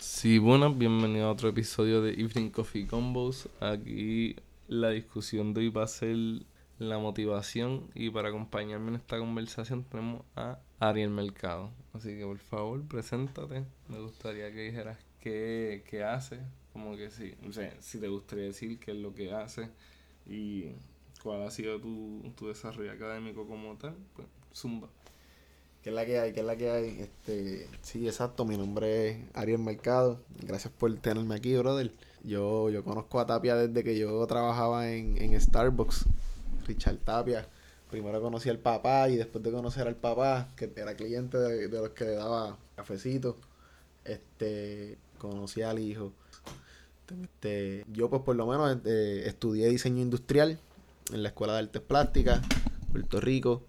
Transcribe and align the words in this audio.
Sí, 0.00 0.38
bueno, 0.38 0.74
bienvenido 0.74 1.26
a 1.26 1.32
otro 1.32 1.48
episodio 1.48 2.02
de 2.02 2.12
Evening 2.12 2.50
Coffee 2.50 2.86
Combos. 2.86 3.48
Aquí 3.60 4.36
la 4.68 4.90
discusión 4.90 5.54
de 5.54 5.60
hoy 5.60 5.68
va 5.70 5.84
a 5.84 5.86
ser 5.86 6.16
la 6.78 6.98
motivación 6.98 7.88
y 7.94 8.10
para 8.10 8.28
acompañarme 8.28 8.88
en 8.88 8.96
esta 8.96 9.18
conversación 9.18 9.84
tenemos 9.84 10.22
a 10.34 10.58
Ariel 10.80 11.10
Mercado. 11.10 11.70
Así 11.94 12.16
que 12.18 12.24
por 12.24 12.38
favor, 12.38 12.82
preséntate. 12.86 13.64
Me 13.88 14.00
gustaría 14.00 14.52
que 14.52 14.62
dijeras 14.62 14.98
qué, 15.20 15.84
qué 15.88 16.02
hace, 16.02 16.40
como 16.72 16.96
que 16.96 17.10
sí, 17.10 17.34
o 17.48 17.52
sea, 17.52 17.72
si 17.80 17.98
te 17.98 18.08
gustaría 18.08 18.46
decir 18.46 18.78
qué 18.78 18.90
es 18.90 18.98
lo 18.98 19.14
que 19.14 19.32
hace 19.32 19.70
y 20.26 20.72
cuál 21.22 21.42
ha 21.42 21.50
sido 21.50 21.80
tu, 21.80 22.32
tu 22.36 22.48
desarrollo 22.48 22.92
académico 22.92 23.46
como 23.46 23.76
tal, 23.76 23.94
pues 24.14 24.28
zumba. 24.52 24.88
¿Qué 25.86 25.90
es 25.90 25.94
la 25.94 26.04
que 26.04 26.18
hay? 26.18 26.32
¿Qué 26.32 26.40
es 26.40 26.46
la 26.46 26.56
que 26.56 26.68
hay? 26.68 26.98
Este, 26.98 27.68
sí, 27.80 28.08
exacto. 28.08 28.44
Mi 28.44 28.56
nombre 28.56 29.08
es 29.08 29.18
Ariel 29.34 29.60
Mercado. 29.60 30.18
Gracias 30.42 30.72
por 30.76 30.92
tenerme 30.96 31.36
aquí, 31.36 31.56
brother. 31.56 31.92
Yo, 32.24 32.70
yo 32.70 32.82
conozco 32.82 33.20
a 33.20 33.26
Tapia 33.26 33.54
desde 33.54 33.84
que 33.84 33.96
yo 33.96 34.26
trabajaba 34.26 34.90
en, 34.90 35.16
en 35.16 35.40
Starbucks. 35.40 36.06
Richard 36.66 36.96
Tapia. 36.96 37.46
Primero 37.88 38.20
conocí 38.20 38.48
al 38.48 38.58
papá 38.58 39.08
y 39.08 39.14
después 39.14 39.44
de 39.44 39.52
conocer 39.52 39.86
al 39.86 39.94
papá, 39.94 40.48
que 40.56 40.72
era 40.74 40.96
cliente 40.96 41.38
de, 41.38 41.68
los 41.68 41.90
que 41.90 42.04
le 42.04 42.14
daba 42.16 42.58
cafecito, 42.74 43.36
este, 44.04 44.98
conocí 45.18 45.62
al 45.62 45.78
hijo. 45.78 46.12
Este, 47.22 47.84
yo 47.92 48.10
pues 48.10 48.22
por 48.22 48.34
lo 48.34 48.48
menos 48.48 48.78
eh, 48.86 49.22
estudié 49.26 49.68
diseño 49.68 50.02
industrial 50.02 50.58
en 51.12 51.22
la 51.22 51.28
Escuela 51.28 51.52
de 51.52 51.60
Artes 51.60 51.82
Plásticas, 51.82 52.40
Puerto 52.90 53.20
Rico. 53.20 53.62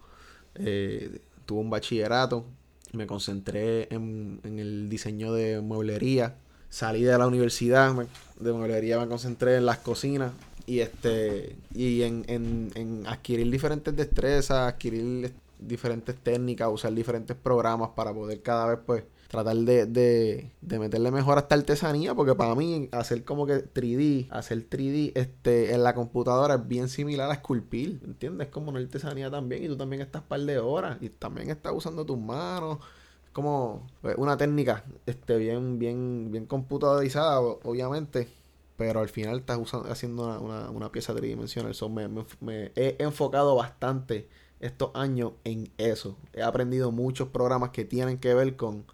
Eh, 0.56 1.22
tuve 1.48 1.62
un 1.62 1.72
bachillerato, 1.72 2.46
me 2.94 3.08
concentré 3.08 3.88
en, 3.92 4.42
el 4.44 4.90
diseño 4.90 5.34
de 5.34 5.62
mueblería. 5.62 6.36
Salí 6.70 7.04
de 7.04 7.18
la 7.18 7.26
universidad 7.26 7.96
de 8.40 8.54
mueblería, 8.54 9.00
me 9.00 9.08
concentré 9.08 9.56
en 9.56 9.66
las 9.66 9.80
cocinas 9.80 10.34
y 10.68 10.80
este 10.82 11.56
y 11.74 12.04
en, 12.04 12.26
en, 12.28 12.72
en 12.76 13.08
adquirir 13.08 13.50
diferentes 13.50 13.96
destrezas, 13.96 14.74
adquirir 14.74 15.34
diferentes 15.58 16.16
técnicas, 16.18 16.70
usar 16.70 16.94
diferentes 16.94 17.36
programas 17.38 17.92
para 17.96 18.14
poder 18.14 18.42
cada 18.42 18.68
vez 18.68 18.80
pues 18.86 19.04
tratar 19.28 19.58
de, 19.58 19.86
de, 19.86 20.52
de, 20.62 20.80
meterle 20.80 21.12
mejor 21.12 21.38
a 21.38 21.42
esta 21.42 21.56
artesanía, 21.56 22.16
porque 22.16 22.36
para 22.36 22.56
mí 22.56 22.90
hacer 22.92 23.24
como 23.24 23.46
que 23.46 23.56
3D, 23.56 24.28
hacer 24.32 24.70
3D 24.70 25.12
este, 25.16 25.74
en 25.74 25.84
la 25.84 25.94
computadora 25.94 26.56
es 26.56 26.68
bien 26.68 26.88
similar 26.90 27.30
a 27.30 27.34
esculpir, 27.34 28.02
¿entiendes? 28.06 28.48
Es 28.48 28.54
como 28.54 28.70
una 28.70 28.80
artesanía 28.80 29.30
también 29.30 29.64
y 29.64 29.68
tú 29.68 29.78
también 29.78 30.02
estás 30.02 30.22
par 30.24 30.40
de 30.40 30.60
horas 30.60 30.98
y 31.02 31.10
también 31.10 31.50
estás 31.50 31.74
usando 31.76 32.06
tus 32.06 32.18
manos. 32.18 32.80
Como 33.34 33.86
pues, 34.02 34.16
una 34.18 34.36
técnica 34.36 34.84
este, 35.06 35.38
bien, 35.38 35.78
bien, 35.78 36.30
bien 36.32 36.46
computadorizada, 36.46 37.40
obviamente, 37.40 38.30
pero 38.78 39.02
al 39.02 39.10
final 39.10 39.40
estás 39.40 39.60
usando, 39.60 39.92
haciendo 39.92 40.24
una, 40.24 40.40
una, 40.40 40.70
una 40.72 40.92
pieza 40.92 41.14
tridimensional. 41.14 41.76
So, 41.76 41.90
me, 41.90 42.08
me 42.08 42.72
he 42.76 42.96
enfocado 43.00 43.56
bastante 43.56 44.28
estos 44.60 44.92
años 44.96 45.34
en 45.44 45.70
eso. 45.78 46.18
He 46.34 46.42
aprendido 46.42 46.92
muchos 46.92 47.28
programas 47.30 47.70
que 47.72 47.86
tienen 47.86 48.18
que 48.18 48.34
ver 48.34 48.56
con 48.56 48.86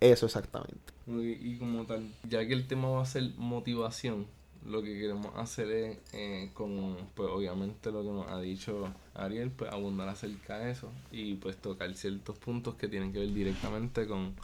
eso 0.00 0.26
exactamente. 0.26 0.92
Y, 1.06 1.56
como 1.58 1.84
tal, 1.84 2.10
ya 2.28 2.46
que 2.46 2.54
el 2.54 2.66
tema 2.66 2.88
va 2.88 3.02
a 3.02 3.06
ser 3.06 3.30
motivación, 3.36 4.26
lo 4.66 4.82
que 4.82 4.98
queremos 4.98 5.34
hacer 5.36 5.70
es, 5.70 5.98
eh, 6.12 6.50
con, 6.54 6.96
pues 7.14 7.28
obviamente 7.30 7.92
lo 7.92 8.02
que 8.02 8.08
nos 8.08 8.28
ha 8.28 8.40
dicho 8.40 8.88
Ariel, 9.14 9.50
pues 9.50 9.70
abundar 9.70 10.08
acerca 10.08 10.58
de 10.58 10.70
eso 10.70 10.90
y 11.12 11.34
pues 11.34 11.56
tocar 11.56 11.92
ciertos 11.94 12.38
puntos 12.38 12.74
que 12.76 12.88
tienen 12.88 13.12
que 13.12 13.18
ver 13.18 13.32
directamente 13.32 14.06
con 14.06 14.34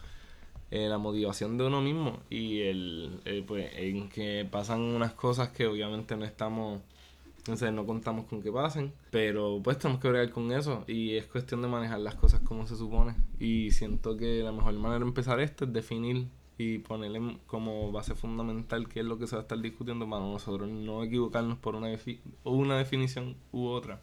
eh, 0.70 0.88
la 0.88 0.98
motivación 0.98 1.56
de 1.58 1.66
uno 1.66 1.80
mismo 1.80 2.20
y 2.28 2.60
el, 2.60 3.20
eh, 3.24 3.42
pues 3.46 3.70
en 3.74 4.08
que 4.08 4.46
pasan 4.48 4.80
unas 4.80 5.12
cosas 5.14 5.48
que 5.48 5.66
obviamente 5.66 6.16
no 6.16 6.24
estamos 6.24 6.80
entonces 7.40 7.72
no 7.72 7.86
contamos 7.86 8.26
con 8.26 8.42
que 8.42 8.52
pasen, 8.52 8.92
pero 9.10 9.60
pues 9.64 9.78
tenemos 9.78 10.00
que 10.00 10.08
bregar 10.08 10.30
con 10.30 10.52
eso 10.52 10.84
y 10.86 11.16
es 11.16 11.26
cuestión 11.26 11.62
de 11.62 11.68
manejar 11.68 12.00
las 12.00 12.14
cosas 12.14 12.40
como 12.40 12.66
se 12.66 12.76
supone. 12.76 13.16
Y 13.38 13.70
siento 13.72 14.16
que 14.16 14.42
la 14.42 14.52
mejor 14.52 14.74
manera 14.74 15.00
de 15.00 15.06
empezar 15.06 15.40
esto 15.40 15.64
es 15.64 15.72
definir 15.72 16.28
y 16.58 16.78
ponerle 16.78 17.38
como 17.46 17.90
base 17.90 18.14
fundamental 18.14 18.86
qué 18.86 19.00
es 19.00 19.06
lo 19.06 19.18
que 19.18 19.26
se 19.26 19.34
va 19.34 19.40
a 19.40 19.42
estar 19.42 19.58
discutiendo 19.58 20.08
para 20.08 20.22
nosotros 20.22 20.68
no 20.68 21.02
equivocarnos 21.02 21.56
por 21.56 21.74
una, 21.74 21.88
una 22.44 22.76
definición 22.76 23.36
u 23.50 23.66
otra. 23.68 24.02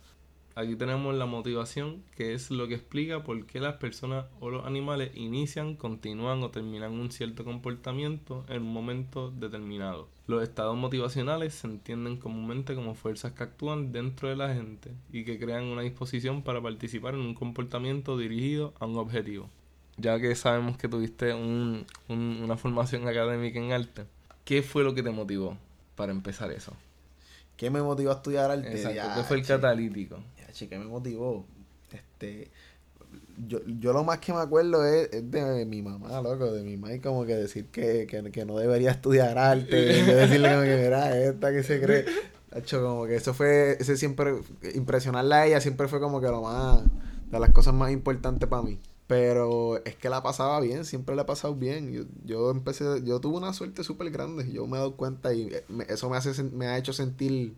Aquí 0.57 0.75
tenemos 0.75 1.13
la 1.13 1.27
motivación, 1.27 2.01
que 2.15 2.33
es 2.33 2.49
lo 2.49 2.67
que 2.67 2.73
explica 2.73 3.23
por 3.23 3.45
qué 3.45 3.59
las 3.59 3.75
personas 3.75 4.25
o 4.39 4.49
los 4.49 4.65
animales 4.65 5.11
inician, 5.13 5.75
continúan 5.75 6.41
o 6.41 6.49
terminan 6.49 6.93
un 6.93 7.11
cierto 7.11 7.45
comportamiento 7.45 8.43
en 8.49 8.63
un 8.63 8.73
momento 8.73 9.29
determinado. 9.29 10.07
Los 10.25 10.41
estados 10.41 10.75
motivacionales 10.75 11.53
se 11.53 11.67
entienden 11.67 12.17
comúnmente 12.17 12.73
como 12.73 12.95
fuerzas 12.95 13.33
que 13.33 13.43
actúan 13.43 13.91
dentro 13.91 14.29
de 14.29 14.35
la 14.35 14.51
gente 14.51 14.95
y 15.11 15.25
que 15.25 15.37
crean 15.37 15.65
una 15.65 15.83
disposición 15.83 16.41
para 16.41 16.59
participar 16.59 17.13
en 17.13 17.19
un 17.19 17.35
comportamiento 17.35 18.17
dirigido 18.17 18.73
a 18.79 18.87
un 18.87 18.97
objetivo. 18.97 19.51
Ya 19.97 20.19
que 20.19 20.33
sabemos 20.33 20.75
que 20.75 20.89
tuviste 20.89 21.35
una 21.35 22.57
formación 22.57 23.07
académica 23.07 23.59
en 23.59 23.73
arte, 23.73 24.05
¿qué 24.43 24.63
fue 24.63 24.83
lo 24.83 24.95
que 24.95 25.03
te 25.03 25.11
motivó 25.11 25.55
para 25.95 26.11
empezar 26.11 26.51
eso? 26.51 26.73
¿Qué 27.57 27.69
me 27.71 27.81
motivó 27.81 28.11
a 28.11 28.15
estudiar 28.15 28.51
arte? 28.51 28.71
Exacto, 28.71 29.01
¿qué 29.15 29.23
fue 29.23 29.37
el 29.37 29.45
catalítico? 29.45 30.19
¿qué 30.57 30.79
me 30.79 30.85
motivó? 30.85 31.45
Este, 31.91 32.49
yo, 33.47 33.59
yo 33.65 33.93
lo 33.93 34.03
más 34.03 34.19
que 34.19 34.33
me 34.33 34.39
acuerdo 34.39 34.85
es, 34.85 35.09
de 35.11 35.65
mi 35.65 35.81
mamá, 35.81 36.21
loco, 36.21 36.51
de 36.51 36.63
mi 36.63 36.77
mamá, 36.77 36.99
como 37.01 37.25
que 37.25 37.35
decir 37.35 37.67
que, 37.67 38.07
que, 38.07 38.45
no 38.45 38.57
debería 38.57 38.91
estudiar 38.91 39.37
arte, 39.37 39.75
decirle 39.75 40.49
como 40.49 40.61
que 40.63 40.81
mira, 40.83 41.17
esta 41.17 41.51
que 41.51 41.63
se 41.63 41.81
cree. 41.81 42.05
hecho 42.55 42.81
como 42.81 43.05
que 43.05 43.15
eso 43.15 43.33
fue, 43.33 43.77
ese 43.79 43.97
siempre, 43.97 44.33
impresionarla 44.73 45.41
a 45.41 45.45
ella 45.45 45.61
siempre 45.61 45.87
fue 45.87 45.99
como 45.99 46.21
que 46.21 46.27
lo 46.27 46.41
más, 46.41 46.81
de 47.29 47.39
las 47.39 47.49
cosas 47.51 47.73
más 47.73 47.91
importantes 47.91 48.47
para 48.49 48.63
mí. 48.63 48.79
Pero 49.07 49.83
es 49.85 49.95
que 49.95 50.09
la 50.09 50.21
pasaba 50.21 50.59
bien, 50.59 50.83
siempre 50.85 51.15
la 51.15 51.21
he 51.23 51.25
pasado 51.25 51.55
bien. 51.55 51.91
Yo, 51.93 52.03
yo 52.25 52.51
empecé, 52.51 53.03
yo 53.03 53.21
tuve 53.21 53.37
una 53.37 53.53
suerte 53.53 53.83
súper 53.83 54.11
grande, 54.11 54.51
yo 54.51 54.67
me 54.67 54.77
he 54.77 54.79
dado 54.79 54.97
cuenta 54.97 55.33
y 55.33 55.49
eso 55.87 56.09
me, 56.09 56.17
hace, 56.17 56.43
me 56.43 56.67
ha 56.67 56.77
hecho 56.77 56.93
sentir 56.93 57.55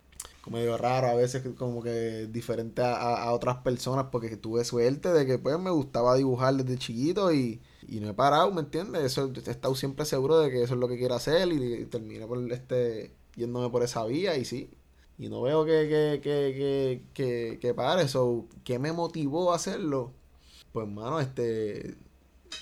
medio 0.49 0.77
raro 0.77 1.07
a 1.07 1.13
veces 1.13 1.43
como 1.57 1.83
que 1.83 2.27
diferente 2.31 2.81
a, 2.83 3.31
otras 3.31 3.57
personas 3.57 4.07
porque 4.11 4.35
tuve 4.37 4.63
suerte 4.65 5.09
de 5.09 5.25
que 5.25 5.37
pues 5.37 5.59
me 5.59 5.69
gustaba 5.69 6.15
dibujar 6.15 6.55
desde 6.55 6.77
chiquito 6.77 7.31
y, 7.33 7.61
y 7.87 7.99
no 7.99 8.09
he 8.09 8.13
parado, 8.13 8.51
¿me 8.51 8.61
entiendes? 8.61 9.03
Eso, 9.03 9.31
he 9.33 9.49
estado 9.49 9.75
siempre 9.75 10.05
seguro 10.05 10.39
de 10.39 10.49
que 10.49 10.63
eso 10.63 10.73
es 10.73 10.79
lo 10.79 10.87
que 10.87 10.97
quiero 10.97 11.15
hacer 11.15 11.51
y, 11.51 11.85
terminé 11.85 12.25
por 12.25 12.39
este 12.51 13.13
yéndome 13.35 13.69
por 13.69 13.83
esa 13.83 14.05
vía 14.05 14.37
y 14.37 14.45
sí. 14.45 14.71
Y 15.17 15.29
no 15.29 15.41
veo 15.41 15.65
que, 15.65 15.87
que, 15.89 16.21
que, 16.23 17.03
que, 17.13 17.59
que, 17.59 17.73
pare. 17.73 18.03
eso 18.03 18.47
¿Qué 18.63 18.79
me 18.79 18.93
motivó 18.93 19.51
a 19.51 19.57
hacerlo? 19.57 20.13
Pues, 20.73 20.87
mano, 20.87 21.19
este... 21.19 21.95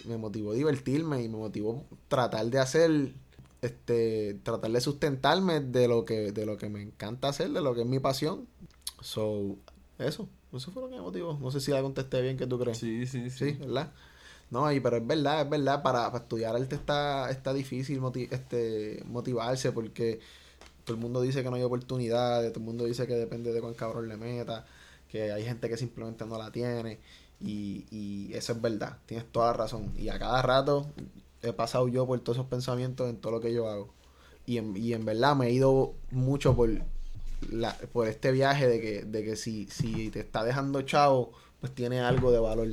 Me 0.06 0.18
motivó 0.18 0.54
divertirme 0.54 1.24
y 1.24 1.30
me 1.30 1.38
motivó 1.38 1.86
tratar 2.10 2.46
de 2.48 2.60
hacer 2.60 3.14
este, 3.62 4.40
tratar 4.44 4.72
de 4.72 4.82
sustentarme 4.82 5.62
de 5.62 5.88
lo 5.88 6.06
que, 6.06 6.32
de 6.32 6.46
lo 6.46 6.58
que 6.58 6.70
me 6.70 6.82
encanta 6.82 7.30
hacer, 7.30 7.50
de 7.52 7.62
lo 7.62 7.74
que 7.74 7.82
es 7.82 7.88
mi 7.88 8.00
pasión. 8.00 8.48
So, 9.02 9.56
eso, 9.98 10.28
eso 10.54 10.72
fue 10.72 10.84
lo 10.84 10.90
que 10.90 10.96
me 10.96 11.02
motivó. 11.02 11.38
No 11.40 11.52
sé 11.52 11.60
si 11.60 11.72
la 11.72 11.82
contesté 11.82 12.22
bien, 12.22 12.38
que 12.38 12.48
tú 12.48 12.60
crees? 12.60 12.78
Sí, 12.78 13.06
sí, 13.08 13.30
sí. 13.30 13.52
Sí, 13.52 13.58
¿verdad? 13.60 13.92
No, 14.50 14.72
y, 14.72 14.80
pero 14.80 14.98
es 14.98 15.06
verdad, 15.06 15.42
es 15.42 15.50
verdad, 15.50 15.84
para, 15.84 16.16
estudiar 16.16 16.56
arte 16.56 16.76
está, 16.76 17.30
está 17.30 17.54
difícil 17.54 18.02
este, 18.32 19.04
motivarse 19.06 19.74
porque 19.74 20.22
todo 20.86 20.96
el 20.96 21.02
mundo 21.02 21.22
dice 21.22 21.44
que 21.44 21.50
no 21.50 21.58
hay 21.58 21.64
oportunidades, 21.64 22.54
todo 22.54 22.62
el 22.62 22.66
mundo 22.66 22.86
dice 22.86 23.08
que 23.08 23.16
depende 23.16 23.52
de 23.52 23.60
cuán 23.60 23.74
cabrón 23.74 24.08
le 24.08 24.16
meta, 24.16 24.66
que 25.10 25.34
hay 25.34 25.44
gente 25.44 25.68
que 25.68 25.76
simplemente 25.76 26.26
no 26.26 26.38
la 26.38 26.52
tiene. 26.52 27.00
Y, 27.40 27.86
y 27.92 28.34
eso 28.34 28.54
es 28.54 28.62
verdad, 28.62 28.98
tienes 29.06 29.32
toda 29.32 29.48
la 29.48 29.54
razón. 29.54 29.94
Y 29.98 30.10
a 30.10 30.18
cada 30.18 30.42
rato 30.42 30.88
he 31.42 31.54
pasado 31.54 31.88
yo 31.88 32.06
por 32.08 32.20
todos 32.20 32.38
esos 32.38 32.50
pensamientos 32.50 33.10
en 33.10 33.18
todo 33.18 33.34
lo 33.34 33.42
que 33.42 33.54
yo 33.54 33.70
hago. 33.70 33.94
Y 34.46 34.58
en, 34.58 34.76
y 34.78 34.94
en 34.94 35.06
verdad 35.06 35.36
me 35.36 35.48
he 35.48 35.52
ido 35.52 35.94
mucho 36.12 36.56
por, 36.56 36.70
la, 37.52 37.74
por 37.94 38.08
este 38.08 38.32
viaje 38.32 38.68
de 38.68 38.82
que, 38.82 39.04
de 39.04 39.24
que 39.24 39.36
si, 39.36 39.68
si 39.68 40.10
te 40.10 40.22
está 40.22 40.44
dejando 40.44 40.82
chavo, 40.82 41.34
pues 41.60 41.74
tiene 41.76 42.00
algo 42.00 42.32
de 42.32 42.40
valor. 42.40 42.70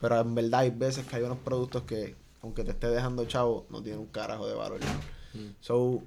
Pero 0.00 0.20
en 0.20 0.34
verdad 0.34 0.60
hay 0.60 0.70
veces 0.70 1.06
que 1.06 1.16
hay 1.16 1.22
unos 1.22 1.38
productos 1.38 1.82
que, 1.82 2.14
aunque 2.42 2.64
te 2.64 2.70
esté 2.70 2.88
dejando 2.88 3.24
chavo, 3.26 3.66
no 3.68 3.82
tienen 3.82 4.00
un 4.00 4.06
carajo 4.06 4.46
de 4.46 4.54
valor. 4.54 4.80
Mm. 5.34 5.56
So, 5.60 6.02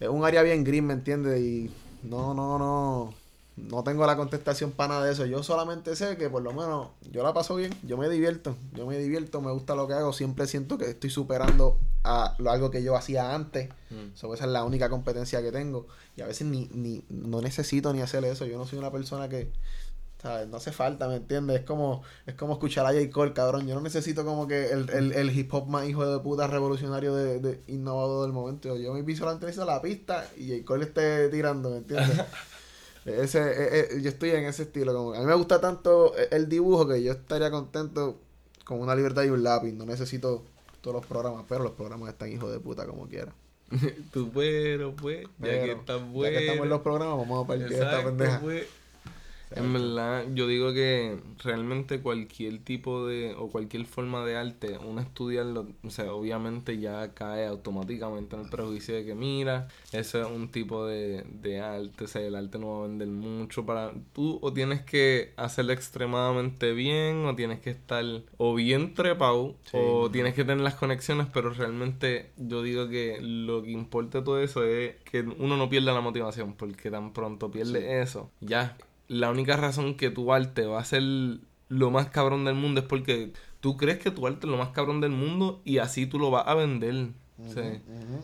es 0.00 0.08
un 0.08 0.24
área 0.24 0.42
bien 0.42 0.64
gris, 0.64 0.82
¿me 0.82 0.94
entiendes? 0.94 1.40
Y 1.40 1.70
no, 2.02 2.34
no, 2.34 2.58
no 2.58 3.21
no 3.56 3.84
tengo 3.84 4.06
la 4.06 4.16
contestación 4.16 4.72
para 4.72 4.94
nada 4.94 5.04
de 5.04 5.12
eso. 5.12 5.26
Yo 5.26 5.42
solamente 5.42 5.94
sé 5.96 6.16
que 6.16 6.30
por 6.30 6.42
lo 6.42 6.52
menos 6.52 6.88
yo 7.10 7.22
la 7.22 7.34
paso 7.34 7.54
bien, 7.56 7.74
yo 7.82 7.96
me 7.96 8.08
divierto, 8.08 8.56
yo 8.72 8.86
me 8.86 8.98
divierto, 8.98 9.40
me 9.40 9.52
gusta 9.52 9.74
lo 9.74 9.86
que 9.86 9.94
hago, 9.94 10.12
siempre 10.12 10.46
siento 10.46 10.78
que 10.78 10.86
estoy 10.90 11.10
superando 11.10 11.78
a 12.04 12.34
lo, 12.38 12.50
algo 12.50 12.70
que 12.70 12.82
yo 12.82 12.96
hacía 12.96 13.34
antes. 13.34 13.68
Mm. 13.90 14.14
esa 14.14 14.32
es 14.32 14.50
la 14.50 14.64
única 14.64 14.88
competencia 14.88 15.42
que 15.42 15.52
tengo. 15.52 15.86
Y 16.16 16.22
a 16.22 16.26
veces 16.26 16.46
ni, 16.46 16.68
ni 16.72 17.04
no 17.10 17.40
necesito 17.40 17.92
ni 17.92 18.00
hacer 18.00 18.24
eso. 18.24 18.46
Yo 18.46 18.58
no 18.58 18.66
soy 18.66 18.78
una 18.78 18.90
persona 18.90 19.28
que 19.28 19.50
¿Sabes? 20.22 20.46
No 20.46 20.58
hace 20.58 20.70
falta, 20.70 21.08
¿me 21.08 21.16
entiendes? 21.16 21.58
Es 21.60 21.66
como, 21.66 22.04
es 22.26 22.36
como 22.36 22.52
escuchar 22.52 22.86
a 22.86 22.92
J. 22.92 23.10
Cole, 23.10 23.32
cabrón. 23.32 23.66
Yo 23.66 23.74
no 23.74 23.80
necesito 23.80 24.24
como 24.24 24.46
que 24.46 24.70
el, 24.70 24.88
el, 24.90 25.12
el 25.12 25.36
hip 25.36 25.52
hop 25.52 25.66
más 25.66 25.88
hijo 25.88 26.06
de 26.06 26.16
puta 26.20 26.46
revolucionario 26.46 27.12
de, 27.12 27.40
de 27.40 27.60
innovador 27.66 28.22
del 28.22 28.32
momento. 28.32 28.76
Yo 28.76 28.94
me 28.94 29.02
piso 29.02 29.26
la 29.26 29.32
entrevista 29.32 29.64
a 29.64 29.66
la 29.66 29.82
pista 29.82 30.24
y 30.36 30.48
J. 30.48 30.64
Cole 30.64 30.84
esté 30.84 31.28
tirando, 31.28 31.70
¿me 31.70 31.78
entiendes? 31.78 32.20
Ese, 33.04 33.38
eh, 33.40 33.88
eh, 33.92 34.00
yo 34.00 34.08
estoy 34.08 34.30
en 34.30 34.44
ese 34.44 34.62
estilo. 34.62 34.94
Como, 34.94 35.14
a 35.14 35.20
mí 35.20 35.26
me 35.26 35.34
gusta 35.34 35.60
tanto 35.60 36.14
el 36.30 36.48
dibujo 36.48 36.86
que 36.86 37.02
yo 37.02 37.12
estaría 37.12 37.50
contento 37.50 38.20
con 38.64 38.80
una 38.80 38.94
libertad 38.94 39.24
y 39.24 39.30
un 39.30 39.42
lápiz. 39.42 39.72
No 39.72 39.84
necesito 39.84 40.44
todos 40.80 40.96
los 40.96 41.06
programas, 41.06 41.44
pero 41.48 41.64
los 41.64 41.72
programas 41.72 42.10
están 42.10 42.30
hijo 42.30 42.50
de 42.50 42.60
puta 42.60 42.86
como 42.86 43.08
quiera. 43.08 43.32
Tú 44.12 44.30
pero, 44.32 44.94
pues, 44.94 45.26
ya 45.38 45.64
que 45.64 45.72
están 45.72 46.12
buenos. 46.12 46.32
Ya 46.32 46.38
que 46.38 46.44
estamos 46.46 46.64
en 46.64 46.70
los 46.70 46.80
programas, 46.82 47.18
vamos 47.18 47.44
a 47.44 47.46
partir 47.46 47.72
esta 47.72 48.04
pendeja. 48.04 48.40
Pues. 48.40 48.66
En 49.56 49.72
verdad, 49.72 50.24
yo 50.34 50.46
digo 50.46 50.72
que 50.72 51.18
realmente 51.42 52.00
cualquier 52.00 52.58
tipo 52.58 53.06
de, 53.06 53.34
o 53.38 53.48
cualquier 53.48 53.86
forma 53.86 54.24
de 54.24 54.36
arte, 54.36 54.78
uno 54.78 55.00
estudiarlo, 55.00 55.68
o 55.82 55.90
sea, 55.90 56.12
obviamente 56.12 56.78
ya 56.78 57.14
cae 57.14 57.46
automáticamente 57.46 58.36
en 58.36 58.42
el 58.42 58.50
prejuicio 58.50 58.94
de 58.94 59.04
que, 59.04 59.14
mira, 59.14 59.68
ese 59.92 60.20
es 60.20 60.26
un 60.26 60.50
tipo 60.50 60.86
de, 60.86 61.24
de 61.40 61.60
arte, 61.60 62.04
o 62.04 62.08
sea, 62.08 62.22
el 62.22 62.34
arte 62.34 62.58
no 62.58 62.78
va 62.78 62.84
a 62.84 62.88
vender 62.88 63.08
mucho 63.08 63.66
para... 63.66 63.92
Tú 64.12 64.38
o 64.42 64.52
tienes 64.52 64.82
que 64.82 65.32
hacerlo 65.36 65.72
extremadamente 65.72 66.72
bien, 66.72 67.26
o 67.26 67.34
tienes 67.34 67.60
que 67.60 67.70
estar 67.70 68.04
o 68.36 68.54
bien 68.54 68.94
trepado, 68.94 69.56
o 69.72 70.10
tienes 70.10 70.34
que 70.34 70.44
tener 70.44 70.62
las 70.62 70.74
conexiones, 70.74 71.26
pero 71.32 71.50
realmente 71.50 72.30
yo 72.36 72.62
digo 72.62 72.88
que 72.88 73.18
lo 73.20 73.62
que 73.62 73.70
importa 73.70 74.18
de 74.18 74.24
todo 74.24 74.42
eso 74.42 74.64
es 74.64 74.96
que 75.04 75.20
uno 75.20 75.56
no 75.56 75.68
pierda 75.68 75.92
la 75.92 76.00
motivación, 76.00 76.54
porque 76.54 76.90
tan 76.90 77.12
pronto 77.12 77.50
pierde 77.50 78.02
eso, 78.02 78.30
ya 78.40 78.76
la 79.12 79.30
única 79.30 79.56
razón 79.56 79.94
que 79.94 80.10
tu 80.10 80.32
arte 80.32 80.64
va 80.64 80.80
a 80.80 80.84
ser 80.84 81.02
lo 81.68 81.90
más 81.90 82.08
cabrón 82.08 82.46
del 82.46 82.54
mundo 82.54 82.80
es 82.80 82.86
porque 82.86 83.32
tú 83.60 83.76
crees 83.76 83.98
que 83.98 84.10
tu 84.10 84.26
arte 84.26 84.46
es 84.46 84.50
lo 84.50 84.56
más 84.56 84.70
cabrón 84.70 85.02
del 85.02 85.10
mundo 85.10 85.60
y 85.66 85.78
así 85.78 86.06
tú 86.06 86.18
lo 86.18 86.30
vas 86.30 86.46
a 86.46 86.54
vender. 86.54 87.08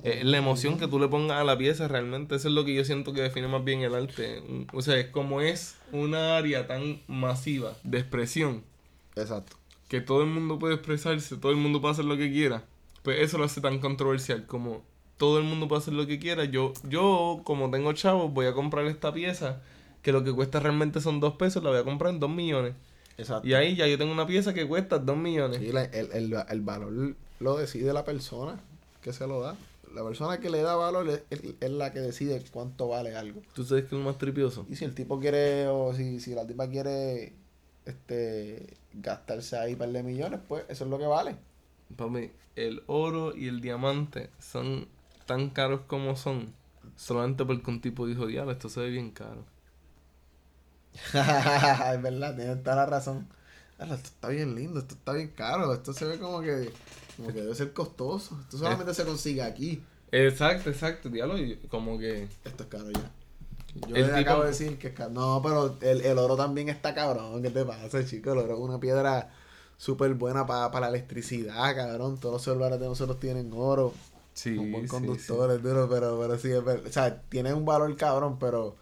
Eh, 0.03 0.23
la 0.25 0.39
emoción 0.39 0.79
que 0.79 0.87
tú 0.87 0.99
le 0.99 1.09
pongas 1.09 1.41
a 1.41 1.45
la 1.45 1.59
pieza 1.59 1.89
realmente 1.89 2.37
eso 2.37 2.49
es 2.49 2.55
lo 2.55 2.65
que 2.65 2.75
yo 2.75 2.85
siento 2.85 3.13
que 3.13 3.21
define 3.21 3.49
más 3.49 3.65
bien 3.65 3.83
el 3.83 3.95
arte. 3.95 4.43
O 4.73 4.81
sea, 4.81 4.99
es 4.99 5.09
como 5.09 5.43
es 5.43 5.77
una 5.93 6.39
área 6.39 6.67
tan 6.67 7.03
masiva 7.07 7.75
de 7.83 7.99
expresión. 7.99 8.65
Exacto. 9.15 9.57
Que 9.89 10.01
todo 10.01 10.23
el 10.23 10.31
mundo 10.31 10.59
puede 10.59 10.75
expresarse, 10.75 11.37
todo 11.37 11.53
el 11.53 11.59
mundo 11.59 11.83
puede 11.83 11.93
hacer 11.93 12.07
lo 12.07 12.17
que 12.17 12.33
quiera. 12.33 12.65
Pues 13.03 13.21
eso 13.21 13.37
lo 13.37 13.45
hace 13.45 13.61
tan 13.61 13.79
controversial 13.79 14.47
como 14.47 14.83
todo 15.19 15.39
el 15.39 15.45
mundo 15.45 15.69
puede 15.69 15.83
hacer 15.83 15.93
lo 15.93 16.07
que 16.07 16.19
quiera. 16.19 16.47
Yo, 16.47 16.73
yo 16.85 17.43
como 17.45 17.71
tengo 17.71 17.93
chavos, 17.93 18.33
voy 18.33 18.47
a 18.47 18.55
comprar 18.55 18.87
esta 18.87 19.13
pieza 19.13 19.61
que 20.03 20.13
lo 20.13 20.25
que 20.25 20.33
cuesta 20.33 20.61
realmente 20.61 21.01
son 21.01 21.21
dos 21.21 21.35
pesos, 21.35 21.63
la 21.63 21.71
voy 21.71 21.79
a 21.79 21.85
comprar 21.85 22.13
en 22.13 22.21
dos 22.21 22.31
millones. 22.31 22.75
Exacto. 23.17 23.47
Y 23.49 23.55
ahí 23.55 23.75
ya 23.75 23.87
yo 23.87 23.99
tengo 23.99 24.13
una 24.13 24.27
pieza 24.27 24.55
que 24.55 24.67
cuesta 24.67 24.99
dos 24.99 25.17
millones. 25.17 25.59
Sí, 25.59 25.69
el, 25.69 25.77
el, 25.77 26.35
el, 26.49 26.61
valor 26.61 27.17
lo 27.41 27.57
decide 27.57 27.93
la 27.93 28.05
persona 28.05 28.61
que 29.03 29.13
se 29.13 29.27
lo 29.27 29.41
da. 29.41 29.57
La 29.95 30.05
persona 30.05 30.39
que 30.39 30.51
le 30.51 30.61
da 30.61 30.77
valor 30.77 31.09
es, 31.09 31.71
la 31.71 31.93
que 31.93 32.01
decide 32.01 32.43
cuánto 32.53 32.89
vale 32.89 33.17
algo. 33.17 33.41
¿Tú 33.55 33.65
sabes 33.65 33.85
que 33.85 33.95
es 33.95 34.01
lo 34.01 34.05
más 34.05 34.19
tripioso? 34.19 34.67
Y 34.69 34.77
si 34.77 34.85
el 34.85 34.95
tipo 34.95 35.19
quiere, 35.19 35.67
o 35.67 35.95
si, 35.95 36.21
si 36.21 36.35
la 36.35 36.47
tipa 36.47 36.69
quiere 36.69 37.33
este 37.87 38.77
gastarse 38.93 39.57
ahí 39.57 39.73
un 39.73 39.79
par 39.79 39.89
de 39.89 40.03
millones, 40.03 40.41
pues 40.47 40.65
eso 40.69 40.85
es 40.85 40.91
lo 40.91 40.99
que 40.99 41.07
vale. 41.07 41.37
Para 41.97 42.11
mí, 42.11 42.31
el 42.55 42.83
oro 42.87 43.35
y 43.35 43.49
el 43.49 43.61
diamante 43.61 44.31
son 44.39 44.89
tan 45.27 45.51
caros 45.51 45.81
como 45.87 46.17
son. 46.17 46.53
Solamente 46.97 47.45
porque 47.45 47.71
un 47.71 47.81
tipo 47.81 48.07
dijo, 48.07 48.27
diablo, 48.27 48.53
esto 48.53 48.69
se 48.69 48.81
ve 48.81 48.91
bien 48.91 49.11
caro. 49.11 49.45
es 51.15 52.03
verdad, 52.03 52.37
tienes 52.37 52.63
toda 52.63 52.77
la 52.77 52.87
razón. 52.87 53.29
Esto 53.79 53.95
está 53.95 54.29
bien 54.29 54.55
lindo, 54.55 54.81
esto 54.81 54.95
está 54.95 55.13
bien 55.13 55.29
caro, 55.29 55.73
esto 55.73 55.93
se 55.93 56.05
ve 56.05 56.19
como 56.19 56.41
que, 56.41 56.73
como 57.17 57.29
que 57.29 57.43
debe 57.43 57.55
ser 57.55 57.73
costoso. 57.73 58.37
Esto 58.41 58.59
solamente 58.59 58.93
se 58.93 59.05
consigue 59.05 59.43
aquí. 59.43 59.83
Exacto, 60.11 60.71
exacto, 60.71 61.09
diálogo, 61.09 61.41
como 61.69 61.99
que... 61.99 62.29
Esto 62.45 62.65
es 62.65 62.69
caro 62.69 62.91
ya. 62.91 63.11
Yo 63.87 63.95
le 63.95 64.17
acabo 64.17 64.43
de 64.43 64.49
decir 64.49 64.79
que 64.79 64.89
es 64.89 64.95
caro. 64.95 65.11
No, 65.11 65.41
pero 65.43 65.77
el, 65.81 66.01
el 66.01 66.19
oro 66.19 66.37
también 66.37 66.69
está 66.69 66.95
cabrón. 66.95 67.43
¿Qué 67.43 67.51
te 67.51 67.65
pasa, 67.65 68.05
chico? 68.05 68.33
El 68.33 68.39
oro 68.39 68.55
es 68.55 68.61
una 68.61 68.81
piedra 68.81 69.31
súper 69.77 70.15
buena 70.15 70.47
para 70.47 70.81
la 70.81 70.89
electricidad, 70.89 71.77
cabrón. 71.77 72.19
Todos 72.19 72.35
los 72.35 72.43
celulares 72.43 72.81
de 72.81 72.87
nosotros 72.87 73.21
tienen 73.21 73.53
oro. 73.55 73.93
Sí, 74.35 74.57
un 74.57 74.71
buen 74.71 74.87
conductor, 74.87 75.51
es 75.51 75.63
duro, 75.63 75.89
pero, 75.89 76.19
pero 76.21 76.39
sí, 76.39 76.51
es 76.51 76.65
verdad. 76.65 76.87
O 76.87 76.93
sea, 76.93 77.23
tiene 77.23 77.53
un 77.53 77.65
valor 77.65 77.95
cabrón, 77.97 78.39
pero 78.39 78.77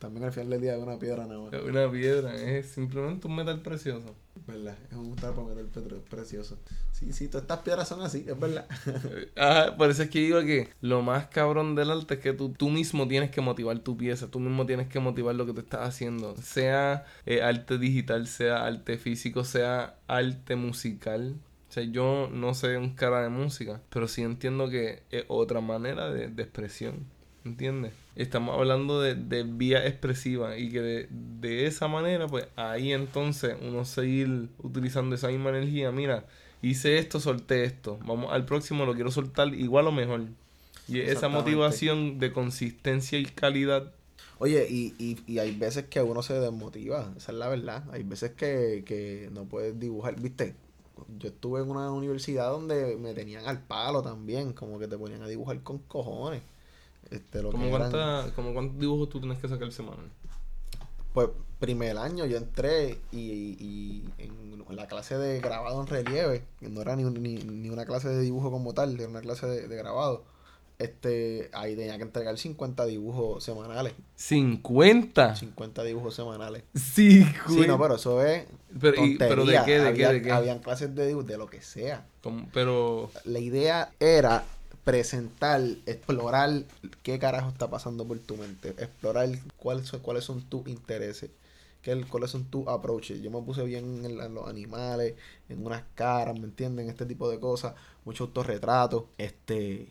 también 0.00 0.24
al 0.24 0.32
final 0.32 0.48
del 0.48 0.62
día 0.62 0.76
es 0.76 0.82
una 0.82 0.98
piedra 0.98 1.26
nada 1.26 1.50
Es 1.52 1.62
una 1.62 1.90
piedra, 1.90 2.34
es 2.34 2.66
simplemente 2.70 3.28
un 3.28 3.36
metal 3.36 3.60
precioso. 3.60 4.16
¿Verdad? 4.46 4.74
Es 4.90 4.96
un 4.96 5.14
trapo 5.14 5.44
metal 5.44 5.68
precioso. 6.08 6.58
Sí, 6.90 7.12
sí, 7.12 7.28
todas 7.28 7.42
estas 7.42 7.58
piedras 7.58 7.86
son 7.86 8.00
así, 8.00 8.24
es 8.26 8.40
verdad. 8.40 8.66
Ajá, 9.36 9.76
por 9.76 9.90
eso 9.90 10.02
es 10.02 10.08
que 10.10 10.20
digo 10.20 10.40
que 10.40 10.70
lo 10.80 11.02
más 11.02 11.26
cabrón 11.26 11.74
del 11.74 11.90
arte 11.90 12.14
es 12.14 12.20
que 12.20 12.32
tú, 12.32 12.50
tú 12.50 12.70
mismo 12.70 13.06
tienes 13.06 13.30
que 13.30 13.42
motivar 13.42 13.78
tu 13.80 13.94
pieza, 13.98 14.30
tú 14.30 14.40
mismo 14.40 14.64
tienes 14.64 14.88
que 14.88 15.00
motivar 15.00 15.34
lo 15.34 15.44
que 15.44 15.52
tú 15.52 15.60
estás 15.60 15.86
haciendo. 15.86 16.34
Sea 16.38 17.04
eh, 17.26 17.42
arte 17.42 17.76
digital, 17.76 18.26
sea 18.26 18.64
arte 18.64 18.96
físico, 18.96 19.44
sea 19.44 19.98
arte 20.08 20.56
musical. 20.56 21.36
O 21.68 21.72
sea, 21.72 21.82
yo 21.84 22.30
no 22.32 22.54
sé 22.54 22.78
un 22.78 22.94
cara 22.94 23.20
de 23.22 23.28
música, 23.28 23.82
pero 23.90 24.08
sí 24.08 24.22
entiendo 24.22 24.70
que 24.70 25.02
es 25.10 25.24
otra 25.28 25.60
manera 25.60 26.10
de, 26.10 26.28
de 26.28 26.42
expresión. 26.42 27.06
¿Entiendes? 27.44 27.92
Estamos 28.16 28.58
hablando 28.58 29.00
de, 29.00 29.14
de 29.14 29.44
vía 29.44 29.86
expresiva 29.86 30.58
y 30.58 30.70
que 30.70 30.80
de, 30.80 31.08
de, 31.10 31.66
esa 31.66 31.88
manera, 31.88 32.26
pues 32.26 32.46
ahí 32.56 32.92
entonces 32.92 33.56
uno 33.62 33.84
seguir 33.86 34.48
utilizando 34.58 35.14
esa 35.14 35.28
misma 35.28 35.48
energía. 35.50 35.90
Mira, 35.90 36.26
hice 36.60 36.98
esto, 36.98 37.18
solté 37.18 37.64
esto. 37.64 37.98
Vamos 38.04 38.32
al 38.32 38.44
próximo, 38.44 38.84
lo 38.84 38.94
quiero 38.94 39.10
soltar 39.10 39.54
igual 39.54 39.86
o 39.86 39.92
mejor. 39.92 40.24
Y 40.86 41.00
esa 41.00 41.28
motivación 41.28 42.18
de 42.18 42.32
consistencia 42.32 43.18
y 43.18 43.24
calidad. 43.24 43.92
Oye, 44.38 44.66
y, 44.68 44.94
y, 44.98 45.18
y 45.26 45.38
hay 45.38 45.54
veces 45.54 45.84
que 45.84 46.02
uno 46.02 46.22
se 46.22 46.34
desmotiva, 46.34 47.12
esa 47.16 47.32
es 47.32 47.38
la 47.38 47.48
verdad. 47.48 47.84
Hay 47.92 48.02
veces 48.02 48.32
que, 48.32 48.82
que 48.84 49.30
no 49.32 49.44
puedes 49.44 49.78
dibujar, 49.78 50.20
¿viste? 50.20 50.54
Yo 51.18 51.28
estuve 51.28 51.60
en 51.60 51.70
una 51.70 51.90
universidad 51.90 52.50
donde 52.50 52.96
me 52.96 53.14
tenían 53.14 53.46
al 53.46 53.62
palo 53.62 54.02
también, 54.02 54.52
como 54.52 54.78
que 54.78 54.88
te 54.88 54.98
ponían 54.98 55.22
a 55.22 55.28
dibujar 55.28 55.62
con 55.62 55.78
cojones. 55.78 56.42
Este, 57.10 57.42
lo 57.42 57.50
¿Cómo, 57.50 57.68
cuántos 57.70 58.78
dibujos 58.78 59.08
tú 59.08 59.20
tienes 59.20 59.38
que 59.38 59.48
sacar 59.48 59.72
semana? 59.72 60.02
Pues 61.12 61.28
primer 61.58 61.98
año 61.98 62.24
yo 62.24 62.36
entré 62.36 62.98
y, 63.12 63.56
y 63.58 64.04
en, 64.18 64.40
la 64.76 64.86
clase 64.86 65.18
de 65.18 65.40
grabado 65.40 65.80
en 65.80 65.88
relieve, 65.88 66.44
que 66.60 66.68
no 66.68 66.80
era 66.80 66.94
ni, 66.94 67.02
ni, 67.04 67.68
una 67.68 67.84
clase 67.84 68.08
de 68.08 68.20
dibujo 68.20 68.52
como 68.52 68.72
tal, 68.72 68.98
era 68.98 69.08
una 69.08 69.20
clase 69.20 69.46
de, 69.46 69.76
grabado. 69.76 70.24
Este, 70.78 71.50
ahí 71.52 71.76
tenía 71.76 71.96
que 71.96 72.04
entregar 72.04 72.38
50 72.38 72.86
dibujos 72.86 73.42
semanales. 73.42 73.92
¿50? 74.16 75.36
50 75.36 75.82
dibujos 75.82 76.14
semanales. 76.14 76.62
Sí, 76.74 77.26
Sí, 77.48 77.66
no, 77.66 77.78
pero 77.78 77.96
eso 77.96 78.24
es. 78.24 78.46
Pero, 78.80 79.02
pero 79.18 79.44
¿de 79.44 79.60
qué? 79.66 79.80
¿De 79.80 79.92
qué? 79.92 80.06
¿De 80.06 80.22
qué? 80.22 80.30
Habían 80.30 80.60
clases 80.60 80.94
de 80.94 81.08
dibujo, 81.08 81.26
de 81.26 81.36
lo 81.36 81.48
que 81.48 81.60
sea. 81.60 82.06
pero. 82.52 83.10
La 83.24 83.40
idea 83.40 83.92
era 83.98 84.44
presentar, 84.84 85.60
explorar 85.86 86.64
qué 87.02 87.18
carajo 87.18 87.50
está 87.50 87.68
pasando 87.70 88.06
por 88.06 88.18
tu 88.18 88.36
mente, 88.36 88.70
explorar 88.70 89.28
cuáles 89.56 89.86
son, 89.86 90.00
cuáles 90.00 90.24
son 90.24 90.42
tus 90.42 90.66
intereses, 90.68 91.30
qué, 91.82 92.02
cuáles 92.04 92.30
son 92.30 92.44
tus 92.44 92.66
approaches. 92.66 93.20
Yo 93.22 93.30
me 93.30 93.42
puse 93.42 93.62
bien 93.64 94.04
en, 94.04 94.34
los 94.34 94.48
animales, 94.48 95.14
en 95.48 95.64
unas 95.64 95.82
caras, 95.94 96.38
¿me 96.38 96.46
entienden? 96.46 96.88
Este 96.88 97.06
tipo 97.06 97.28
de 97.30 97.38
cosas, 97.38 97.74
mucho 98.04 98.24
autorretratos, 98.24 99.04
este 99.18 99.88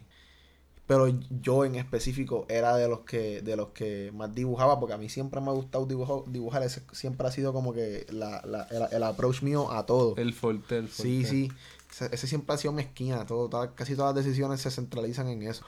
pero 0.89 1.07
yo 1.43 1.65
en 1.65 1.75
específico 1.75 2.47
era 2.49 2.75
de 2.75 2.87
los 2.87 3.01
que 3.01 3.43
de 3.43 3.55
los 3.55 3.67
que 3.69 4.11
más 4.11 4.33
dibujaba 4.33 4.79
porque 4.79 4.95
a 4.95 4.97
mí 4.97 5.07
siempre 5.07 5.39
me 5.39 5.49
ha 5.49 5.53
gustado 5.53 5.85
dibujar, 5.85 6.23
dibujar 6.31 6.63
ese 6.63 6.81
siempre 6.93 7.27
ha 7.27 7.31
sido 7.31 7.53
como 7.53 7.73
que 7.73 8.07
la, 8.09 8.41
la, 8.43 8.63
el, 8.63 9.03
approach 9.03 9.43
mío 9.43 9.71
a 9.71 9.85
todo 9.85 10.15
el 10.17 10.33
fuerte 10.33 10.77
el 10.77 10.89
sí 10.89 11.25
sí 11.25 11.51
ese 11.89 12.27
siempre 12.27 12.55
ha 12.55 12.57
sido 12.57 12.73
mezquina, 12.73 13.25
todo, 13.25 13.49
casi 13.75 13.95
todas 13.95 14.15
las 14.15 14.25
decisiones 14.25 14.61
se 14.61 14.71
centralizan 14.71 15.27
en 15.27 15.43
eso. 15.43 15.65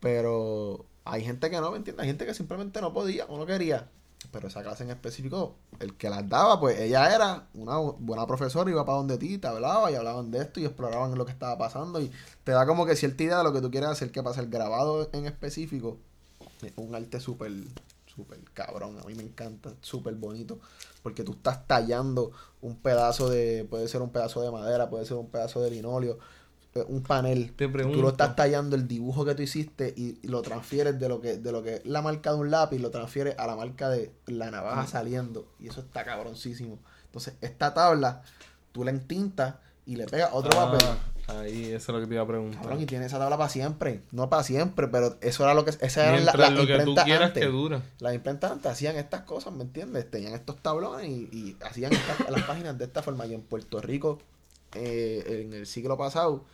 Pero 0.00 0.84
hay 1.04 1.24
gente 1.24 1.50
que 1.50 1.60
no, 1.60 1.70
¿me 1.70 1.78
entiendes? 1.78 2.02
Hay 2.02 2.08
gente 2.08 2.26
que 2.26 2.34
simplemente 2.34 2.80
no 2.80 2.92
podía 2.92 3.26
o 3.26 3.38
no 3.38 3.46
quería. 3.46 3.88
Pero 4.30 4.48
esa 4.48 4.62
clase 4.62 4.84
en 4.84 4.90
específico, 4.90 5.54
el 5.80 5.96
que 5.96 6.08
las 6.08 6.28
daba, 6.28 6.58
pues 6.58 6.80
ella 6.80 7.14
era 7.14 7.46
una 7.54 7.76
buena 7.76 8.26
profesora, 8.26 8.70
iba 8.70 8.84
para 8.84 8.98
donde 8.98 9.18
ti, 9.18 9.38
te 9.38 9.46
hablaba 9.46 9.90
y 9.90 9.94
hablaban 9.94 10.30
de 10.30 10.38
esto 10.38 10.60
y 10.60 10.64
exploraban 10.64 11.16
lo 11.16 11.26
que 11.26 11.32
estaba 11.32 11.58
pasando 11.58 12.00
y 12.00 12.10
te 12.42 12.52
da 12.52 12.66
como 12.66 12.86
que 12.86 12.96
cierta 12.96 13.22
idea 13.22 13.38
de 13.38 13.44
lo 13.44 13.52
que 13.52 13.60
tú 13.60 13.70
quieres 13.70 13.90
hacer, 13.90 14.10
que 14.10 14.22
pasa 14.22 14.40
el 14.40 14.48
grabado 14.48 15.10
en 15.12 15.26
específico. 15.26 15.98
Es 16.62 16.72
un 16.76 16.94
arte 16.94 17.20
súper 17.20 17.52
súper 18.14 18.38
cabrón, 18.52 18.98
a 19.02 19.06
mí 19.06 19.14
me 19.14 19.22
encanta, 19.22 19.72
súper 19.80 20.14
bonito, 20.14 20.58
porque 21.02 21.24
tú 21.24 21.32
estás 21.32 21.66
tallando 21.66 22.32
un 22.60 22.76
pedazo 22.76 23.28
de, 23.28 23.66
puede 23.68 23.88
ser 23.88 24.02
un 24.02 24.10
pedazo 24.10 24.40
de 24.42 24.50
madera, 24.50 24.88
puede 24.88 25.04
ser 25.04 25.16
un 25.16 25.28
pedazo 25.28 25.60
de 25.60 25.70
linolio, 25.70 26.18
eh, 26.74 26.84
un 26.88 27.02
panel. 27.02 27.52
Te 27.54 27.68
Tú 27.68 28.02
lo 28.02 28.08
estás 28.08 28.34
tallando 28.36 28.74
el 28.76 28.88
dibujo 28.88 29.24
que 29.24 29.34
tú 29.34 29.42
hiciste 29.42 29.94
y 29.96 30.26
lo 30.26 30.42
transfieres 30.42 30.98
de 30.98 31.08
lo 31.08 31.20
que 31.20 31.36
de 31.38 31.52
lo 31.52 31.62
que 31.62 31.74
es 31.76 31.86
la 31.86 32.02
marca 32.02 32.32
de 32.32 32.38
un 32.38 32.50
lápiz, 32.50 32.78
lo 32.78 32.90
transfieres 32.90 33.36
a 33.38 33.46
la 33.46 33.54
marca 33.56 33.88
de 33.88 34.10
la 34.26 34.50
navaja 34.50 34.86
saliendo. 34.86 35.46
Y 35.60 35.68
eso 35.68 35.80
está 35.80 36.04
cabroncísimo. 36.04 36.78
Entonces, 37.06 37.34
esta 37.40 37.74
tabla, 37.74 38.22
tú 38.72 38.82
la 38.82 38.90
entintas 38.90 39.54
y 39.86 39.96
le 39.96 40.06
pegas 40.06 40.30
otro 40.32 40.50
Ah, 40.60 40.72
papel. 40.72 40.88
Ahí, 41.28 41.66
eso 41.66 41.76
es 41.76 41.88
lo 41.88 42.00
que 42.00 42.06
te 42.06 42.14
iba 42.14 42.22
a 42.22 42.26
preguntar. 42.26 42.60
Cabrón, 42.62 42.80
y 42.82 42.86
tiene 42.86 43.06
esa 43.06 43.18
tabla 43.18 43.36
para 43.36 43.48
siempre. 43.48 44.02
No 44.12 44.28
para 44.28 44.42
siempre, 44.42 44.88
pero 44.88 45.16
eso 45.20 45.44
era 45.44 45.54
lo 45.54 45.64
que. 45.64 45.70
Esa 45.70 46.02
era 46.02 46.10
la, 46.12 46.16
Mientras 46.18 46.38
la 46.38 46.50
lo 46.50 46.66
que 46.66 46.72
tú 46.74 46.78
imprenta 46.78 47.04
quieras 47.04 47.28
antes. 47.28 47.42
que 47.44 47.48
dura. 47.50 47.82
Las 48.00 48.14
imprentas 48.14 48.52
antes 48.52 48.70
hacían 48.72 48.96
estas 48.96 49.22
cosas, 49.22 49.52
¿me 49.52 49.62
entiendes? 49.62 50.10
Tenían 50.10 50.34
estos 50.34 50.56
tablones 50.62 51.06
y, 51.08 51.28
y 51.32 51.56
hacían 51.64 51.92
estas- 51.92 52.28
las 52.30 52.42
páginas 52.44 52.76
de 52.78 52.84
esta 52.84 53.02
forma. 53.02 53.26
Y 53.26 53.34
en 53.34 53.42
Puerto 53.42 53.80
Rico, 53.80 54.18
eh, 54.74 55.42
en 55.46 55.52
el 55.54 55.66
siglo 55.66 55.96
pasado, 55.96 56.44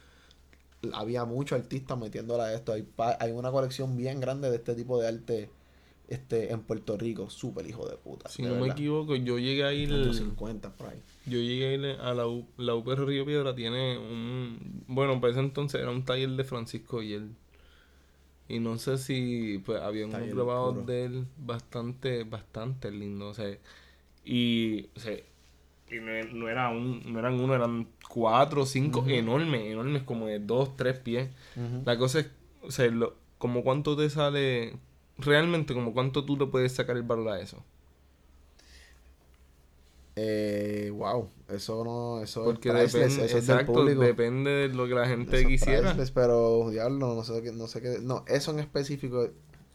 había 0.95 1.25
muchos 1.25 1.59
artistas 1.61 1.99
metiéndola 1.99 2.45
a 2.45 2.55
esto. 2.55 2.73
Hay, 2.73 2.87
hay 3.19 3.33
una 3.33 3.51
colección 3.51 3.97
bien 3.97 4.21
grande 4.21 4.51
de 4.51 4.57
este 4.57 4.75
tipo 4.75 5.01
de 5.01 5.09
arte 5.09 5.51
este 6.11 6.53
en 6.53 6.61
Puerto 6.63 6.97
Rico. 6.97 7.31
Súper 7.31 7.67
hijo 7.67 7.89
de 7.89 7.97
puta. 7.97 8.29
Si 8.29 8.43
de 8.43 8.49
no 8.49 8.57
me 8.61 8.69
equivoco, 8.69 9.17
yo 9.17 9.39
llegué 9.39 9.65
a 9.65 9.73
ir. 9.73 9.91
Unos 9.93 10.17
50 10.17 10.75
por 10.77 10.89
ahí. 10.89 11.01
Yo 11.27 11.39
llegué 11.39 11.67
a 11.69 11.73
ir 11.75 11.85
a 12.01 12.15
la, 12.15 12.27
U- 12.27 12.47
la 12.59 12.75
UPR 12.75 13.07
Río 13.07 13.25
Piedra. 13.25 13.55
Tiene 13.55 13.97
un. 13.99 14.85
Bueno, 14.87 15.21
para 15.21 15.33
ese 15.33 15.41
entonces 15.41 15.81
era 15.81 15.91
un 15.91 16.05
taller 16.05 16.31
de 16.31 16.45
Francisco 16.45 17.03
y 17.03 17.15
él. 17.15 17.31
Y 18.49 18.59
no 18.59 18.79
sé 18.79 18.99
si 18.99 19.63
pues 19.65 19.81
había 19.81 20.07
grabados 20.07 20.75
puro. 20.75 20.87
de 20.87 21.05
él 21.05 21.27
bastante, 21.39 22.25
bastante 22.25 22.91
lindos. 22.91 23.39
O 23.39 23.43
sea, 23.43 23.57
y, 24.25 24.87
o 24.97 25.01
sea, 25.01 25.15
y 25.15 25.97
no, 26.01 26.25
no 26.35 26.49
era 26.49 26.71
un, 26.71 27.03
no 27.13 27.19
eran 27.21 27.35
uno, 27.41 27.55
eran 27.55 27.89
cuatro 28.09 28.63
o 28.63 28.67
cinco 28.67 29.05
enormes, 29.09 29.63
enormes, 29.67 30.03
como 30.03 30.27
de 30.27 30.41
dos, 30.41 30.77
tres 30.77 30.99
pies. 30.99 31.31
La 31.85 31.97
cosa 31.99 32.21
es, 32.21 32.31
o 32.63 32.71
sea, 32.73 32.87
lo, 32.89 33.15
como 33.39 33.63
cuánto 33.63 33.97
te 33.97 34.11
sale, 34.11 34.75
realmente, 35.21 35.75
como 35.75 35.93
cuánto 35.93 36.25
tú 36.25 36.37
le 36.37 36.47
puedes 36.47 36.73
sacar 36.73 36.97
el 36.97 37.03
valor 37.03 37.29
a 37.31 37.41
eso. 37.41 37.63
Eh, 40.17 40.91
wow, 40.95 41.31
eso 41.49 41.85
no, 41.85 42.21
eso 42.23 42.45
Porque 42.45 42.69
es 42.69 42.75
priceless, 42.75 42.93
depende, 42.93 43.25
eso 43.27 43.39
es 43.39 43.47
del 43.47 43.57
exacto, 43.57 43.73
público. 43.73 44.01
depende 44.03 44.51
de 44.51 44.69
lo 44.69 44.87
que 44.87 44.95
la 44.95 45.07
gente 45.07 45.37
Eso 45.39 45.49
quisiera. 45.49 45.97
pero 46.13 46.69
diablo, 46.71 47.15
no 47.15 47.25
sé 47.25 47.43
qué, 47.43 47.53
no 47.53 47.67
sé 47.69 47.81
qué, 47.81 47.99
no, 48.03 48.25
eso 48.27 48.51
en 48.51 48.59
específico, 48.59 49.29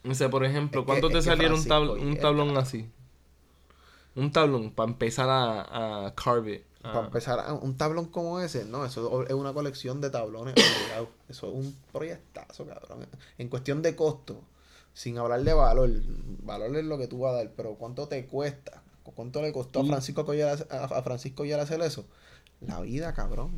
O 0.07 0.13
sea, 0.13 0.29
por 0.29 0.45
ejemplo, 0.45 0.81
que- 0.81 0.85
¿cuánto 0.87 1.09
te 1.09 1.21
saliera 1.21 1.53
un, 1.53 1.61
tab- 1.65 1.85
Francisco 1.85 2.07
un 2.09 2.17
tablón 2.19 2.57
así? 2.57 2.89
Un 4.15 4.31
tablón, 4.31 4.71
para 4.71 4.89
empezar 4.91 5.29
a, 5.29 6.05
a 6.07 6.15
carve 6.15 6.53
it. 6.55 6.63
para 6.81 7.05
empezar, 7.07 7.39
ah, 7.39 7.53
un 7.53 7.75
tablón 7.77 8.05
como 8.05 8.39
ese, 8.39 8.63
no, 8.65 8.85
eso 8.85 9.23
es 9.25 9.33
una 9.33 9.53
colección 9.53 9.99
de 10.01 10.09
tablones. 10.09 10.55
Eso 11.27 11.47
es 11.47 11.53
un 11.53 11.75
proyectazo, 11.91 12.65
cabrón. 12.65 13.07
En 13.37 13.49
cuestión 13.49 13.81
de 13.81 13.95
costo, 13.95 14.41
sin 14.95 15.17
hablar 15.17 15.43
de 15.43 15.53
valor, 15.53 15.91
valor 16.41 16.75
es 16.77 16.85
lo 16.85 16.97
que 16.97 17.07
tú 17.07 17.19
vas 17.19 17.33
a 17.33 17.37
dar, 17.39 17.51
pero 17.51 17.75
¿cuánto 17.75 18.07
te 18.07 18.25
cuesta? 18.25 18.81
¿Cuánto 19.03 19.41
le 19.41 19.51
costó 19.51 19.81
a 19.81 19.85
Francisco 19.85 20.25
Coller, 20.25 20.65
a, 20.71 21.01
Francisco 21.03 21.37
Coller 21.43 21.59
hacer 21.59 21.81
eso? 21.81 22.05
La 22.61 22.79
vida, 22.79 23.13
cabrón. 23.13 23.51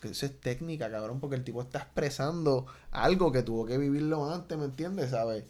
Que 0.00 0.08
eso 0.08 0.24
es 0.24 0.40
técnica, 0.40 0.90
cabrón, 0.90 1.20
porque 1.20 1.36
el 1.36 1.44
tipo 1.44 1.60
está 1.60 1.80
expresando 1.80 2.66
algo 2.90 3.30
que 3.30 3.42
tuvo 3.42 3.66
que 3.66 3.76
vivirlo 3.76 4.32
antes, 4.32 4.56
¿me 4.58 4.64
entiendes? 4.64 5.10
¿Sabes? 5.10 5.44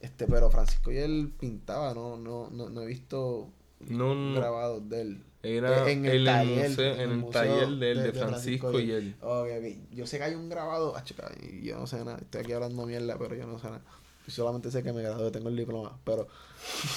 Este, 0.00 0.26
pero 0.28 0.48
Francisco 0.48 0.92
él 0.92 1.34
pintaba, 1.38 1.92
no, 1.92 2.16
no, 2.16 2.48
no, 2.50 2.70
no 2.70 2.82
he 2.82 2.86
visto 2.86 3.50
No, 3.80 4.14
no, 4.14 4.38
grabados 4.40 4.88
de 4.88 5.00
él. 5.00 5.24
era 5.42 5.90
en 5.90 6.06
en 6.06 6.06
el 6.06 6.16
el, 6.18 6.24
taller, 6.24 6.70
museo, 6.70 6.94
en 6.94 7.10
el 7.10 7.30
taller 7.30 7.68
de, 7.68 7.90
él, 7.90 8.02
de- 8.04 8.12
Francisco 8.12 8.70
Francisco 8.70 8.80
y 8.80 8.92
él. 8.92 9.16
Ok, 9.20 9.48
ok. 9.58 9.94
Yo 9.96 10.06
sé 10.06 10.18
que 10.18 10.24
hay 10.24 10.34
un 10.36 10.48
grabado. 10.48 10.94
Ah, 10.96 11.02
y 11.42 11.66
yo 11.66 11.78
no 11.78 11.88
sé 11.88 11.98
nada. 12.04 12.18
Estoy 12.18 12.42
aquí 12.42 12.52
hablando 12.52 12.86
mierda, 12.86 13.18
pero 13.18 13.34
yo 13.34 13.46
no 13.48 13.58
sé 13.58 13.66
nada. 13.66 13.82
Solamente 14.28 14.70
sé 14.70 14.82
que 14.82 14.92
me 14.92 15.02
gradué, 15.02 15.30
tengo 15.30 15.48
el 15.48 15.56
diploma. 15.56 15.98
Pero 16.04 16.28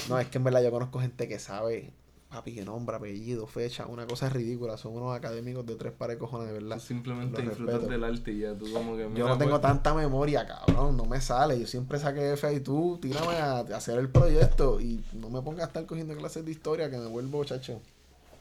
no, 0.10 0.20
es 0.20 0.28
que 0.28 0.38
en 0.38 0.44
verdad 0.44 0.64
yo 0.64 0.72
conozco 0.72 1.00
gente 1.00 1.28
que 1.28 1.40
sabe, 1.40 1.94
papi, 2.30 2.54
que 2.54 2.64
nombre, 2.64 2.96
apellido, 2.96 3.48
fecha. 3.48 3.88
Una 3.88 4.06
cosa 4.06 4.30
ridícula. 4.30 4.78
Son 4.78 4.96
unos 4.96 5.16
académicos 5.16 5.66
de 5.66 5.76
tres 5.76 5.94
pares 5.94 6.18
de 6.18 6.20
cojones, 6.20 6.48
de 6.48 6.54
verdad. 6.54 6.78
Tú 6.78 6.84
simplemente 6.84 7.42
disfrutas 7.42 7.76
respeto. 7.76 7.92
del 7.92 8.04
arte 8.04 8.32
y 8.32 8.40
ya 8.40 8.54
tú 8.54 8.72
como 8.72 8.96
que... 8.96 9.10
Yo 9.16 9.28
no 9.28 9.38
tengo 9.38 9.52
pues, 9.52 9.62
tanta 9.62 9.94
memoria, 9.94 10.46
cabrón. 10.46 10.98
No 10.98 11.06
me 11.06 11.20
sale. 11.22 11.60
Yo 11.60 11.68
siempre 11.68 12.00
saqué 12.00 12.34
F 12.34 12.54
y 12.54 12.60
tú, 12.60 13.00
tírame 13.02 13.38
a, 13.38 13.60
a 13.60 13.78
hacer 13.78 13.98
el 13.98 14.10
proyecto. 14.10 14.80
Y 14.80 15.04
no 15.14 15.30
me 15.30 15.42
pongas 15.42 15.64
a 15.64 15.68
estar 15.68 15.86
cogiendo 15.86 16.16
clases 16.16 16.46
de 16.46 16.52
historia 16.52 16.90
que 16.90 16.98
me 16.98 17.08
vuelvo, 17.08 17.44
chacho. 17.46 17.82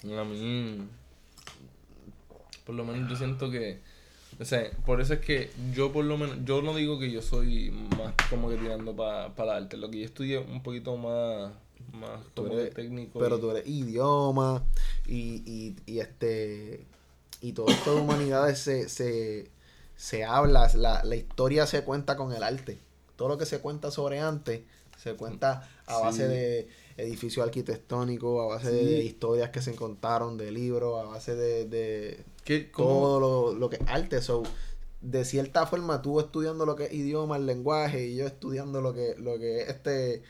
A 0.03 0.25
mí, 0.25 0.89
por 2.65 2.75
lo 2.75 2.85
menos 2.85 3.11
yo 3.11 3.17
siento 3.17 3.51
que, 3.51 3.81
o 4.41 4.45
sea, 4.45 4.71
por 4.87 5.01
eso 5.01 5.15
es 5.15 5.21
que 5.21 5.51
yo 5.75 5.93
por 5.93 6.05
lo 6.05 6.17
menos, 6.17 6.39
yo 6.45 6.63
no 6.63 6.75
digo 6.75 6.99
que 6.99 7.11
yo 7.11 7.21
soy 7.23 7.71
más 7.97 8.15
como 8.31 8.49
que 8.49 8.57
tirando 8.57 8.97
para 8.97 9.27
el 9.37 9.51
arte, 9.65 9.77
lo 9.77 9.91
que 9.91 9.99
yo 10.01 10.05
estudié 10.07 10.39
un 10.39 10.63
poquito 10.63 10.97
más, 10.97 11.53
más 11.93 12.21
Tú 12.35 12.45
como 12.45 12.59
eres- 12.59 12.75
técnico. 12.75 13.19
Pero 13.19 13.37
y- 13.37 13.41
tú 13.41 13.51
eres 13.51 13.67
idioma 13.69 14.65
y, 15.07 15.43
y, 15.47 15.77
y 15.87 16.01
este 16.01 16.87
y 17.43 17.53
todo 17.53 17.69
esto 17.69 17.95
de 17.95 18.01
humanidades 18.03 18.59
se, 18.59 18.89
se, 18.89 19.51
se 19.97 20.25
habla, 20.25 20.71
la, 20.75 21.03
la 21.05 21.17
historia 21.17 21.67
se 21.67 21.83
cuenta 21.85 22.17
con 22.17 22.33
el 22.35 22.43
arte. 22.43 22.79
Todo 23.17 23.29
lo 23.29 23.39
que 23.39 23.47
se 23.47 23.61
cuenta 23.61 23.91
sobre 23.91 24.21
antes 24.21 24.61
se 24.99 25.15
cuenta 25.15 25.69
a 25.87 25.97
Sí. 25.97 26.03
base 26.03 26.29
de 26.29 26.69
edificios 26.99 27.45
arquitectónicos, 27.47 28.43
a 28.43 28.47
base 28.57 28.71
Sí. 28.79 28.85
de 28.85 29.03
historias 29.05 29.49
que 29.51 29.63
se 29.63 29.75
contaron, 29.75 30.37
de 30.37 30.51
libros, 30.53 31.01
a 31.03 31.09
base 31.09 31.35
de, 31.35 31.65
de 31.65 32.21
¿Qué, 32.51 32.69
todo 32.77 33.21
lo, 33.21 33.55
lo 33.55 33.71
que 33.71 33.77
es 33.77 33.83
arte. 33.87 34.21
So, 34.21 34.43
de 35.01 35.25
cierta 35.25 35.67
forma, 35.67 36.03
tú 36.03 36.19
estudiando 36.19 36.67
lo 36.67 36.75
que 36.75 36.87
es 36.87 36.93
idioma, 36.93 37.37
el 37.37 37.47
lenguaje, 37.47 38.09
y 38.09 38.17
yo 38.17 38.27
estudiando 38.27 38.81
lo 38.81 38.93
que, 38.93 39.15
lo 39.19 39.39
que 39.39 39.61
es 39.61 39.69
este 39.69 40.25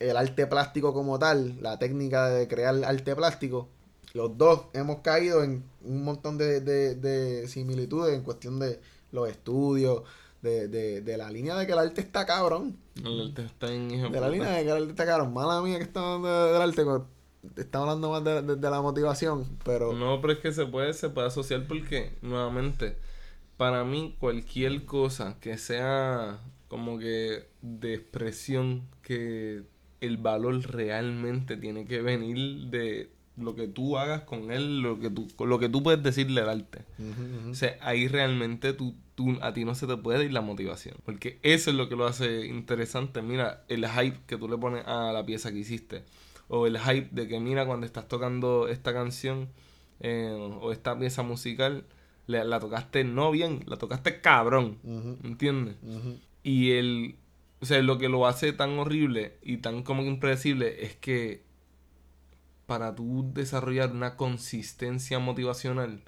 el 0.00 0.16
arte 0.16 0.48
plástico 0.48 0.92
como 0.92 1.16
tal, 1.20 1.62
la 1.62 1.78
técnica 1.78 2.28
de 2.28 2.48
crear 2.48 2.84
arte 2.84 3.14
plástico, 3.14 3.68
los 4.14 4.36
dos 4.36 4.62
hemos 4.72 4.98
caído 5.02 5.44
en 5.44 5.62
un 5.84 6.02
montón 6.02 6.38
de, 6.38 6.60
de, 6.60 6.96
de 6.96 7.46
similitudes 7.46 8.16
en 8.16 8.24
cuestión 8.24 8.58
de 8.58 8.80
los 9.12 9.28
estudios, 9.28 10.02
de, 10.42 10.66
de, 10.66 11.02
de 11.02 11.16
la 11.16 11.30
línea 11.30 11.54
de 11.54 11.66
que 11.66 11.72
el 11.72 11.78
arte 11.78 12.00
está 12.00 12.26
cabrón. 12.26 12.76
El 12.96 13.28
arte 13.28 13.44
está 13.44 13.72
en 13.72 13.92
hijo 13.92 14.08
De 14.08 14.20
la 14.20 14.28
línea 14.28 14.50
de 14.50 14.64
que 14.64 14.70
el 14.70 14.76
arte 14.76 14.90
está 14.90 15.06
cabrón. 15.06 15.32
Mala 15.32 15.62
mía 15.62 15.78
que 15.78 15.84
estamos 15.84 16.26
hablando 16.28 16.52
del 16.52 16.62
arte, 16.62 16.84
estamos 17.56 17.88
hablando 17.88 18.10
más 18.10 18.24
de, 18.24 18.42
de- 18.42 18.56
de 18.56 18.70
la 18.70 18.80
motivación, 18.82 19.58
pero... 19.64 19.92
No, 19.92 20.20
pero 20.20 20.32
es 20.34 20.38
que 20.40 20.52
se 20.52 20.66
puede, 20.66 20.92
se 20.94 21.08
puede 21.10 21.26
asociar 21.28 21.66
porque, 21.66 22.12
nuevamente, 22.22 22.96
para 23.56 23.84
mí 23.84 24.16
cualquier 24.18 24.84
cosa 24.84 25.36
que 25.40 25.58
sea 25.58 26.40
como 26.68 26.98
que 26.98 27.46
de 27.62 27.94
expresión, 27.94 28.82
que 29.02 29.62
el 30.00 30.16
valor 30.18 30.60
realmente 30.70 31.56
tiene 31.56 31.86
que 31.86 32.02
venir 32.02 32.66
de 32.70 33.10
lo 33.36 33.54
que 33.54 33.66
tú 33.68 33.96
hagas 33.98 34.22
con 34.22 34.50
él, 34.52 34.80
lo 34.80 34.98
que 35.00 35.10
tú, 35.10 35.26
lo 35.44 35.58
que 35.58 35.68
tú 35.68 35.82
puedes 35.82 36.02
decirle 36.02 36.40
al 36.40 36.48
arte. 36.50 36.84
Ujú. 36.98 37.50
O 37.50 37.54
sea, 37.54 37.76
ahí 37.80 38.06
realmente 38.06 38.72
tú, 38.74 38.94
tú, 39.14 39.36
a 39.40 39.52
ti 39.52 39.64
no 39.64 39.74
se 39.74 39.86
te 39.86 39.96
puede 39.96 40.24
ir 40.24 40.32
la 40.32 40.40
motivación. 40.40 40.96
Porque 41.04 41.38
eso 41.42 41.70
es 41.70 41.76
lo 41.76 41.88
que 41.88 41.96
lo 41.96 42.06
hace 42.06 42.46
interesante. 42.46 43.22
Mira, 43.22 43.64
el 43.68 43.86
hype 43.88 44.20
que 44.26 44.36
tú 44.36 44.48
le 44.48 44.56
pones 44.56 44.84
a 44.86 45.12
la 45.12 45.24
pieza 45.26 45.50
que 45.52 45.58
hiciste. 45.58 46.04
O 46.48 46.66
el 46.66 46.78
hype 46.78 47.08
de 47.12 47.26
que 47.28 47.40
mira 47.40 47.66
cuando 47.66 47.86
estás 47.86 48.08
tocando 48.08 48.68
esta 48.68 48.92
canción 48.92 49.48
eh, 50.00 50.36
o 50.60 50.72
esta 50.72 50.98
pieza 50.98 51.22
musical, 51.22 51.84
la, 52.26 52.44
la 52.44 52.60
tocaste 52.60 53.04
no 53.04 53.30
bien, 53.30 53.60
la 53.66 53.76
tocaste 53.76 54.20
cabrón. 54.20 54.78
Ujú, 54.82 55.18
¿Entiendes? 55.24 55.76
Y 56.42 56.72
el... 56.72 57.16
O 57.60 57.66
sea, 57.66 57.80
lo 57.80 57.96
que 57.96 58.10
lo 58.10 58.26
hace 58.26 58.52
tan 58.52 58.78
horrible 58.78 59.38
y 59.42 59.58
tan 59.58 59.82
como 59.82 60.02
que 60.02 60.08
impredecible 60.08 60.84
es 60.84 60.96
que 60.96 61.42
para 62.66 62.94
tú 62.94 63.30
desarrollar 63.32 63.92
una 63.92 64.16
consistencia 64.16 65.18
motivacional 65.18 66.02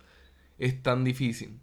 es 0.58 0.82
tan 0.82 1.04
difícil. 1.04 1.58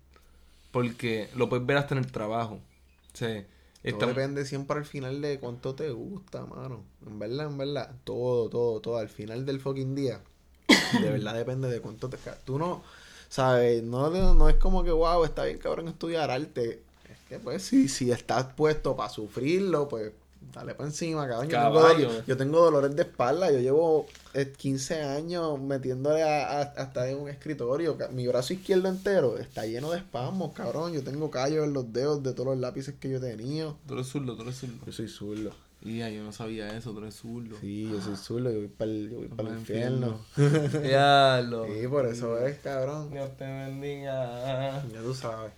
Porque 0.71 1.29
lo 1.35 1.49
puedes 1.49 1.65
ver 1.65 1.77
hasta 1.77 1.93
en 1.93 1.99
el 2.03 2.11
trabajo. 2.11 2.55
O 2.55 3.15
sea, 3.15 3.45
Todo 3.91 4.07
depende 4.07 4.45
siempre 4.45 4.77
al 4.77 4.85
final 4.85 5.21
de 5.21 5.39
cuánto 5.39 5.75
te 5.75 5.91
gusta, 5.91 6.45
mano. 6.45 6.83
En 7.05 7.19
verdad, 7.19 7.47
en 7.47 7.57
verdad. 7.57 7.91
Todo, 8.03 8.49
todo, 8.49 8.79
todo. 8.79 8.97
Al 8.97 9.09
final 9.09 9.45
del 9.45 9.59
fucking 9.59 9.93
día. 9.95 10.21
De 10.67 11.09
verdad 11.09 11.33
depende 11.35 11.69
de 11.69 11.81
cuánto 11.81 12.09
te 12.09 12.17
Tú 12.45 12.57
no, 12.57 12.83
¿sabes? 13.27 13.83
No, 13.83 14.09
no 14.33 14.49
es 14.49 14.55
como 14.55 14.83
que, 14.83 14.91
wow, 14.91 15.25
está 15.25 15.43
bien 15.43 15.57
cabrón 15.57 15.87
estudiar 15.87 16.31
arte. 16.31 16.81
Es 17.09 17.17
que, 17.27 17.39
pues, 17.39 17.63
si, 17.63 17.89
si 17.89 18.11
estás 18.11 18.53
puesto 18.53 18.95
para 18.95 19.09
sufrirlo, 19.09 19.89
pues, 19.89 20.11
dale 20.53 20.75
para 20.75 20.89
encima, 20.89 21.27
cabrón. 21.27 21.49
Yo 21.49 21.57
tengo, 22.03 22.23
yo 22.27 22.37
tengo 22.37 22.59
dolores 22.63 22.95
de 22.95 23.03
espalda. 23.03 23.51
Yo 23.51 23.59
llevo 23.59 24.07
eh, 24.33 24.51
15 24.57 25.01
años 25.03 25.59
metiéndole 25.61 26.23
a, 26.23 26.59
a- 26.59 26.61
hasta 26.61 27.07
en 27.09 27.19
un 27.19 27.29
escritorio. 27.29 27.97
Mi 28.11 28.27
brazo 28.27 28.53
izquierdo 28.53 28.89
entero 28.89 29.37
está 29.37 29.65
lleno 29.65 29.91
de 29.91 29.99
espasmos, 29.99 30.53
cabrón. 30.53 30.93
Yo 30.93 31.03
tengo 31.03 31.31
callos 31.31 31.63
en 31.65 31.73
los 31.73 31.93
dedos 31.93 32.21
de 32.23 32.33
todos 32.33 32.47
los 32.47 32.57
lápices 32.59 32.95
que 32.99 33.09
yo 33.09 33.17
he 33.17 33.19
tenido. 33.21 33.77
Tú 33.87 33.93
eres 33.93 34.07
zurdo, 34.07 34.35
tú 34.35 34.41
eres 34.41 34.55
zurdo. 34.57 34.75
Yo 34.85 34.91
soy 34.91 35.07
zurdo. 35.07 35.51
Y 35.85 35.97
yo 35.99 36.23
no 36.23 36.31
sabía 36.31 36.77
eso, 36.77 36.91
tú 36.93 36.99
eres 36.99 37.15
zurdo. 37.15 37.57
Sí, 37.59 37.89
yo 37.91 37.99
soy 38.01 38.15
zurdo, 38.15 38.49
yo 38.49 38.59
voy 38.59 38.67
para 38.69 38.89
el, 38.89 39.09
yo 39.09 39.17
voy 39.17 39.27
Para 39.27 39.35
para 39.37 39.49
el 39.49 39.53
el 39.55 39.59
infierno. 39.59 40.21
Diablo. 40.81 41.65
Sí, 41.67 41.87
por 41.89 42.05
eso 42.05 42.39
es, 42.39 42.57
cabrón. 42.59 43.11
Dios 43.11 43.35
te 43.37 43.43
bendiga. 43.43 44.81
Ya 44.93 45.01
tú 45.01 45.13
sabes. 45.13 45.51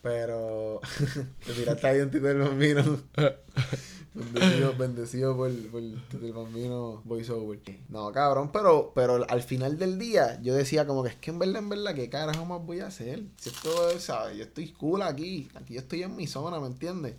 Pero. 0.00 0.80
te 1.44 1.52
tiraste 1.54 1.86
ahí 1.88 1.98
un 2.00 2.10
Tito 2.10 2.26
del 2.26 2.38
Bambino. 2.38 2.84
bendecido, 4.14 4.74
bendecido 4.76 5.36
por, 5.36 5.50
por 5.70 5.82
del 5.82 6.32
Bambino 6.32 7.02
voiceover. 7.04 7.60
No, 7.88 8.10
cabrón, 8.12 8.50
pero, 8.52 8.92
pero 8.94 9.26
al 9.28 9.42
final 9.42 9.78
del 9.78 9.98
día 9.98 10.40
yo 10.42 10.54
decía 10.54 10.86
como 10.86 11.02
que 11.02 11.10
es 11.10 11.16
que 11.16 11.30
en 11.30 11.38
verdad, 11.38 11.58
en 11.58 11.68
verdad, 11.68 11.94
¿qué 11.94 12.08
carajo 12.08 12.44
más 12.44 12.64
voy 12.64 12.80
a 12.80 12.86
hacer? 12.86 13.22
Si 13.36 13.50
esto 13.50 13.90
es, 13.90 14.04
¿sabes? 14.04 14.36
Yo 14.36 14.44
estoy 14.44 14.72
cool 14.72 15.02
aquí. 15.02 15.48
Aquí 15.54 15.74
yo 15.74 15.80
estoy 15.80 16.02
en 16.02 16.16
mi 16.16 16.26
zona, 16.26 16.60
¿me 16.60 16.66
entiendes? 16.66 17.14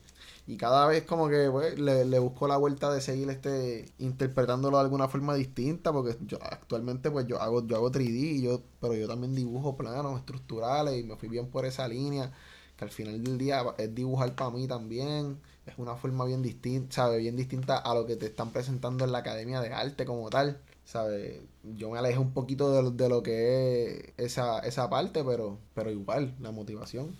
Y 0.49 0.57
cada 0.57 0.87
vez 0.87 1.03
como 1.05 1.29
que 1.29 1.47
pues, 1.51 1.77
le, 1.79 2.05
le 2.05 2.17
busco 2.17 2.47
la 2.47 2.57
vuelta 2.57 2.91
de 2.91 3.01
seguir 3.01 3.29
este 3.29 3.85
interpretándolo 3.99 4.77
de 4.77 4.83
alguna 4.83 5.07
forma 5.07 5.35
distinta, 5.35 5.93
porque 5.93 6.17
yo 6.25 6.39
actualmente 6.41 7.11
pues 7.11 7.27
yo 7.27 7.39
hago, 7.39 7.67
yo 7.67 7.75
hago 7.75 7.91
3D, 7.91 8.37
y 8.37 8.41
yo, 8.41 8.61
pero 8.81 8.95
yo 8.95 9.07
también 9.07 9.35
dibujo 9.35 9.77
planos 9.77 10.17
estructurales 10.17 10.99
y 10.99 11.03
me 11.03 11.17
fui 11.17 11.29
bien 11.29 11.51
por 11.51 11.65
esa 11.67 11.87
línea, 11.87 12.33
que 12.79 12.85
al 12.85 12.91
final 12.91 13.21
del 13.21 13.37
día 13.37 13.61
es 13.77 13.93
dibujar 13.93 14.33
para 14.35 14.51
mí 14.51 14.65
también, 14.65 15.37
es 15.65 15.73
una 15.77 15.95
forma 15.95 16.23
bien 16.25 16.41
distinta, 16.41 16.95
¿sabes? 16.95 17.19
Bien 17.19 17.35
distinta 17.35 17.77
a 17.77 17.93
lo 17.93 18.05
que 18.05 18.15
te 18.15 18.27
están 18.27 18.51
presentando 18.51 19.03
en 19.03 19.11
la 19.11 19.17
Academia 19.19 19.59
de 19.59 19.73
Arte 19.73 20.05
como 20.05 20.29
tal. 20.29 20.61
¿sabes? 20.89 21.39
Yo 21.61 21.91
me 21.91 21.99
alejé 21.99 22.17
un 22.17 22.33
poquito 22.33 22.71
de, 22.71 23.03
de 23.03 23.09
lo 23.09 23.21
que 23.21 23.97
es 23.97 24.13
esa, 24.17 24.59
esa 24.59 24.89
parte, 24.89 25.23
pero, 25.23 25.59
pero 25.75 25.91
igual, 25.91 26.33
la 26.39 26.51
motivación. 26.51 27.15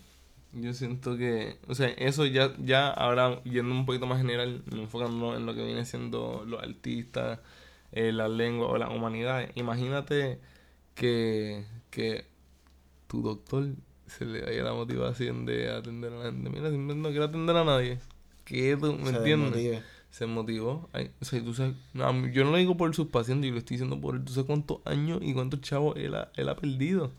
Yo 0.54 0.74
siento 0.74 1.18
que, 1.18 1.58
o 1.68 1.76
sea, 1.76 1.90
eso 1.90 2.26
ya, 2.26 2.56
ya 2.58 2.88
ahora 2.88 3.44
yendo 3.44 3.72
un 3.76 3.86
poquito 3.86 4.08
más 4.08 4.18
general, 4.18 4.64
enfocándonos 4.72 5.38
en 5.38 5.46
lo 5.46 5.54
que 5.54 5.64
viene 5.64 5.86
siendo 5.86 6.44
los 6.48 6.64
artistas, 6.64 7.40
eh, 7.92 8.12
la 8.12 8.28
lengua 8.28 8.70
o 8.70 8.78
la 8.78 8.90
humanidad. 8.90 9.50
Imagínate 9.54 10.40
que, 10.96 11.66
que 11.92 12.26
tu 13.08 13.22
doctor 13.22 13.68
se 14.10 14.26
le 14.26 14.42
dé 14.42 14.62
la 14.62 14.74
motivación 14.74 15.46
de 15.46 15.70
atender 15.70 16.12
a 16.14 16.18
la 16.18 16.26
gente. 16.26 16.50
Mira, 16.50 16.70
simplemente 16.70 17.02
no 17.02 17.10
quiero 17.10 17.26
atender 17.26 17.56
a 17.56 17.64
nadie. 17.64 18.00
Que 18.46 18.76
tú, 18.78 18.94
¿me 18.94 19.10
entiendes? 19.10 19.84
Se 20.10 20.26
motivó. 20.26 20.90
o 20.94 21.26
sea, 21.26 21.44
tú 21.44 21.54
sabes, 21.54 21.76
no, 21.94 22.28
yo 22.28 22.44
no 22.44 22.52
lo 22.52 22.58
digo 22.58 22.76
por 22.76 22.94
sus 22.96 23.08
pacientes, 23.08 23.48
yo 23.48 23.54
lo 23.54 23.60
estoy 23.60 23.76
diciendo 23.76 24.02
por 24.02 24.16
él. 24.16 24.26
Tú 24.26 24.34
sabes 24.34 24.48
cuántos 24.48 24.80
años 24.86 25.20
y 25.22 25.34
cuántos 25.34 25.62
chavos 25.62 25.96
él 25.98 26.16
ha, 26.16 26.32
él 26.36 26.50
ha 26.50 26.56
perdido 26.56 27.12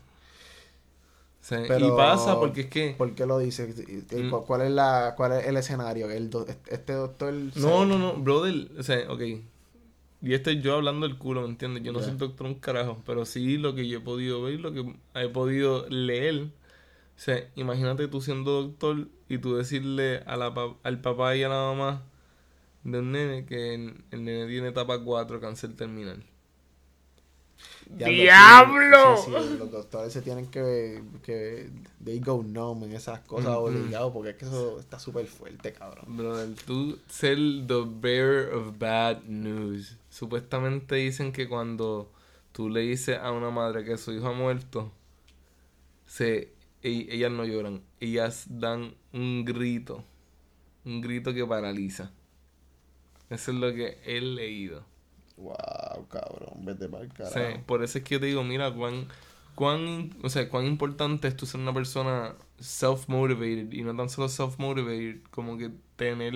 y 1.49 1.89
pasa 1.97 2.39
porque 2.39 2.61
es 2.61 2.67
que... 2.67 2.95
¿Por 2.97 3.15
qué 3.15 3.25
lo 3.25 3.39
dices? 3.39 3.75
Mm. 4.11 4.29
¿Cuál 4.45 4.61
es, 4.61 4.71
la, 4.71 5.15
¿Cuál 5.17 5.33
es 5.33 5.47
el 5.47 5.57
escenario? 5.57 6.09
El 6.09 6.29
este 6.67 6.93
doctor... 6.93 7.33
No, 7.55 7.85
no, 7.85 7.97
no, 7.97 8.13
brother. 8.13 8.69
O 8.77 8.83
sea, 8.83 9.11
ok. 9.11 9.21
Y 10.23 10.33
este 10.33 10.61
yo 10.61 10.75
hablando 10.75 11.07
del 11.07 11.17
culo, 11.17 11.41
¿me 11.41 11.47
entiendes? 11.47 11.83
Yo 11.83 11.91
no 11.91 11.99
soy 11.99 12.15
doctor 12.15 12.45
un 12.45 12.55
carajo, 12.55 13.01
pero 13.07 13.25
sí 13.25 13.57
lo 13.57 13.73
que 13.73 13.87
yo 13.87 13.97
he 13.97 14.01
podido 14.01 14.43
ver, 14.43 14.59
lo 14.59 14.71
que 14.71 14.93
he 15.15 15.29
podido 15.29 15.89
leer. 15.89 16.49
O 17.21 17.23
sea, 17.23 17.47
imagínate 17.53 18.07
tú 18.07 18.19
siendo 18.19 18.63
doctor 18.63 19.07
y 19.29 19.37
tú 19.37 19.55
decirle 19.55 20.23
a 20.25 20.37
la, 20.37 20.51
al 20.81 21.01
papá 21.01 21.35
y 21.35 21.43
a 21.43 21.49
la 21.49 21.55
mamá 21.55 22.01
de 22.83 22.97
un 22.97 23.11
nene 23.11 23.45
que 23.45 23.75
el, 23.75 24.03
el 24.09 24.25
nene 24.25 24.47
tiene 24.47 24.69
etapa 24.69 24.97
4, 24.97 25.39
cáncer 25.39 25.75
terminal. 25.75 26.25
¡Diablo! 27.85 29.17
los 29.29 29.71
doctores 29.71 30.11
se 30.11 30.23
tienen 30.23 30.47
que, 30.47 31.03
que 31.21 31.69
they 32.03 32.19
go 32.19 32.41
numb 32.41 32.85
en 32.85 32.93
esas 32.93 33.19
cosas 33.19 33.55
obligados 33.55 34.11
porque 34.11 34.31
es 34.31 34.37
que 34.37 34.45
eso 34.45 34.79
está 34.79 34.97
súper 34.97 35.27
fuerte, 35.27 35.73
cabrón. 35.73 36.17
Brother, 36.17 36.55
tú 36.65 36.97
ser 37.07 37.37
the 37.67 37.83
bearer 37.85 38.51
of 38.51 38.79
bad 38.79 39.21
news. 39.25 39.95
Supuestamente 40.09 40.95
dicen 40.95 41.31
que 41.31 41.47
cuando 41.47 42.11
tú 42.51 42.67
le 42.67 42.79
dices 42.79 43.19
a 43.19 43.31
una 43.31 43.51
madre 43.51 43.85
que 43.85 43.99
su 43.99 44.11
hijo 44.11 44.29
ha 44.29 44.33
muerto, 44.33 44.91
se, 46.07 46.51
e, 46.83 47.07
ellas 47.09 47.31
no 47.31 47.45
lloran, 47.45 47.81
ellas 47.99 48.45
dan 48.49 48.95
un 49.13 49.45
grito, 49.45 50.03
un 50.85 51.01
grito 51.01 51.33
que 51.33 51.45
paraliza. 51.45 52.11
Eso 53.29 53.51
es 53.51 53.57
lo 53.57 53.73
que 53.73 53.97
he 54.05 54.19
leído. 54.19 54.83
Wow, 55.37 56.07
cabrón, 56.09 56.65
vete 56.65 56.89
para 56.89 57.03
el 57.03 57.13
carajo. 57.13 57.35
Sí, 57.35 57.61
por 57.65 57.83
eso 57.83 57.97
es 57.97 58.03
que 58.03 58.15
yo 58.15 58.19
te 58.19 58.25
digo, 58.27 58.43
mira, 58.43 58.71
cuán, 58.73 59.07
cuán, 59.55 60.11
o 60.21 60.29
sea, 60.29 60.49
cuán 60.49 60.65
importante 60.65 61.27
es 61.27 61.35
tú 61.35 61.45
ser 61.45 61.61
una 61.61 61.73
persona 61.73 62.35
self-motivated 62.59 63.71
y 63.71 63.81
no 63.81 63.95
tan 63.95 64.09
solo 64.09 64.27
self-motivated, 64.27 65.21
como 65.31 65.57
que 65.57 65.71
tener, 65.95 66.33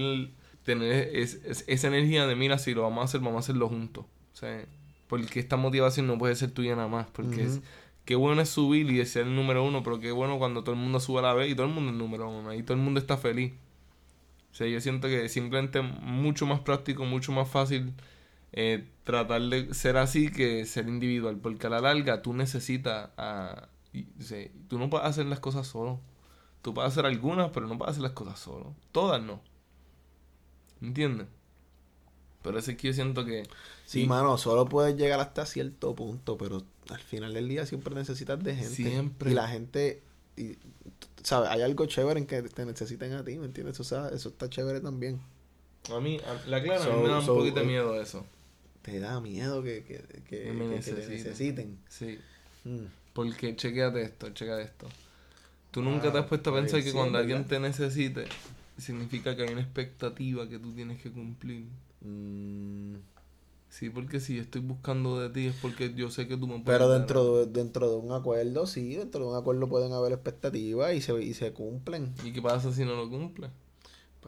tener 0.63 1.11
esa 1.13 1.87
energía 1.87 2.25
de, 2.25 2.35
mira, 2.35 2.57
si 2.57 2.73
lo 2.73 2.81
vamos 2.83 3.01
a 3.01 3.05
hacer, 3.05 3.21
vamos 3.21 3.35
a 3.35 3.39
hacerlo 3.39 3.67
juntos. 3.67 4.05
O 4.33 4.37
sea, 4.37 4.65
porque 5.07 5.39
esta 5.39 5.57
motivación 5.57 6.07
no 6.07 6.17
puede 6.17 6.35
ser 6.35 6.51
tuya 6.51 6.75
nada 6.75 6.87
más, 6.87 7.07
porque 7.11 7.43
es, 7.43 7.61
qué 8.05 8.15
bueno 8.15 8.41
es 8.41 8.49
subir 8.49 8.89
y 8.89 9.05
ser 9.05 9.27
el 9.27 9.35
número 9.35 9.63
uno, 9.63 9.83
pero 9.83 9.99
qué 9.99 10.11
bueno 10.11 10.37
cuando 10.37 10.63
todo 10.63 10.75
el 10.75 10.81
mundo 10.81 10.99
sube 10.99 11.19
a 11.19 11.23
la 11.23 11.33
vez 11.33 11.51
y 11.51 11.55
todo 11.55 11.65
el 11.65 11.73
mundo 11.73 11.89
es 11.89 11.93
el 11.93 11.99
número 11.99 12.29
uno, 12.29 12.53
y 12.53 12.63
todo 12.63 12.75
el 12.75 12.83
mundo 12.83 12.99
está 12.99 13.17
feliz. 13.17 13.53
O 14.51 14.55
sea, 14.55 14.67
yo 14.67 14.79
siento 14.79 15.07
que 15.07 15.27
simplemente 15.27 15.81
mucho 15.81 16.45
más 16.45 16.61
práctico, 16.61 17.03
mucho 17.05 17.31
más 17.33 17.49
fácil 17.49 17.93
eh, 18.53 18.87
tratar 19.03 19.41
de 19.41 19.73
ser 19.73 19.97
así 19.97 20.31
que 20.31 20.65
ser 20.65 20.87
individual, 20.87 21.37
porque 21.37 21.67
a 21.67 21.69
la 21.69 21.81
larga 21.81 22.21
tú 22.21 22.33
necesitas, 22.33 23.09
a, 23.17 23.67
tú 24.69 24.79
no 24.79 24.89
puedes 24.89 25.07
hacer 25.07 25.25
las 25.25 25.41
cosas 25.41 25.67
solo. 25.67 25.99
Tú 26.61 26.73
puedes 26.73 26.91
hacer 26.91 27.05
algunas, 27.05 27.51
pero 27.51 27.67
no 27.67 27.77
puedes 27.77 27.91
hacer 27.91 28.03
las 28.03 28.13
cosas 28.13 28.39
solo. 28.39 28.73
Todas 28.91 29.21
no. 29.21 29.41
¿Entiendes? 30.81 31.27
Pero 32.41 32.57
es 32.57 32.65
que 32.65 32.87
yo 32.87 32.93
siento 32.93 33.25
que... 33.25 33.43
Sí, 33.85 34.05
mano, 34.07 34.37
solo 34.37 34.65
puedes 34.65 34.97
llegar 34.97 35.19
hasta 35.19 35.45
cierto 35.45 35.95
punto, 35.95 36.37
pero 36.37 36.63
al 36.89 36.99
final 36.99 37.33
del 37.33 37.47
día 37.47 37.65
siempre 37.65 37.93
necesitas 37.93 38.43
de 38.43 38.55
gente. 38.55 38.75
Siempre. 38.75 39.31
Y 39.31 39.33
la 39.33 39.47
gente, 39.47 40.01
y, 40.35 40.57
¿sabes? 41.23 41.49
Hay 41.49 41.61
algo 41.61 41.85
chévere 41.85 42.19
en 42.19 42.25
que 42.25 42.41
te 42.41 42.65
necesiten 42.65 43.13
a 43.13 43.23
ti, 43.23 43.37
¿me 43.37 43.45
entiendes? 43.45 43.79
O 43.79 43.83
sea, 43.83 44.09
eso 44.09 44.29
está 44.29 44.49
chévere 44.49 44.81
también. 44.81 45.21
A 45.91 45.99
mí, 45.99 46.19
la 46.47 46.63
clara, 46.63 46.83
a 46.83 46.95
mí 46.95 47.03
me 47.03 47.09
da 47.09 47.19
un 47.19 47.25
poquito 47.25 47.59
de 47.59 47.65
miedo 47.65 48.01
eso 48.01 48.25
te 48.85 48.99
da 48.99 49.19
miedo 49.19 49.63
que, 49.63 49.83
que, 49.83 50.03
que, 50.29 50.53
me 50.53 50.67
necesiten. 50.67 51.79
Sí. 51.89 52.19
Mm. 52.65 52.85
Porque 53.13 53.55
chequeate 53.55 54.03
esto, 54.03 54.29
chequeate 54.29 54.61
esto. 54.61 54.87
Tú 55.71 55.81
nunca 55.81 56.11
te 56.11 56.19
has 56.19 56.27
puesto 56.27 56.51
a 56.51 56.53
pensar 56.53 56.83
que 56.83 56.93
cuando 56.93 57.17
alguien 57.17 57.45
te 57.45 57.59
necesite, 57.59 58.25
significa 58.77 59.35
que 59.35 59.41
hay 59.41 59.49
una 59.49 59.61
expectativa 59.61 60.47
que 60.47 60.59
tú 60.59 60.71
tienes 60.73 61.01
que 61.01 61.11
cumplir. 61.11 61.65
Mm. 62.01 62.97
Sí, 63.75 63.89
porque 63.89 64.21
si 64.21 64.39
estoy 64.39 64.61
buscando 64.61 65.19
de 65.19 65.29
ti 65.29 65.47
es 65.47 65.55
porque 65.61 65.93
yo 65.93 66.09
sé 66.09 66.29
que 66.29 66.37
tú 66.37 66.47
me 66.47 66.59
puedes. 66.59 66.79
Pero 66.79 66.89
dentro 66.89 67.35
de, 67.39 67.45
dentro 67.47 67.89
de 67.89 67.97
un 67.97 68.13
acuerdo, 68.13 68.67
sí, 68.67 68.95
dentro 68.95 69.25
de 69.25 69.31
un 69.31 69.35
acuerdo 69.35 69.67
pueden 69.67 69.91
haber 69.91 70.13
expectativas 70.13 70.93
y 70.93 71.01
se, 71.01 71.21
y 71.21 71.33
se 71.33 71.51
cumplen. 71.51 72.15
¿Y 72.23 72.31
qué 72.31 72.41
pasa 72.41 72.71
si 72.71 72.85
no 72.85 72.95
lo 72.95 73.09
cumple? 73.09 73.49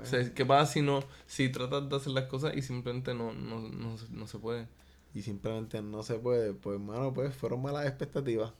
O 0.01 0.03
sea, 0.05 0.33
¿qué 0.33 0.45
pasa 0.45 0.73
si 0.73 0.81
no, 0.81 1.01
si 1.27 1.47
tratas 1.47 1.87
de 1.87 1.95
hacer 1.95 2.11
las 2.11 2.25
cosas 2.25 2.57
y 2.57 2.61
simplemente 2.61 3.13
no, 3.13 3.31
no, 3.31 3.61
no, 3.61 3.95
no 4.11 4.27
se 4.27 4.37
puede? 4.37 4.67
Y 5.13 5.21
simplemente 5.21 5.81
no 5.81 6.03
se 6.03 6.15
puede. 6.15 6.51
Pues, 6.51 6.77
mano, 6.77 7.13
pues 7.13 7.33
fueron 7.33 7.61
malas 7.61 7.85
expectativas. 7.87 8.51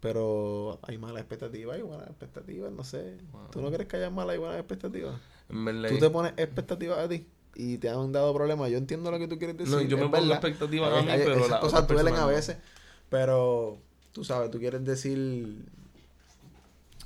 Pero 0.00 0.80
hay 0.82 0.98
malas 0.98 1.20
expectativas 1.20 1.78
y 1.78 1.82
buenas 1.82 2.08
expectativas, 2.08 2.72
no 2.72 2.82
sé. 2.82 3.18
¿Tú 3.52 3.62
no 3.62 3.70
crees 3.70 3.88
que 3.88 3.98
haya 3.98 4.10
malas 4.10 4.34
y 4.34 4.40
buenas 4.40 4.58
expectativas? 4.58 5.14
Tú 5.46 5.98
te 6.00 6.10
pones 6.10 6.32
expectativas 6.36 6.98
a 6.98 7.08
ti 7.08 7.24
y 7.54 7.78
te 7.78 7.88
han 7.88 8.12
dado 8.12 8.32
problemas. 8.34 8.70
Yo 8.70 8.78
entiendo 8.78 9.10
lo 9.10 9.18
que 9.18 9.28
tú 9.28 9.38
quieres 9.38 9.56
decir. 9.56 9.74
No, 9.74 9.82
yo 9.82 9.96
me 9.96 10.08
pongo 10.08 10.32
expectativas 10.32 10.92
a 10.92 11.02
mí, 11.02 11.08
pero 11.16 11.48
las 11.48 11.60
cosas 11.60 11.86
duelen 11.86 12.14
a 12.14 12.26
veces. 12.26 12.56
Pero, 13.08 13.78
tú 14.12 14.24
sabes, 14.24 14.50
tú 14.50 14.58
quieres 14.58 14.84
decir 14.84 15.66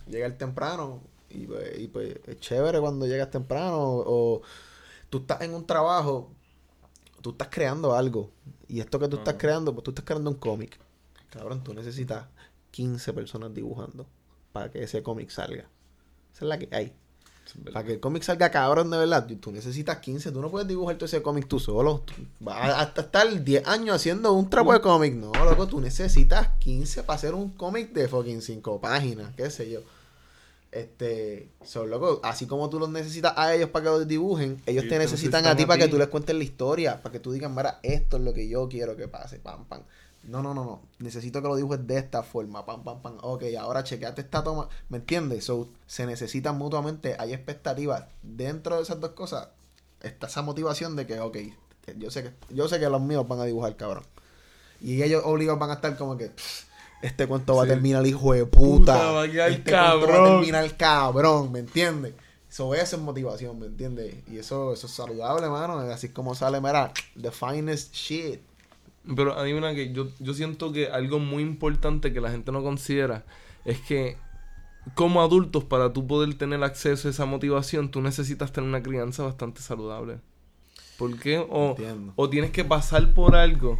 llegar 0.08 0.32
temprano 0.38 1.00
y 1.30 1.46
pues, 1.46 1.78
y 1.80 1.88
pues 1.88 2.14
es 2.26 2.38
chévere 2.38 2.80
cuando 2.80 3.06
llegas 3.06 3.30
temprano 3.30 3.76
o, 3.78 4.42
tú 5.10 5.18
estás 5.18 5.40
en 5.40 5.54
un 5.54 5.66
trabajo, 5.66 6.30
tú 7.22 7.30
estás 7.30 7.48
creando 7.50 7.94
algo. 7.94 8.30
Y 8.68 8.80
esto 8.80 8.98
que 8.98 9.08
tú 9.08 9.16
estás 9.16 9.34
creando, 9.38 9.72
pues 9.72 9.84
tú 9.84 9.90
estás 9.90 10.04
creando 10.04 10.30
un 10.30 10.36
cómic. 10.36 10.78
Cabrón, 11.30 11.62
tú 11.62 11.74
necesitas 11.74 12.26
15 12.70 13.12
personas 13.12 13.52
dibujando 13.52 14.06
para 14.52 14.70
que 14.70 14.82
ese 14.82 15.02
cómic 15.02 15.30
salga. 15.30 15.68
Esa 16.32 16.44
es 16.44 16.48
la 16.48 16.58
que 16.58 16.68
hay. 16.72 16.94
Para 17.72 17.84
que 17.84 17.92
el 17.92 18.00
cómic 18.00 18.22
salga 18.22 18.50
cabrón 18.50 18.90
de 18.90 18.98
verdad, 18.98 19.26
tú 19.40 19.52
necesitas 19.52 19.98
15. 19.98 20.32
Tú 20.32 20.40
no 20.40 20.50
puedes 20.50 20.68
dibujar 20.68 20.96
todo 20.96 21.06
ese 21.06 21.22
cómic 21.22 21.46
tú 21.46 21.58
solo. 21.58 22.02
vas 22.40 22.74
hasta 22.74 23.02
estar 23.02 23.44
10 23.44 23.66
años 23.66 23.96
haciendo 23.96 24.32
un 24.32 24.50
trapo 24.50 24.72
de 24.72 24.80
cómic. 24.80 25.14
No, 25.14 25.32
loco, 25.32 25.66
tú 25.66 25.80
necesitas 25.80 26.48
15 26.58 27.02
para 27.04 27.16
hacer 27.16 27.34
un 27.34 27.50
cómic 27.50 27.92
de 27.92 28.08
fucking 28.08 28.42
5 28.42 28.80
páginas, 28.80 29.34
qué 29.36 29.50
sé 29.50 29.70
yo. 29.70 29.80
Este, 30.72 31.48
son 31.64 31.88
locos, 31.88 32.20
así 32.22 32.46
como 32.46 32.68
tú 32.68 32.78
los 32.78 32.90
necesitas 32.90 33.32
a 33.36 33.54
ellos 33.54 33.70
para 33.70 33.84
que 33.84 33.90
los 33.90 34.08
dibujen, 34.08 34.60
ellos 34.66 34.86
te 34.88 34.98
necesitan 34.98 35.46
a 35.46 35.56
ti 35.56 35.64
para 35.64 35.82
que 35.82 35.88
tú 35.88 35.96
les 35.96 36.08
cuentes 36.08 36.36
la 36.36 36.44
historia, 36.44 37.00
para 37.02 37.12
que 37.12 37.20
tú 37.20 37.32
digas, 37.32 37.50
mira, 37.50 37.78
esto 37.82 38.18
es 38.18 38.22
lo 38.22 38.34
que 38.34 38.46
yo 38.46 38.68
quiero 38.68 38.94
que 38.94 39.08
pase, 39.08 39.38
pam, 39.38 39.64
pam. 39.64 39.82
No, 40.26 40.42
no, 40.42 40.54
no, 40.54 40.64
no. 40.64 40.82
Necesito 40.98 41.40
que 41.40 41.48
lo 41.48 41.56
dibujes 41.56 41.86
de 41.86 41.98
esta 41.98 42.22
forma, 42.22 42.66
pam, 42.66 42.82
pam, 42.82 43.00
pam. 43.00 43.18
Ok, 43.22 43.44
ahora 43.58 43.84
chequeate 43.84 44.20
esta 44.20 44.42
toma. 44.42 44.68
¿Me 44.88 44.98
entiendes? 44.98 45.44
So, 45.44 45.68
se 45.86 46.04
necesitan 46.06 46.58
mutuamente, 46.58 47.16
hay 47.18 47.32
expectativas. 47.32 48.04
Dentro 48.22 48.76
de 48.76 48.82
esas 48.82 49.00
dos 49.00 49.10
cosas, 49.10 49.48
está 50.02 50.26
esa 50.26 50.42
motivación 50.42 50.96
de 50.96 51.06
que, 51.06 51.20
ok, 51.20 51.36
yo 51.98 52.10
sé 52.10 52.24
que, 52.24 52.54
yo 52.54 52.68
sé 52.68 52.80
que 52.80 52.88
los 52.88 53.00
míos 53.00 53.26
van 53.28 53.40
a 53.40 53.44
dibujar, 53.44 53.76
cabrón. 53.76 54.04
Y 54.80 55.02
ellos 55.02 55.22
obligados 55.24 55.60
van 55.60 55.70
a 55.70 55.74
estar 55.74 55.96
como 55.96 56.16
que, 56.16 56.32
este 57.02 57.26
cuento 57.26 57.54
va 57.56 57.64
a 57.64 57.66
terminar 57.66 58.04
hijo 58.06 58.32
de 58.32 58.46
puta. 58.46 58.94
Puta, 58.94 59.10
va 59.12 59.22
a 59.22 59.30
quedar 59.30 59.50
este 59.50 59.70
cuento 59.70 59.80
va 59.80 59.90
a 59.90 60.00
cabrón. 60.00 60.40
terminar 60.40 60.76
cabrón, 60.76 61.52
¿me 61.52 61.60
entiendes? 61.60 62.14
Eso 62.50 62.74
eso 62.74 62.96
es 62.96 63.02
motivación, 63.02 63.58
¿me 63.58 63.66
entiendes? 63.66 64.14
Y 64.28 64.38
eso, 64.38 64.72
eso 64.72 64.86
es 64.86 64.92
saludable, 64.92 65.48
mano. 65.48 65.78
Así 65.80 66.08
es 66.08 66.12
como 66.12 66.34
sale, 66.34 66.60
mira, 66.60 66.92
the 67.20 67.30
finest 67.30 67.94
shit. 67.94 68.40
Pero 69.14 69.38
adivina 69.38 69.74
que 69.74 69.92
yo, 69.92 70.08
yo 70.18 70.34
siento 70.34 70.72
que 70.72 70.88
algo 70.88 71.18
muy 71.18 71.42
importante 71.42 72.12
que 72.12 72.20
la 72.20 72.30
gente 72.30 72.50
no 72.50 72.62
considera 72.62 73.24
es 73.64 73.80
que 73.80 74.16
como 74.94 75.20
adultos 75.20 75.64
para 75.64 75.92
tú 75.92 76.06
poder 76.06 76.34
tener 76.34 76.62
acceso 76.62 77.08
a 77.08 77.10
esa 77.10 77.26
motivación 77.26 77.90
tú 77.90 78.00
necesitas 78.00 78.52
tener 78.52 78.68
una 78.68 78.82
crianza 78.82 79.22
bastante 79.22 79.60
saludable. 79.60 80.18
¿Por 80.98 81.18
qué? 81.18 81.38
O, 81.38 81.76
o 82.16 82.30
tienes 82.30 82.50
que 82.50 82.64
pasar 82.64 83.12
por 83.12 83.36
algo 83.36 83.78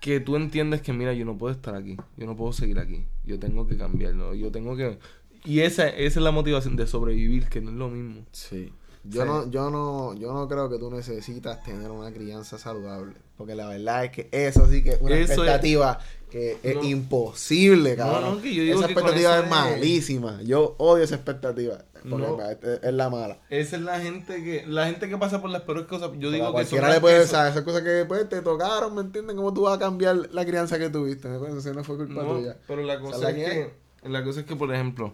que 0.00 0.20
tú 0.20 0.36
entiendes 0.36 0.80
que 0.80 0.92
mira 0.92 1.12
yo 1.12 1.24
no 1.24 1.36
puedo 1.36 1.52
estar 1.52 1.74
aquí, 1.74 1.96
yo 2.16 2.26
no 2.26 2.36
puedo 2.36 2.52
seguir 2.52 2.78
aquí, 2.78 3.04
yo 3.24 3.38
tengo 3.38 3.66
que 3.66 3.76
cambiarlo, 3.76 4.34
yo 4.34 4.50
tengo 4.50 4.76
que... 4.76 4.98
Y 5.44 5.60
esa, 5.60 5.88
esa 5.88 6.18
es 6.18 6.24
la 6.24 6.30
motivación 6.30 6.76
de 6.76 6.86
sobrevivir, 6.86 7.48
que 7.48 7.60
no 7.60 7.70
es 7.70 7.76
lo 7.76 7.88
mismo. 7.88 8.24
Sí. 8.32 8.72
Yo 9.04 9.22
Sí. 9.22 9.28
no, 9.28 9.50
yo 9.50 9.70
no, 9.70 10.14
yo 10.14 10.32
no 10.32 10.48
creo 10.48 10.68
que 10.68 10.78
tú 10.78 10.90
necesitas 10.90 11.62
tener 11.62 11.90
una 11.90 12.12
crianza 12.12 12.58
saludable. 12.58 13.14
Porque 13.36 13.54
la 13.54 13.68
verdad 13.68 14.04
es 14.04 14.10
que 14.10 14.28
eso 14.32 14.66
sí 14.68 14.82
que 14.82 14.90
es 14.90 15.00
una 15.00 15.14
Eso 15.14 15.22
es- 15.24 15.30
expectativa 15.30 15.98
que 16.30 16.58
es 16.62 16.74
No. 16.76 16.82
imposible, 16.84 17.96
cabrón. 17.96 18.36
no, 18.36 18.42
que 18.42 18.54
yo 18.54 18.62
digo 18.62 18.78
esa 18.78 18.86
que 18.88 18.92
expectativa 18.92 19.38
es 19.38 19.48
malísima. 19.50 20.42
Yo 20.42 20.74
odio 20.78 21.04
esa 21.04 21.14
expectativa. 21.14 21.84
Porque 22.08 22.78
es, 22.82 22.92
la 22.92 23.10
mala. 23.10 23.38
Esa 23.50 23.74
es 23.76 23.82
la 23.82 23.98
gente 24.00 24.42
que 24.44 24.64
la 24.68 24.86
gente 24.86 25.08
que 25.08 25.16
pasa 25.18 25.40
por 25.42 25.50
las 25.50 25.62
peores 25.62 25.86
cosas. 25.86 26.10
Yo 26.12 26.18
Pero 26.18 26.30
digo 26.30 26.46
que 26.46 26.52
cualquiera 26.52 26.92
le 26.92 27.00
puede, 27.00 27.22
esas 27.24 27.60
cosas 27.62 27.82
que 27.82 28.04
pues, 28.06 28.28
te 28.28 28.40
tocaron, 28.40 28.94
¿me 28.94 29.00
entienden? 29.00 29.36
¿Cómo 29.36 29.52
tú 29.52 29.62
vas 29.62 29.76
a 29.76 29.78
cambiar 29.80 30.16
la 30.32 30.46
crianza 30.46 30.78
que 30.78 30.90
tuviste? 30.90 31.28
Eso 31.28 31.74
no 31.74 31.82
fue 31.82 31.96
culpa 31.96 32.22
tuya. 32.24 32.56
pero 32.68 32.82
la 32.82 33.00
cosa 33.00 33.30
es 33.30 33.34
que, 33.36 33.74
la 34.08 34.22
cosa 34.22 34.40
es 34.40 34.46
que, 34.46 34.54
por 34.54 34.72
ejemplo, 34.72 35.12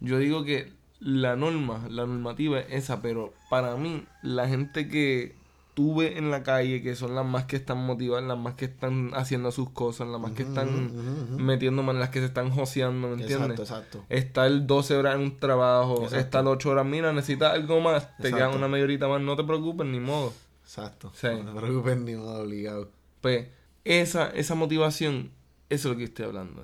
yo 0.00 0.18
digo 0.18 0.42
que 0.42 0.72
la 1.04 1.34
norma, 1.36 1.86
la 1.90 2.06
normativa 2.06 2.60
es 2.60 2.66
esa, 2.70 3.02
pero 3.02 3.34
para 3.50 3.74
mí, 3.76 4.04
la 4.22 4.48
gente 4.48 4.88
que 4.88 5.34
tuve 5.74 6.18
en 6.18 6.30
la 6.30 6.42
calle, 6.42 6.82
que 6.82 6.94
son 6.94 7.14
las 7.14 7.24
más 7.26 7.46
que 7.46 7.56
están 7.56 7.78
motivadas, 7.84 8.24
las 8.24 8.38
más 8.38 8.54
que 8.54 8.66
están 8.66 9.10
haciendo 9.14 9.50
sus 9.50 9.70
cosas, 9.70 10.06
las 10.06 10.20
más 10.20 10.32
que 10.32 10.42
están 10.42 10.68
ujú, 10.86 10.98
ujú. 11.34 11.38
metiendo 11.42 11.82
manos, 11.82 12.00
las 12.00 12.10
que 12.10 12.20
se 12.20 12.26
están 12.26 12.50
joseando, 12.50 13.08
¿me 13.08 13.14
entiendes? 13.14 13.58
Exacto, 13.58 13.62
exacto. 13.62 14.04
Estar 14.10 14.66
12 14.66 14.94
horas 14.96 15.14
en 15.16 15.22
un 15.22 15.38
trabajo, 15.40 15.94
Exacto. 16.04 16.18
estar 16.18 16.46
8 16.46 16.70
horas, 16.70 16.86
mira, 16.86 17.12
necesitas 17.12 17.54
algo 17.54 17.80
más, 17.80 18.04
te 18.18 18.28
Exacto. 18.28 18.36
queda 18.36 18.48
una 18.50 18.68
mayorita 18.68 19.08
más, 19.08 19.20
no 19.22 19.34
te 19.34 19.44
preocupes, 19.44 19.86
ni 19.86 19.98
modo. 19.98 20.32
Exacto. 20.62 21.10
Sí. 21.14 21.28
No 21.44 21.52
te 21.52 21.60
preocupes 21.60 21.96
ni 21.98 22.14
modo 22.14 22.42
obligado. 22.42 22.90
Pues 23.20 23.48
esa, 23.84 24.30
esa 24.30 24.54
motivación, 24.54 25.30
eso 25.68 25.88
es 25.88 25.92
lo 25.94 25.98
que 25.98 26.04
estoy 26.04 26.26
hablando. 26.26 26.62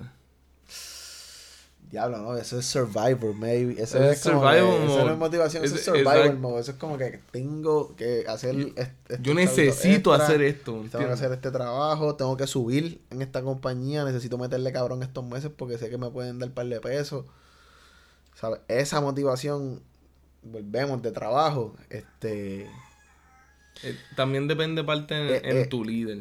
Diablo, 1.89 2.19
no, 2.19 2.37
eso 2.37 2.59
es 2.59 2.65
Survivor, 2.67 3.33
maybe. 3.33 3.81
Eso 3.81 3.97
Es 3.97 4.11
es, 4.19 4.25
Eso 4.25 4.33
mode. 4.35 4.61
no 4.61 5.11
es 5.11 5.17
motivación, 5.17 5.63
eso 5.65 5.73
es 5.73 5.81
Es- 5.81 5.85
Survivor 5.85 6.35
mode. 6.37 6.61
Eso 6.61 6.71
es 6.71 6.77
como 6.77 6.97
que 6.99 7.19
tengo 7.31 7.95
que 7.95 8.25
hacer. 8.27 8.55
est- 8.75 8.77
estos 9.09 9.21
Yo 9.21 9.33
necesito 9.33 10.13
extra, 10.13 10.25
hacer 10.27 10.41
esto, 10.43 10.85
Tengo 10.91 11.07
que 11.07 11.11
hacer 11.13 11.31
este 11.31 11.49
trabajo, 11.49 12.15
tengo 12.15 12.37
que 12.37 12.45
subir 12.45 13.01
en 13.09 13.23
esta 13.23 13.41
compañía, 13.41 14.03
necesito 14.05 14.37
meterle 14.37 14.71
cabrón 14.71 15.01
estos 15.01 15.25
meses 15.25 15.49
porque 15.55 15.79
sé 15.79 15.89
que 15.89 15.97
me 15.97 16.11
pueden 16.11 16.37
dar 16.37 16.51
par 16.51 16.67
de 16.67 16.79
pesos. 16.79 17.25
¿Sabes? 18.35 18.59
Esa 18.67 19.01
motivación, 19.01 19.81
volvemos 20.43 21.01
de 21.01 21.11
trabajo, 21.11 21.75
este... 21.89 22.69
Eh, 23.83 23.97
también 24.15 24.47
depende 24.47 24.83
parte 24.83 25.15
en, 25.15 25.27
Eh, 25.33 25.41
en 25.43 25.57
eh. 25.57 25.65
tu 25.65 25.83
líder. 25.83 26.19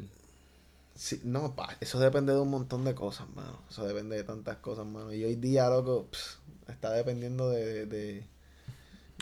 Sí, 0.99 1.21
no, 1.23 1.55
pa, 1.55 1.77
eso 1.81 2.01
depende 2.01 2.33
de 2.33 2.41
un 2.41 2.51
montón 2.51 2.85
de 2.85 2.93
cosas, 2.93 3.29
mano. 3.37 3.61
Eso 3.71 3.87
depende 3.87 4.17
de 4.17 4.25
tantas 4.25 4.57
cosas, 4.57 4.85
mano. 4.85 5.13
Y 5.13 5.23
hoy 5.25 5.37
día, 5.37 5.69
loco, 5.69 6.09
pss, 6.11 6.41
está 6.67 6.91
dependiendo 6.91 7.49
de- 7.51 7.87
de 7.87 8.25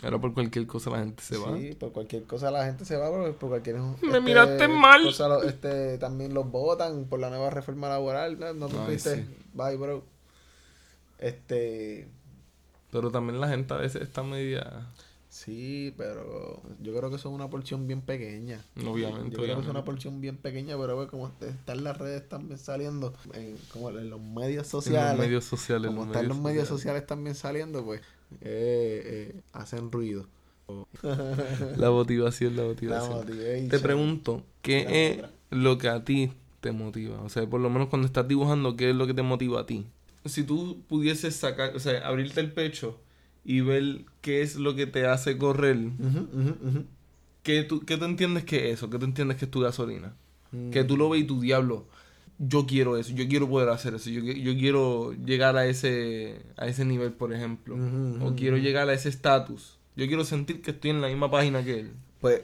Ahora 0.01 0.19
por 0.19 0.33
cualquier 0.33 0.65
cosa 0.65 0.89
la 0.89 0.97
gente 0.99 1.21
se 1.21 1.37
va. 1.37 1.55
Sí, 1.55 1.75
por 1.75 1.91
cualquier 1.91 2.23
cosa 2.23 2.49
la 2.49 2.65
gente 2.65 2.83
se 2.83 2.97
va, 2.97 3.09
por, 3.09 3.35
por 3.35 3.49
cualquier... 3.49 3.77
Me 4.01 4.19
miraste 4.19 4.67
mal. 4.67 5.03
cosa 5.03 5.27
este, 5.45 5.99
también 5.99 6.33
los 6.33 6.49
votan 6.49 7.05
por 7.05 7.19
la 7.19 7.29
nueva 7.29 7.51
reforma 7.51 7.89
laboral, 7.89 8.39
¿no? 8.39 8.53
No 8.53 8.69
cumpliste. 8.69 9.15
sí. 9.15 9.35
Bye, 9.53 9.77
bro. 9.77 10.03
Este... 11.19 12.07
Pero 12.91 13.11
también 13.11 13.39
la 13.39 13.49
gente 13.49 13.73
a 13.75 13.77
veces 13.77 14.01
está 14.01 14.23
media... 14.23 14.87
Sí, 15.45 15.93
pero 15.97 16.61
yo 16.81 16.95
creo 16.97 17.09
que 17.11 17.17
eso 17.17 17.29
es 17.29 17.35
una 17.35 17.49
porción 17.49 17.85
bien 17.87 18.01
pequeña. 18.01 18.65
Obviamente, 18.85 19.37
Yo 19.37 19.43
creo 19.43 19.55
que 19.55 19.61
es 19.61 19.67
obviamente. 19.67 19.69
una 19.69 19.85
porción 19.85 20.19
bien 20.19 20.37
pequeña, 20.37 20.77
pero 20.77 20.95
pues, 20.95 21.09
como 21.09 21.31
están 21.41 21.83
las 21.83 21.97
redes 21.97 22.27
también 22.27 22.57
saliendo, 22.57 23.13
en, 23.33 23.55
como 23.71 23.89
en 23.91 24.09
los 24.09 24.19
medios 24.21 24.65
En 24.65 24.71
sociales, 24.71 25.17
los 25.17 25.25
medios 25.27 25.45
sociales. 25.45 25.87
como 25.91 26.05
están 26.05 26.27
los 26.27 26.37
medios 26.39 26.67
sociales 26.67 27.05
también 27.05 27.35
saliendo, 27.35 27.83
pues 27.85 28.01
eh, 28.41 29.33
eh, 29.35 29.41
hacen 29.53 29.91
ruido. 29.91 30.27
La 31.77 31.91
motivación, 31.91 32.55
la 32.55 32.63
La 32.63 32.67
motivación. 32.69 33.13
motivation. 33.13 33.69
Te 33.69 33.79
pregunto, 33.79 34.43
¿qué 34.61 34.83
La 34.83 34.91
es 34.91 35.17
otra. 35.19 35.31
lo 35.51 35.77
que 35.77 35.89
a 35.89 36.03
ti 36.03 36.31
te 36.61 36.71
motiva? 36.71 37.21
O 37.21 37.29
sea, 37.29 37.47
por 37.49 37.61
lo 37.61 37.69
menos 37.69 37.89
cuando 37.89 38.07
estás 38.07 38.27
dibujando, 38.27 38.75
¿qué 38.75 38.89
es 38.89 38.95
lo 38.95 39.07
que 39.07 39.13
te 39.13 39.21
motiva 39.21 39.61
a 39.61 39.65
ti? 39.65 39.85
Si 40.25 40.43
tú 40.43 40.83
pudieses 40.87 41.35
sacar, 41.35 41.75
o 41.75 41.79
sea, 41.79 42.05
abrirte 42.07 42.41
el 42.41 42.51
pecho 42.51 42.99
y 43.47 43.61
ver 43.61 44.03
qué 44.19 44.41
es 44.41 44.57
lo 44.57 44.75
que 44.75 44.87
te 44.87 45.05
hace 45.05 45.37
correr. 45.37 45.77
¿qué 47.43 47.63
tú, 47.63 47.79
qué 47.79 47.95
tú 47.95 48.03
entiendes 48.03 48.43
que 48.43 48.67
es 48.67 48.73
eso? 48.73 48.89
¿Qué 48.89 48.99
tú 48.99 49.05
entiendes 49.05 49.37
que 49.37 49.45
es 49.45 49.51
tu 49.51 49.61
gasolina? 49.61 50.13
Mm. 50.51 50.69
Que 50.69 50.83
tú 50.83 50.97
lo 50.97 51.09
ves 51.09 51.21
y 51.21 51.23
tu 51.23 51.39
diablo, 51.39 51.87
yo 52.39 52.65
quiero 52.65 52.97
eso, 52.97 53.13
yo 53.13 53.25
quiero 53.29 53.47
poder 53.49 53.69
hacer 53.69 53.93
eso, 53.93 54.09
yo, 54.09 54.21
yo 54.21 54.53
quiero 54.55 55.13
llegar 55.13 55.55
a 55.55 55.65
ese, 55.65 56.41
a 56.57 56.67
ese 56.67 56.83
nivel, 56.83 57.13
por 57.13 57.33
ejemplo. 57.33 57.77
O 58.19 58.35
quiero 58.35 58.57
llegar 58.57 58.89
a 58.89 58.93
ese 58.93 59.07
estatus. 59.07 59.77
Yo 59.95 60.07
quiero 60.07 60.25
sentir 60.25 60.61
que 60.61 60.71
estoy 60.71 60.91
en 60.91 60.99
la 60.99 61.07
misma 61.07 61.31
página 61.31 61.63
que 61.63 61.79
él. 61.79 61.91
Pues 62.19 62.41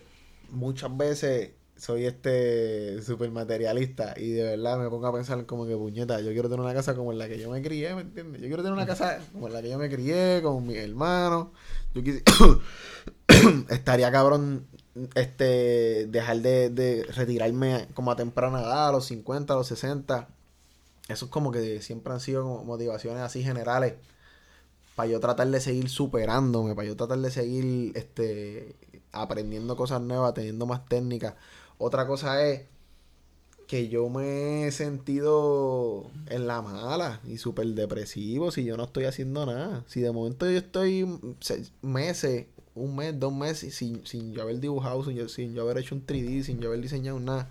muchas 0.51 0.95
veces 0.95 1.51
soy 1.77 2.05
este 2.05 3.01
super 3.01 3.29
materialista 3.31 4.13
y 4.17 4.31
de 4.31 4.43
verdad 4.43 4.77
me 4.79 4.89
pongo 4.89 5.07
a 5.07 5.13
pensar 5.13 5.45
como 5.45 5.65
que 5.65 5.75
puñeta, 5.75 6.21
yo 6.21 6.31
quiero 6.31 6.47
tener 6.49 6.61
una 6.63 6.73
casa 6.73 6.95
como 6.95 7.11
en 7.11 7.17
la 7.19 7.27
que 7.27 7.39
yo 7.39 7.49
me 7.49 7.61
crié, 7.61 7.93
¿me 7.95 8.01
entiendes? 8.01 8.41
Yo 8.41 8.47
quiero 8.47 8.63
tener 8.63 8.73
una 8.73 8.85
casa 8.85 9.19
como 9.33 9.47
en 9.47 9.53
la 9.53 9.61
que 9.61 9.69
yo 9.69 9.77
me 9.77 9.89
crié, 9.89 10.41
con 10.41 10.65
mis 10.65 10.77
hermanos. 10.77 11.47
Yo 11.93 12.01
quisi- 12.01 12.23
estaría 13.69 14.11
cabrón 14.11 14.65
este 15.15 16.05
dejar 16.07 16.37
de, 16.41 16.69
de 16.69 17.03
retirarme 17.15 17.87
como 17.93 18.11
a 18.11 18.15
temprana 18.15 18.61
edad, 18.61 18.89
a 18.89 18.91
los 18.91 19.05
50, 19.05 19.53
a 19.53 19.57
los 19.57 19.67
60. 19.67 20.27
Eso 21.09 21.25
es 21.25 21.31
como 21.31 21.51
que 21.51 21.81
siempre 21.81 22.13
han 22.13 22.19
sido 22.19 22.63
motivaciones 22.63 23.21
así 23.21 23.43
generales 23.43 23.95
para 24.95 25.09
yo 25.09 25.19
tratar 25.19 25.47
de 25.47 25.59
seguir 25.59 25.89
superándome, 25.89 26.75
para 26.75 26.87
yo 26.87 26.95
tratar 26.95 27.17
de 27.19 27.31
seguir 27.31 27.91
este 27.95 28.75
aprendiendo 29.11 29.75
cosas 29.75 30.01
nuevas, 30.01 30.33
teniendo 30.33 30.65
más 30.65 30.85
técnicas. 30.87 31.33
Otra 31.83 32.07
cosa 32.07 32.45
es 32.47 32.61
que 33.67 33.89
yo 33.89 34.07
me 34.09 34.67
he 34.67 34.71
sentido 34.71 36.09
en 36.27 36.47
la 36.47 36.61
mala 36.61 37.19
y 37.27 37.37
súper 37.37 37.67
depresivo 37.67 38.51
si 38.51 38.63
yo 38.63 38.77
no 38.77 38.83
estoy 38.85 39.05
haciendo 39.05 39.45
nada. 39.45 39.83
Si 39.87 39.99
de 40.01 40.11
momento 40.11 40.49
yo 40.49 40.57
estoy 40.57 41.07
se- 41.39 41.63
meses, 41.81 42.45
un 42.75 42.95
mes, 42.95 43.19
dos 43.19 43.33
meses 43.33 43.75
sin, 43.75 44.05
sin 44.05 44.33
yo 44.33 44.41
haber 44.43 44.59
dibujado, 44.59 45.03
sin 45.03 45.15
yo, 45.15 45.27
sin 45.29 45.53
yo 45.53 45.63
haber 45.63 45.77
hecho 45.79 45.95
un 45.95 46.05
3D, 46.05 46.43
sin 46.43 46.59
yo 46.59 46.69
haber 46.69 46.81
diseñado 46.81 47.19
nada, 47.19 47.49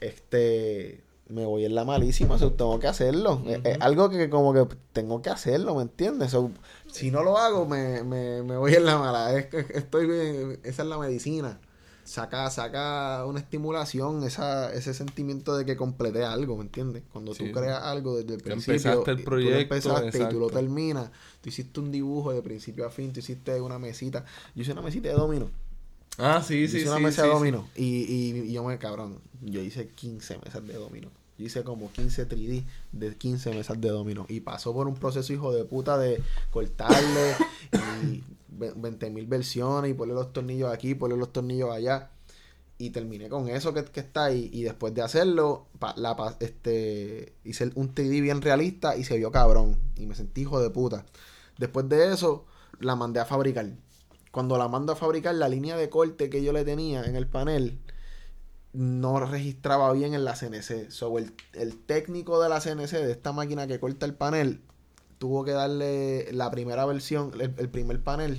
este 0.00 1.00
me 1.28 1.44
voy 1.44 1.64
en 1.64 1.74
la 1.74 1.84
malísima, 1.84 2.38
tengo 2.38 2.78
que 2.78 2.86
hacerlo. 2.86 3.42
Es- 3.64 3.80
algo 3.80 4.08
que 4.10 4.30
como 4.30 4.52
que 4.54 4.64
tengo 4.92 5.22
que 5.22 5.30
hacerlo, 5.30 5.74
¿me 5.74 5.82
entiendes? 5.82 6.34
Si 6.90 7.10
no 7.10 7.22
lo 7.24 7.36
hago, 7.38 7.66
me, 7.66 8.04
me, 8.04 8.42
me 8.42 8.56
voy 8.56 8.74
en 8.74 8.84
la 8.84 8.96
mala. 8.98 9.36
Es 9.36 9.52
estoy 9.74 10.06
bien- 10.06 10.60
esa 10.62 10.82
es 10.82 10.88
la 10.88 10.98
medicina. 10.98 11.58
Saca, 12.06 12.48
saca 12.50 13.24
una 13.26 13.40
estimulación, 13.40 14.22
esa, 14.22 14.72
ese 14.72 14.94
sentimiento 14.94 15.56
de 15.56 15.64
que 15.66 15.76
completé 15.76 16.24
algo, 16.24 16.56
¿me 16.56 16.62
entiendes? 16.62 17.02
Cuando 17.12 17.34
Sí. 17.34 17.44
tú 17.44 17.52
creas 17.52 17.82
algo 17.82 18.16
desde 18.16 18.34
el 18.34 18.40
principio, 18.42 18.74
empezaste 18.74 19.10
el 19.10 19.22
proyecto, 19.24 19.50
tú 19.80 19.88
lo 19.88 19.96
empezaste 19.98 20.22
y 20.22 20.28
tú 20.28 20.38
lo 20.40 20.46
terminas, 20.48 21.10
tú 21.40 21.48
hiciste 21.48 21.80
un 21.80 21.90
dibujo 21.90 22.32
de 22.32 22.42
principio 22.42 22.86
a 22.86 22.90
fin, 22.90 23.12
tú 23.12 23.18
hiciste 23.18 23.60
una 23.60 23.78
mesita. 23.80 24.24
Yo 24.54 24.62
hice 24.62 24.72
una 24.72 24.82
mesita 24.82 25.08
de 25.08 25.14
domino. 25.14 25.50
Ah, 26.18 26.42
sí, 26.46 26.62
Yo 26.62 26.68
sí, 26.68 26.76
hice 26.76 26.80
sí. 26.82 26.88
una 26.88 26.98
mesa 27.00 27.22
sí, 27.22 27.28
de 27.28 27.34
domino. 27.34 27.68
Y, 27.74 27.84
y, 27.84 28.38
y 28.48 28.52
yo 28.52 28.64
me 28.64 28.78
cabrón. 28.78 29.18
Yo 29.42 29.60
hice 29.60 29.88
15 29.88 30.38
mesas 30.38 30.66
de 30.66 30.74
domino. 30.74 31.10
Yo 31.38 31.46
hice 31.46 31.62
como 31.64 31.90
15 31.92 32.28
3D 32.28 32.64
de 32.92 33.14
15 33.14 33.50
mesas 33.50 33.80
de 33.80 33.88
domino. 33.88 34.26
Y 34.28 34.40
pasó 34.40 34.72
por 34.72 34.88
un 34.88 34.94
proceso 34.94 35.32
hijo 35.32 35.52
de 35.52 35.64
puta 35.64 35.98
de 35.98 36.22
cortarle 36.50 37.34
y 38.04 38.22
20 38.48 39.10
mil 39.10 39.26
versiones 39.26 39.90
y 39.90 39.94
ponerle 39.94 40.20
los 40.20 40.32
tornillos 40.32 40.72
aquí, 40.72 40.94
ponerle 40.94 41.20
los 41.20 41.32
tornillos 41.32 41.70
allá. 41.70 42.10
Y 42.78 42.90
terminé 42.90 43.30
con 43.30 43.48
eso 43.48 43.72
que, 43.72 43.84
está 44.00 44.26
ahí. 44.26 44.50
Y 44.52 44.62
después 44.62 44.92
de 44.94 45.02
hacerlo, 45.02 45.66
la, 45.96 46.36
este, 46.40 47.34
hice 47.44 47.70
un 47.74 47.94
3D 47.94 48.20
bien 48.20 48.42
realista 48.42 48.96
y 48.96 49.04
se 49.04 49.16
vio 49.16 49.30
cabrón. 49.30 49.78
Y 49.96 50.06
me 50.06 50.14
sentí 50.14 50.42
hijo 50.42 50.60
de 50.60 50.70
puta. 50.70 51.06
Después 51.58 51.88
de 51.88 52.12
eso, 52.12 52.44
la 52.80 52.94
mandé 52.94 53.20
a 53.20 53.24
fabricar. 53.24 53.70
Cuando 54.30 54.58
la 54.58 54.68
mando 54.68 54.92
a 54.92 54.96
fabricar, 54.96 55.34
la 55.34 55.48
línea 55.48 55.76
de 55.78 55.88
corte 55.88 56.28
que 56.28 56.42
yo 56.42 56.52
le 56.52 56.64
tenía 56.64 57.04
en 57.04 57.16
el 57.16 57.26
panel, 57.26 57.78
no 58.76 59.20
registraba 59.20 59.90
bien 59.92 60.12
en 60.14 60.24
la 60.24 60.34
CNC. 60.34 60.90
So, 60.90 61.18
el, 61.18 61.32
el 61.54 61.78
técnico 61.78 62.40
de 62.42 62.50
la 62.50 62.60
CNC, 62.60 62.90
de 62.92 63.10
esta 63.10 63.32
máquina 63.32 63.66
que 63.66 63.80
corta 63.80 64.04
el 64.04 64.14
panel, 64.14 64.60
tuvo 65.18 65.44
que 65.44 65.52
darle 65.52 66.30
la 66.32 66.50
primera 66.50 66.84
versión, 66.84 67.32
el, 67.34 67.54
el 67.56 67.68
primer 67.70 68.02
panel, 68.02 68.38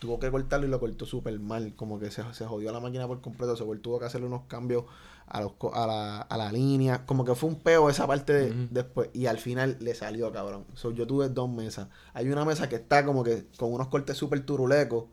tuvo 0.00 0.18
que 0.18 0.30
cortarlo 0.32 0.66
y 0.66 0.70
lo 0.70 0.80
cortó 0.80 1.06
súper 1.06 1.38
mal. 1.38 1.74
Como 1.76 2.00
que 2.00 2.10
se, 2.10 2.22
se 2.34 2.44
jodió 2.44 2.72
la 2.72 2.80
máquina 2.80 3.06
por 3.06 3.20
completo. 3.20 3.56
Se 3.56 3.64
tuvo 3.78 4.00
que 4.00 4.06
hacerle 4.06 4.26
unos 4.26 4.42
cambios 4.48 4.84
a, 5.28 5.40
los, 5.40 5.52
a, 5.72 5.86
la, 5.86 6.20
a 6.22 6.36
la 6.36 6.50
línea. 6.50 7.06
Como 7.06 7.24
que 7.24 7.36
fue 7.36 7.48
un 7.48 7.60
peo 7.60 7.88
esa 7.88 8.06
parte 8.06 8.32
de, 8.32 8.68
después. 8.70 9.10
Y 9.12 9.26
al 9.26 9.38
final 9.38 9.76
le 9.80 9.94
salió, 9.94 10.32
cabrón. 10.32 10.64
So, 10.74 10.90
yo 10.90 11.06
tuve 11.06 11.28
dos 11.28 11.48
mesas. 11.48 11.86
Hay 12.14 12.28
una 12.30 12.44
mesa 12.44 12.68
que 12.68 12.76
está 12.76 13.06
como 13.06 13.22
que 13.22 13.46
con 13.56 13.72
unos 13.72 13.86
cortes 13.88 14.16
súper 14.16 14.44
turulecos. 14.44 15.04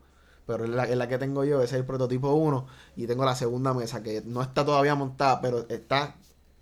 Pero 0.46 0.64
es 0.64 0.70
la, 0.70 0.84
es 0.84 0.96
la 0.96 1.08
que 1.08 1.16
tengo 1.18 1.44
yo, 1.44 1.58
ese 1.62 1.76
es 1.76 1.80
el 1.80 1.86
prototipo 1.86 2.32
1. 2.34 2.66
Y 2.96 3.06
tengo 3.06 3.24
la 3.24 3.34
segunda 3.34 3.72
mesa 3.72 4.02
que 4.02 4.22
no 4.26 4.42
está 4.42 4.64
todavía 4.64 4.94
montada, 4.94 5.40
pero 5.40 5.66
está 5.68 6.16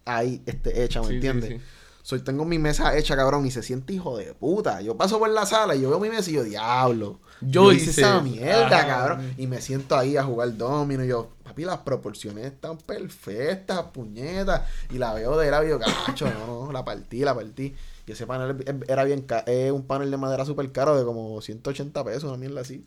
ahí 0.04 0.42
este, 0.46 0.84
hecha, 0.84 1.00
¿me 1.00 1.08
Sí, 1.08 1.14
entiendes? 1.14 1.50
sí. 1.50 1.60
Soy, 2.04 2.20
tengo 2.20 2.44
mi 2.44 2.58
mesa 2.58 2.96
hecha, 2.98 3.14
cabrón, 3.14 3.46
y 3.46 3.52
se 3.52 3.62
siente 3.62 3.92
hijo 3.92 4.16
de 4.16 4.34
puta. 4.34 4.80
Yo 4.80 4.96
paso 4.96 5.20
por 5.20 5.30
la 5.30 5.46
sala 5.46 5.76
y 5.76 5.82
yo 5.82 5.90
veo 5.90 6.00
mi 6.00 6.08
mesa 6.08 6.30
y 6.30 6.32
yo, 6.34 6.42
diablo. 6.42 7.20
Yo 7.40 7.64
Yo 7.66 7.72
hice 7.72 7.90
hice- 7.90 8.00
esa 8.02 8.20
mierda, 8.20 8.76
Ajá. 8.78 8.86
cabrón. 8.86 9.34
Y 9.38 9.46
me 9.46 9.60
siento 9.60 9.96
ahí 9.96 10.16
a 10.16 10.24
jugar 10.24 10.56
domino. 10.56 11.04
Y 11.04 11.08
yo, 11.08 11.28
papi, 11.44 11.64
las 11.64 11.78
proporciones 11.78 12.44
están 12.46 12.76
perfectas, 12.78 13.82
puñetas. 13.92 14.62
Y 14.90 14.98
la 14.98 15.14
veo 15.14 15.36
de 15.38 15.50
la 15.50 15.60
cacho, 16.06 16.28
no, 16.28 16.66
no, 16.66 16.72
la 16.72 16.84
partí, 16.84 17.20
la 17.20 17.34
partí. 17.36 17.74
Y 18.06 18.12
ese 18.12 18.26
panel 18.26 18.84
era 18.88 19.04
bien 19.04 19.22
caro. 19.22 19.44
Es 19.46 19.70
un 19.70 19.86
panel 19.86 20.10
de 20.10 20.16
madera 20.16 20.44
súper 20.44 20.72
caro 20.72 20.96
de 20.98 21.04
como 21.04 21.40
180 21.40 22.02
pesos, 22.04 22.24
una 22.24 22.36
mierda 22.36 22.62
así. 22.62 22.84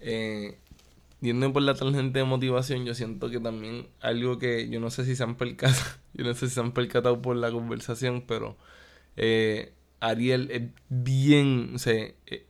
Eh, 0.00 0.58
yendo 1.20 1.52
por 1.52 1.62
la 1.62 1.74
tangente 1.74 2.18
de 2.20 2.24
motivación, 2.24 2.84
yo 2.84 2.94
siento 2.94 3.30
que 3.30 3.40
también 3.40 3.88
algo 4.00 4.38
que 4.38 4.68
yo 4.68 4.80
no 4.80 4.90
sé 4.90 5.04
si 5.04 5.16
se 5.16 5.22
han 5.22 5.36
percatado, 5.36 5.82
yo 6.14 6.24
no 6.24 6.34
sé 6.34 6.48
si 6.48 6.54
se 6.54 6.60
han 6.60 6.72
percatado 6.72 7.20
por 7.22 7.36
la 7.36 7.50
conversación, 7.50 8.24
pero 8.26 8.56
eh, 9.16 9.72
Ariel 10.00 10.50
es 10.50 10.62
bien, 10.88 11.72
o 11.74 11.78
sea, 11.78 11.94
eh, 11.94 12.46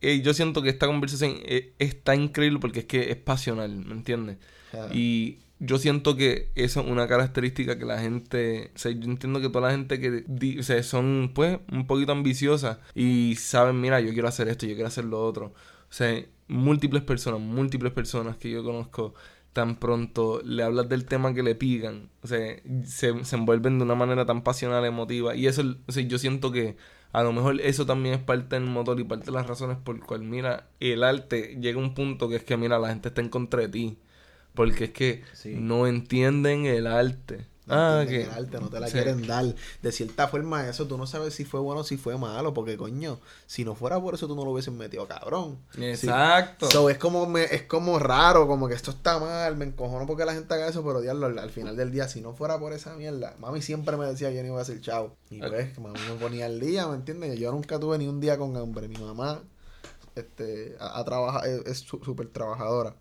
eh, 0.00 0.20
yo 0.22 0.32
siento 0.34 0.62
que 0.62 0.68
esta 0.68 0.86
conversación 0.86 1.34
eh, 1.44 1.72
está 1.78 2.14
increíble 2.14 2.58
porque 2.60 2.80
es 2.80 2.84
que 2.86 3.10
es 3.10 3.16
pasional, 3.16 3.74
¿me 3.74 3.92
entiendes? 3.94 4.36
Ajá. 4.72 4.88
Y 4.94 5.38
yo 5.60 5.78
siento 5.78 6.14
que 6.14 6.50
eso 6.54 6.82
es 6.82 6.86
una 6.86 7.08
característica 7.08 7.78
que 7.78 7.84
la 7.84 7.98
gente, 8.00 8.70
o 8.76 8.78
sea, 8.78 8.92
yo 8.92 9.04
entiendo 9.10 9.40
que 9.40 9.48
toda 9.48 9.68
la 9.68 9.74
gente 9.74 9.98
que 9.98 10.22
di- 10.28 10.58
o 10.58 10.62
sea, 10.62 10.80
son 10.84 11.32
pues 11.34 11.58
un 11.72 11.86
poquito 11.88 12.12
ambiciosas 12.12 12.78
y 12.94 13.34
saben, 13.36 13.80
mira, 13.80 14.00
yo 14.00 14.12
quiero 14.12 14.28
hacer 14.28 14.46
esto, 14.48 14.66
yo 14.66 14.74
quiero 14.74 14.86
hacer 14.86 15.04
lo 15.06 15.20
otro. 15.24 15.46
O 15.46 15.92
sea, 15.92 16.22
múltiples 16.48 17.02
personas, 17.02 17.40
múltiples 17.40 17.92
personas 17.92 18.36
que 18.36 18.50
yo 18.50 18.64
conozco 18.64 19.14
tan 19.52 19.76
pronto 19.76 20.40
le 20.44 20.62
hablas 20.62 20.88
del 20.88 21.04
tema 21.06 21.34
que 21.34 21.42
le 21.42 21.54
pican, 21.54 22.10
o 22.22 22.26
sea, 22.26 22.56
se, 22.84 23.24
se 23.24 23.36
envuelven 23.36 23.78
de 23.78 23.84
una 23.84 23.94
manera 23.94 24.24
tan 24.26 24.42
pasional, 24.42 24.84
emotiva 24.84 25.34
y 25.34 25.46
eso, 25.46 25.62
o 25.86 25.92
sea, 25.92 26.02
yo 26.04 26.18
siento 26.18 26.52
que 26.52 26.76
a 27.12 27.22
lo 27.22 27.32
mejor 27.32 27.60
eso 27.62 27.86
también 27.86 28.14
es 28.16 28.20
parte 28.22 28.56
del 28.56 28.66
motor 28.66 29.00
y 29.00 29.04
parte 29.04 29.26
de 29.26 29.32
las 29.32 29.46
razones 29.46 29.78
por 29.78 29.98
cual, 30.04 30.22
mira, 30.22 30.68
el 30.80 31.02
arte 31.02 31.56
llega 31.60 31.80
a 31.80 31.82
un 31.82 31.94
punto 31.94 32.28
que 32.28 32.36
es 32.36 32.44
que, 32.44 32.56
mira, 32.56 32.78
la 32.78 32.88
gente 32.88 33.08
está 33.08 33.20
en 33.20 33.30
contra 33.30 33.62
de 33.62 33.68
ti. 33.68 33.98
Porque 34.54 34.84
es 34.84 34.90
que 34.90 35.22
Sí. 35.34 35.54
no 35.56 35.86
entienden 35.86 36.66
el 36.66 36.86
arte. 36.86 37.46
No 37.68 37.74
ah, 37.74 38.02
el 38.02 38.30
arte, 38.30 38.58
no 38.60 38.68
te 38.68 38.80
la 38.80 38.86
sí. 38.86 38.94
quieren 38.94 39.26
dar. 39.26 39.54
De 39.82 39.92
cierta 39.92 40.26
forma, 40.28 40.68
eso 40.68 40.86
tú 40.86 40.96
no 40.98 41.06
sabes 41.06 41.34
si 41.34 41.44
fue 41.44 41.60
bueno 41.60 41.82
o 41.82 41.84
si 41.84 41.96
fue 41.96 42.16
malo, 42.18 42.54
porque 42.54 42.76
coño, 42.76 43.20
si 43.46 43.64
no 43.64 43.74
fuera 43.74 44.00
por 44.00 44.14
eso 44.14 44.26
tú 44.26 44.34
no 44.34 44.44
lo 44.44 44.52
hubieses 44.52 44.72
metido, 44.72 45.06
cabrón. 45.06 45.58
Sí. 45.74 45.84
Exacto. 45.84 46.70
So, 46.70 46.90
es 46.90 46.98
como 46.98 47.26
me, 47.26 47.44
es 47.44 47.62
como 47.62 47.98
raro, 47.98 48.46
como 48.46 48.68
que 48.68 48.74
esto 48.74 48.90
está 48.90 49.18
mal, 49.18 49.56
me 49.56 49.66
encojono 49.66 50.06
porque 50.06 50.24
la 50.24 50.34
gente 50.34 50.52
haga 50.54 50.68
eso, 50.68 50.82
pero 50.84 51.00
diablo, 51.00 51.26
al, 51.26 51.38
al 51.38 51.50
final 51.50 51.76
del 51.76 51.90
día, 51.92 52.08
si 52.08 52.20
no 52.20 52.32
fuera 52.34 52.58
por 52.58 52.72
esa 52.72 52.94
mierda, 52.96 53.36
mami 53.38 53.62
siempre 53.62 53.96
me 53.96 54.06
decía 54.06 54.30
que 54.30 54.36
yo 54.36 54.42
no 54.42 54.48
iba 54.48 54.60
a 54.60 54.64
ser 54.64 54.80
chavo. 54.80 55.16
Y 55.30 55.40
Ah. 55.42 55.48
pues, 55.48 55.78
mami 55.78 55.98
me 56.08 56.14
ponía 56.16 56.46
al 56.46 56.58
día, 56.60 56.86
¿me 56.88 56.94
entiendes? 56.96 57.38
Yo 57.38 57.52
nunca 57.52 57.78
tuve 57.78 57.98
ni 57.98 58.06
un 58.08 58.20
día 58.20 58.38
con 58.38 58.56
hambre. 58.56 58.88
Mi 58.88 58.96
mamá, 58.96 59.42
este, 60.14 60.76
a, 60.80 61.00
a 61.00 61.46
es 61.66 61.78
súper 61.78 62.28
trabajadora. 62.28 62.96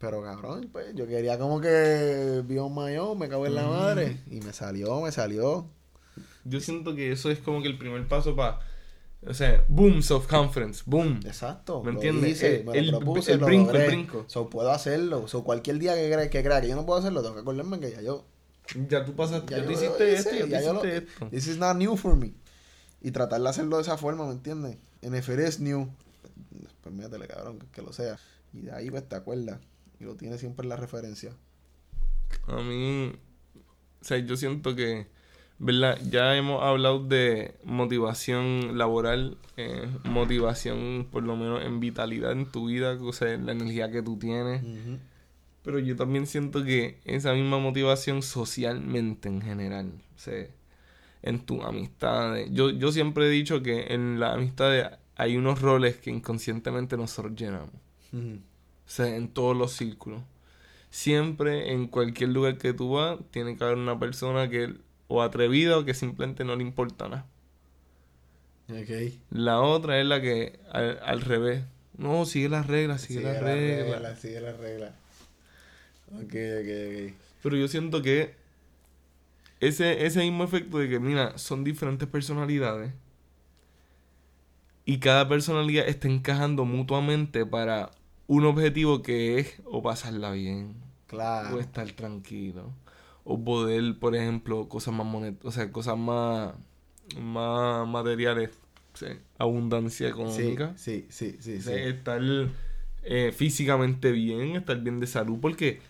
Pero 0.00 0.22
cabrón, 0.22 0.68
pues 0.72 0.94
yo 0.94 1.06
quería 1.06 1.38
como 1.38 1.60
que 1.60 2.42
vio 2.46 2.68
mayor, 2.70 3.16
me 3.16 3.28
cago 3.28 3.46
en 3.46 3.54
la 3.54 3.66
madre. 3.68 4.16
Y 4.30 4.40
me 4.40 4.52
salió, 4.52 5.00
me 5.02 5.12
salió. 5.12 5.66
Yo 6.44 6.58
siento 6.60 6.94
que 6.94 7.12
eso 7.12 7.30
es 7.30 7.38
como 7.38 7.60
que 7.62 7.68
el 7.68 7.76
primer 7.78 8.08
paso 8.08 8.34
para... 8.34 8.60
O 9.26 9.34
sea, 9.34 9.62
boom, 9.68 10.02
self-conference, 10.02 10.84
boom. 10.86 11.20
Exacto. 11.26 11.82
¿Me 11.82 11.90
entiendes? 11.90 12.30
hice, 12.30 12.60
El- 12.60 12.64
me 12.64 12.78
el- 12.78 12.88
propuse, 12.90 13.32
el 13.32 13.40
lo 13.40 13.46
brinco, 13.46 13.72
el 13.72 13.86
brinco. 13.86 14.24
So, 14.26 14.48
puedo 14.48 14.70
hacerlo. 14.70 15.28
So, 15.28 15.44
cualquier 15.44 15.78
día 15.78 15.94
que 15.94 16.10
crea, 16.10 16.30
que 16.30 16.42
crea 16.42 16.60
que 16.62 16.68
yo 16.68 16.76
no 16.76 16.86
puedo 16.86 16.98
hacerlo, 16.98 17.20
tengo 17.20 17.34
que 17.34 17.42
acordarme 17.42 17.78
que 17.78 17.90
ya 17.90 18.00
yo. 18.00 18.24
Ya 18.88 19.04
tú 19.04 19.12
pasaste, 19.14 19.50
Ya 19.52 19.58
yo 19.58 19.64
tú 19.66 19.72
hiciste 19.72 20.12
esto, 20.14 20.30
ya, 20.30 20.46
ya 20.46 20.58
tú 20.60 20.64
yo 20.64 20.72
lo- 20.72 20.78
hiciste 20.86 20.96
esto. 21.12 21.28
This 21.28 21.46
is 21.48 21.58
not 21.58 21.76
new 21.76 21.96
for 21.98 22.16
me. 22.16 22.32
Y 23.02 23.10
tratar 23.10 23.42
de 23.42 23.48
hacerlo 23.50 23.76
de 23.76 23.82
esa 23.82 23.98
forma, 23.98 24.24
¿me 24.24 24.32
entiendes? 24.32 24.78
It 25.02 25.12
is 25.46 25.60
new, 25.60 25.90
pues 26.80 26.94
métele, 26.94 27.26
cabrón, 27.28 27.58
que, 27.58 27.66
que 27.66 27.82
lo 27.82 27.92
sea. 27.92 28.18
Y 28.54 28.62
de 28.62 28.72
ahí 28.72 28.90
pues 28.90 29.06
te 29.06 29.16
acuerdas. 29.16 29.60
Y 30.00 30.04
lo 30.04 30.16
tienes 30.16 30.40
siempre 30.40 30.64
en 30.64 30.70
la 30.70 30.76
referencia. 30.76 31.36
A 32.46 32.62
mí, 32.62 33.12
o 34.00 34.04
sea, 34.04 34.18
yo 34.18 34.36
siento 34.36 34.74
que, 34.74 35.06
¿verdad? 35.58 35.98
Ya 36.10 36.34
hemos 36.36 36.62
hablado 36.62 37.06
de 37.06 37.54
motivación 37.64 38.78
laboral, 38.78 39.36
eh, 39.58 39.88
motivación 40.04 41.06
por 41.10 41.22
lo 41.22 41.36
menos 41.36 41.62
en 41.62 41.80
vitalidad 41.80 42.32
en 42.32 42.46
tu 42.46 42.68
vida, 42.68 42.98
o 43.00 43.12
sea, 43.12 43.36
la 43.36 43.52
energía 43.52 43.90
que 43.90 44.02
tú 44.02 44.18
tienes. 44.18 44.62
Pero 45.62 45.78
yo 45.78 45.94
también 45.94 46.26
siento 46.26 46.64
que 46.64 46.98
esa 47.04 47.34
misma 47.34 47.58
motivación 47.58 48.22
socialmente 48.22 49.28
en 49.28 49.42
general, 49.42 49.92
o 50.16 50.18
sea, 50.18 50.46
en 51.22 51.40
tus 51.40 51.62
amistades. 51.62 52.48
Yo, 52.52 52.70
yo 52.70 52.90
siempre 52.92 53.26
he 53.26 53.30
dicho 53.30 53.62
que 53.62 53.92
en 53.92 54.18
las 54.18 54.34
amistades 54.34 54.88
hay 55.16 55.36
unos 55.36 55.60
roles 55.60 55.96
que 55.96 56.10
inconscientemente 56.10 56.96
nosotros 56.96 57.34
llenamos. 57.34 57.74
O 58.14 58.49
sea, 58.90 59.14
en 59.16 59.28
todos 59.28 59.56
los 59.56 59.72
círculos. 59.72 60.22
Siempre, 60.90 61.72
en 61.72 61.86
cualquier 61.86 62.30
lugar 62.30 62.58
que 62.58 62.72
tú 62.72 62.92
vas, 62.92 63.18
tiene 63.30 63.56
que 63.56 63.64
haber 63.64 63.76
una 63.76 63.98
persona 63.98 64.48
que 64.48 64.74
o 65.08 65.22
atrevida 65.22 65.78
o 65.78 65.84
que 65.84 65.94
simplemente 65.94 66.44
no 66.44 66.56
le 66.56 66.62
importa 66.62 67.08
nada. 67.08 67.26
Ok. 68.68 69.12
La 69.30 69.60
otra 69.60 70.00
es 70.00 70.06
la 70.06 70.20
que 70.20 70.58
al, 70.70 71.00
al 71.04 71.20
revés. 71.20 71.64
No, 71.96 72.24
sigue 72.24 72.48
las 72.48 72.66
reglas, 72.66 73.02
sigue, 73.02 73.20
las 73.20 73.42
reglas. 73.42 74.18
Sigue 74.20 74.40
las 74.40 74.56
reglas. 74.58 74.92
Ok, 76.14 76.22
ok, 76.22 77.08
ok. 77.08 77.14
Pero 77.42 77.56
yo 77.56 77.68
siento 77.68 78.02
que 78.02 78.34
ese, 79.60 80.06
ese 80.06 80.20
mismo 80.20 80.44
efecto 80.44 80.78
de 80.78 80.88
que, 80.88 80.98
mira, 80.98 81.36
son 81.38 81.64
diferentes 81.64 82.08
personalidades 82.08 82.92
y 84.84 84.98
cada 84.98 85.28
personalidad 85.28 85.86
está 85.86 86.08
encajando 86.08 86.64
mutuamente 86.64 87.44
para 87.44 87.90
un 88.30 88.44
objetivo 88.44 89.02
que 89.02 89.38
es 89.40 89.60
o 89.64 89.82
pasarla 89.82 90.30
bien, 90.30 90.74
Claro. 91.08 91.56
o 91.56 91.60
estar 91.60 91.90
tranquilo, 91.92 92.70
o 93.24 93.42
poder, 93.42 93.98
por 93.98 94.14
ejemplo, 94.14 94.68
cosas 94.68 94.94
más 94.94 95.04
monet 95.06 95.44
o 95.44 95.50
sea, 95.50 95.72
cosas 95.72 95.98
más, 95.98 96.54
más 97.20 97.88
materiales, 97.88 98.50
sea, 98.94 99.16
abundancia 99.38 100.06
sí, 100.06 100.12
económica. 100.12 100.72
sí, 100.76 101.06
sí, 101.08 101.36
sí, 101.40 101.60
sí. 101.60 101.72
estar 101.72 102.20
eh, 103.02 103.32
físicamente 103.36 104.12
bien, 104.12 104.56
estar 104.56 104.78
bien 104.80 105.00
de 105.00 105.06
salud, 105.08 105.38
porque 105.40 105.80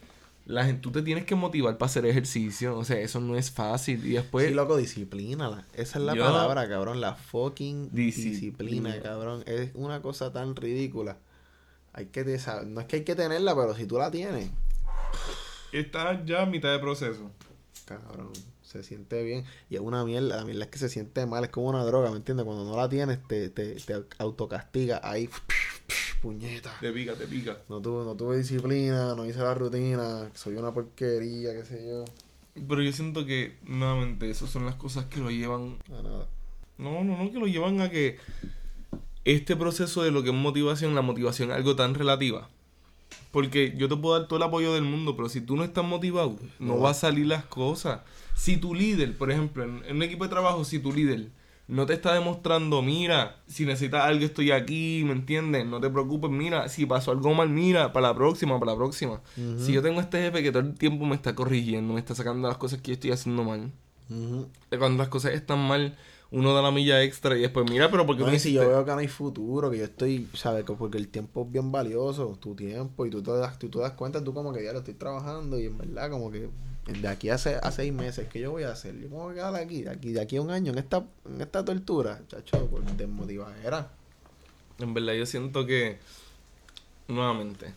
la 0.47 0.65
gente, 0.65 0.81
tú 0.81 0.91
te 0.91 1.03
tienes 1.03 1.27
que 1.27 1.35
motivar 1.35 1.77
para 1.77 1.87
hacer 1.91 2.07
ejercicio, 2.07 2.77
o 2.79 2.85
sea, 2.85 2.99
eso 3.01 3.21
no 3.21 3.37
es 3.37 3.51
fácil. 3.51 4.05
Y 4.07 4.13
después, 4.13 4.49
sí, 4.49 4.55
loco, 4.55 4.77
disciplínala. 4.79 5.67
Esa 5.75 5.99
es 5.99 6.05
la 6.07 6.15
Yo- 6.15 6.25
palabra, 6.25 6.67
cabrón. 6.69 7.01
La 7.03 7.15
fucking 7.15 7.91
Disciplina. 7.93 8.31
disciplina, 8.95 9.01
cabrón. 9.03 9.43
Es 9.47 9.71
una 9.75 10.01
cosa 10.01 10.33
tan 10.33 10.57
ridícula. 10.57 11.19
Hay 11.93 12.07
que 12.07 12.25
No 12.67 12.81
es 12.81 12.87
que 12.87 12.97
hay 12.97 13.05
que 13.05 13.17
tenerla, 13.17 13.55
pero 13.55 13.75
si 13.75 13.87
tú 13.87 13.99
la 13.99 14.11
tienes, 14.11 14.51
estás 15.73 16.25
ya 16.25 16.43
a 16.43 16.47
mitad 16.47 16.73
de 16.73 16.79
proceso. 16.79 17.31
cabrón, 17.85 18.33
se 18.63 18.83
siente 18.83 19.23
bien. 19.23 19.45
Y 19.69 19.75
es 19.75 19.81
una 19.81 20.05
mierda. 20.05 20.37
La 20.37 20.45
mierda 20.45 20.65
es 20.65 20.71
que 20.71 20.79
se 20.79 20.89
siente 20.89 21.27
mal. 21.27 21.45
Es 21.45 21.51
como 21.51 21.69
una 21.69 21.85
droga, 21.85 22.11
¿me 22.11 22.17
entiendes? 22.17 22.47
Cuando 22.47 22.65
no 22.65 22.77
la 22.77 22.89
tienes, 22.89 23.19
te, 23.27 23.51
te, 23.51 23.75
te 23.75 24.05
autocastiga. 24.19 25.01
Ahí, 25.03 25.29
puñeta. 26.23 26.77
Te 26.81 26.93
pica, 26.93 27.15
te 27.15 27.27
pica. 27.27 27.59
No 27.69 27.81
tuve, 27.81 28.05
no 28.05 28.15
tuve 28.15 28.39
disciplina, 28.39 29.15
no 29.15 29.27
hice 29.27 29.41
la 29.41 29.55
rutina, 29.55 30.31
soy 30.35 30.55
una 30.55 30.73
porquería, 30.73 31.53
qué 31.53 31.65
sé 31.65 31.87
yo. 31.87 32.05
Pero 32.55 32.83
yo 32.83 32.93
siento 32.93 33.27
que, 33.27 33.57
nuevamente, 33.65 34.31
esas 34.31 34.51
son 34.51 34.67
las 34.67 34.75
cosas 34.75 35.07
que 35.07 35.21
lo 35.21 35.31
llevan 35.31 35.79
No, 35.89 36.03
nada. 36.03 36.27
No, 36.79 37.05
no, 37.05 37.17
no, 37.17 37.31
que 37.31 37.39
lo 37.39 37.47
llevan 37.47 37.81
a 37.81 37.91
que 37.91 38.19
este 39.25 39.57
proceso 39.57 40.03
de 40.03 40.11
lo 40.11 40.23
que 40.23 40.31
es 40.31 40.35
motivación, 40.35 40.95
la 40.95 41.03
motivación 41.03 41.51
es 41.51 41.57
algo 41.57 41.77
tan 41.77 41.95
relativa. 41.95 42.49
Porque 43.33 43.75
yo 43.77 43.89
te 43.89 43.97
puedo 43.97 44.19
dar 44.19 44.27
todo 44.29 44.39
el 44.39 44.43
apoyo 44.43 44.75
del 44.75 44.85
mundo, 44.85 45.17
pero 45.17 45.29
si 45.29 45.41
tú 45.41 45.57
no 45.57 45.65
estás 45.65 45.85
motivado, 45.85 46.37
no 46.59 46.75
No. 46.77 46.81
va 46.81 46.91
a 46.91 46.95
salir 46.95 47.27
las 47.27 47.45
cosas. 47.45 48.01
Si 48.35 48.57
tu 48.57 48.75
líder, 48.75 49.17
por 49.17 49.31
ejemplo, 49.31 49.63
en, 49.65 49.83
en 49.87 49.97
un 49.97 50.03
equipo 50.03 50.25
de 50.25 50.31
trabajo, 50.31 50.65
si 50.65 50.79
tu 50.79 50.93
líder 50.93 51.29
no 51.69 51.87
te 51.87 51.93
está 51.93 52.13
demostrando, 52.15 52.83
mira, 52.83 53.37
si 53.47 53.65
necesitas 53.65 54.05
algo 54.05 54.25
estoy 54.25 54.51
aquí, 54.51 55.03
¿me 55.05 55.13
entiendes? 55.13 55.65
No 55.67 55.81
te 55.81 55.89
preocupes, 55.91 56.29
mira, 56.31 56.69
si 56.69 56.85
pasó 56.87 57.13
algo 57.13 57.33
mal, 57.35 57.49
mira, 57.49 57.93
para 57.93 58.09
la 58.09 58.15
próxima, 58.15 58.59
para 58.59 58.73
la 58.73 58.79
próxima. 58.79 59.21
Si 59.59 59.73
yo 59.73 59.81
tengo 59.83 60.01
este 60.01 60.21
jefe 60.21 60.43
que 60.43 60.51
todo 60.51 60.63
el 60.65 60.75
tiempo 60.75 61.05
me 61.07 61.15
está 61.15 61.35
corrigiendo, 61.37 61.93
me 61.95 62.01
está 62.01 62.15
sacando 62.17 62.49
las 62.49 62.57
cosas 62.57 62.81
que 62.81 62.89
yo 62.89 62.95
estoy 62.95 63.13
haciendo 63.13 63.45
mal. 63.45 63.71
Cuando 64.77 64.99
las 64.99 65.09
cosas 65.09 65.35
están 65.35 65.61
mal, 65.61 65.97
uno 66.33 66.55
da 66.55 66.63
la 66.63 66.71
milla 66.71 67.03
extra 67.03 67.37
y 67.37 67.41
después, 67.41 67.69
mira, 67.69 67.91
pero 67.91 68.07
porque 68.07 68.23
no, 68.23 68.39
si 68.39 68.53
yo 68.53 68.69
veo 68.69 68.85
que 68.85 68.91
no 68.93 68.99
hay 68.99 69.09
futuro, 69.09 69.71
que 69.71 69.79
yo 69.79 69.85
estoy, 69.85 70.29
¿sabes? 70.35 70.65
Porque 70.65 70.99
el 70.99 71.09
tiempo 71.09 71.45
es 71.45 71.53
bien 71.53 71.73
valioso, 71.73 72.39
tu 72.41 72.55
tiempo, 72.55 73.05
y 73.05 73.11
tú 73.11 73.23
te 73.23 73.33
das, 73.33 73.59
tú 73.59 73.69
te 73.69 73.79
das 73.81 73.93
cuenta, 73.93 74.23
tú 74.23 74.33
como 74.33 74.53
que 74.53 74.63
ya 74.63 74.73
lo 74.73 74.79
estoy 74.79 74.95
trabajando 74.95 75.59
y 75.59 75.67
en 75.67 75.79
verdad 75.79 76.11
como 76.11 76.31
que 76.31 76.49
de 76.87 77.09
aquí 77.09 77.31
a, 77.31 77.35
a 77.35 77.71
seis 77.73 77.93
meses, 77.93 78.29
¿qué 78.29 78.41
yo 78.41 78.53
voy 78.53 78.63
a 78.63 78.71
hacer? 78.71 78.95
Yo 78.95 79.09
me 79.09 79.17
voy 79.17 79.33
a 79.33 79.35
quedar 79.35 79.55
aquí, 79.57 79.83
de 79.83 79.91
aquí, 79.91 80.13
de 80.13 80.21
aquí 80.21 80.37
a 80.37 80.43
un 80.43 80.51
año, 80.51 80.73
en 80.73 80.79
esta, 80.79 81.05
en 81.27 81.41
esta 81.41 81.65
tortura, 81.65 82.21
chacho, 82.29 82.67
por 82.67 82.85
desmotivadera. 82.85 83.91
En 84.79 84.95
verdad, 84.95 85.15
yo 85.15 85.27
siento 85.27 85.67
que, 85.67 85.99
nuevamente, 87.09 87.75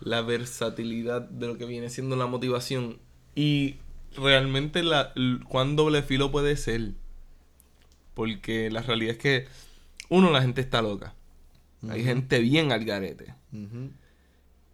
la 0.00 0.22
versatilidad 0.22 1.22
de 1.22 1.48
lo 1.48 1.58
que 1.58 1.64
viene 1.64 1.90
siendo 1.90 2.16
la 2.16 2.26
motivación 2.26 2.98
y 3.34 3.76
realmente 4.16 4.82
la, 4.82 5.12
cuán 5.48 5.76
doble 5.76 6.02
filo 6.02 6.30
puede 6.30 6.56
ser. 6.56 6.92
Porque 8.18 8.68
la 8.68 8.82
realidad 8.82 9.12
es 9.12 9.18
que, 9.18 9.46
uno, 10.08 10.32
la 10.32 10.42
gente 10.42 10.60
está 10.60 10.82
loca. 10.82 11.14
Hay 11.88 12.02
gente 12.02 12.40
bien 12.40 12.72
al 12.72 12.84
garete. 12.84 13.32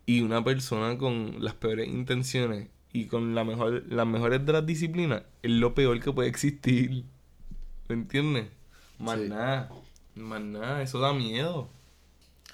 Y 0.07 0.23
una 0.23 0.43
persona 0.43 0.97
con 0.97 1.45
las 1.45 1.53
peores 1.53 1.87
intenciones 1.87 2.71
y 2.91 3.05
con 3.05 3.35
la 3.35 3.45
mejor, 3.45 3.85
las 3.87 4.07
mejores 4.07 4.47
de 4.47 4.51
las 4.55 4.65
disciplinas 4.65 5.25
es 5.43 5.51
lo 5.51 5.75
peor 5.75 6.01
que 6.01 6.11
puede 6.11 6.31
existir. 6.31 7.05
¿Me 7.87 7.97
entiendes? 7.97 8.49
Más 8.99 9.19
nada. 9.19 9.71
Más 10.15 10.41
nada. 10.41 10.81
Eso 10.81 10.99
da 11.01 11.13
miedo. 11.13 11.69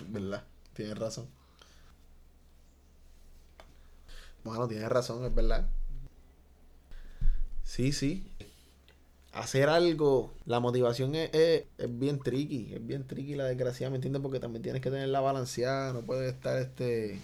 ¿Verdad? 0.08 0.44
Tienes 0.72 0.98
razón. 0.98 1.28
Bueno, 4.42 4.66
tienes 4.66 4.88
razón, 4.88 5.24
es 5.24 5.32
verdad. 5.32 5.70
Sí, 7.62 7.92
sí. 7.92 8.26
Hacer 9.32 9.68
algo, 9.68 10.32
la 10.44 10.58
motivación 10.58 11.14
es, 11.14 11.32
es, 11.32 11.64
es, 11.78 11.98
bien 11.98 12.18
tricky, 12.18 12.72
es 12.74 12.84
bien 12.84 13.06
tricky 13.06 13.36
la 13.36 13.44
desgracia, 13.44 13.88
¿me 13.88 13.96
entiendes? 13.96 14.22
Porque 14.22 14.40
también 14.40 14.62
tienes 14.62 14.82
que 14.82 14.90
tener 14.90 15.08
la 15.08 15.20
balanceada, 15.20 15.92
no 15.92 16.00
puedes 16.00 16.32
estar 16.32 16.58
este 16.58 17.20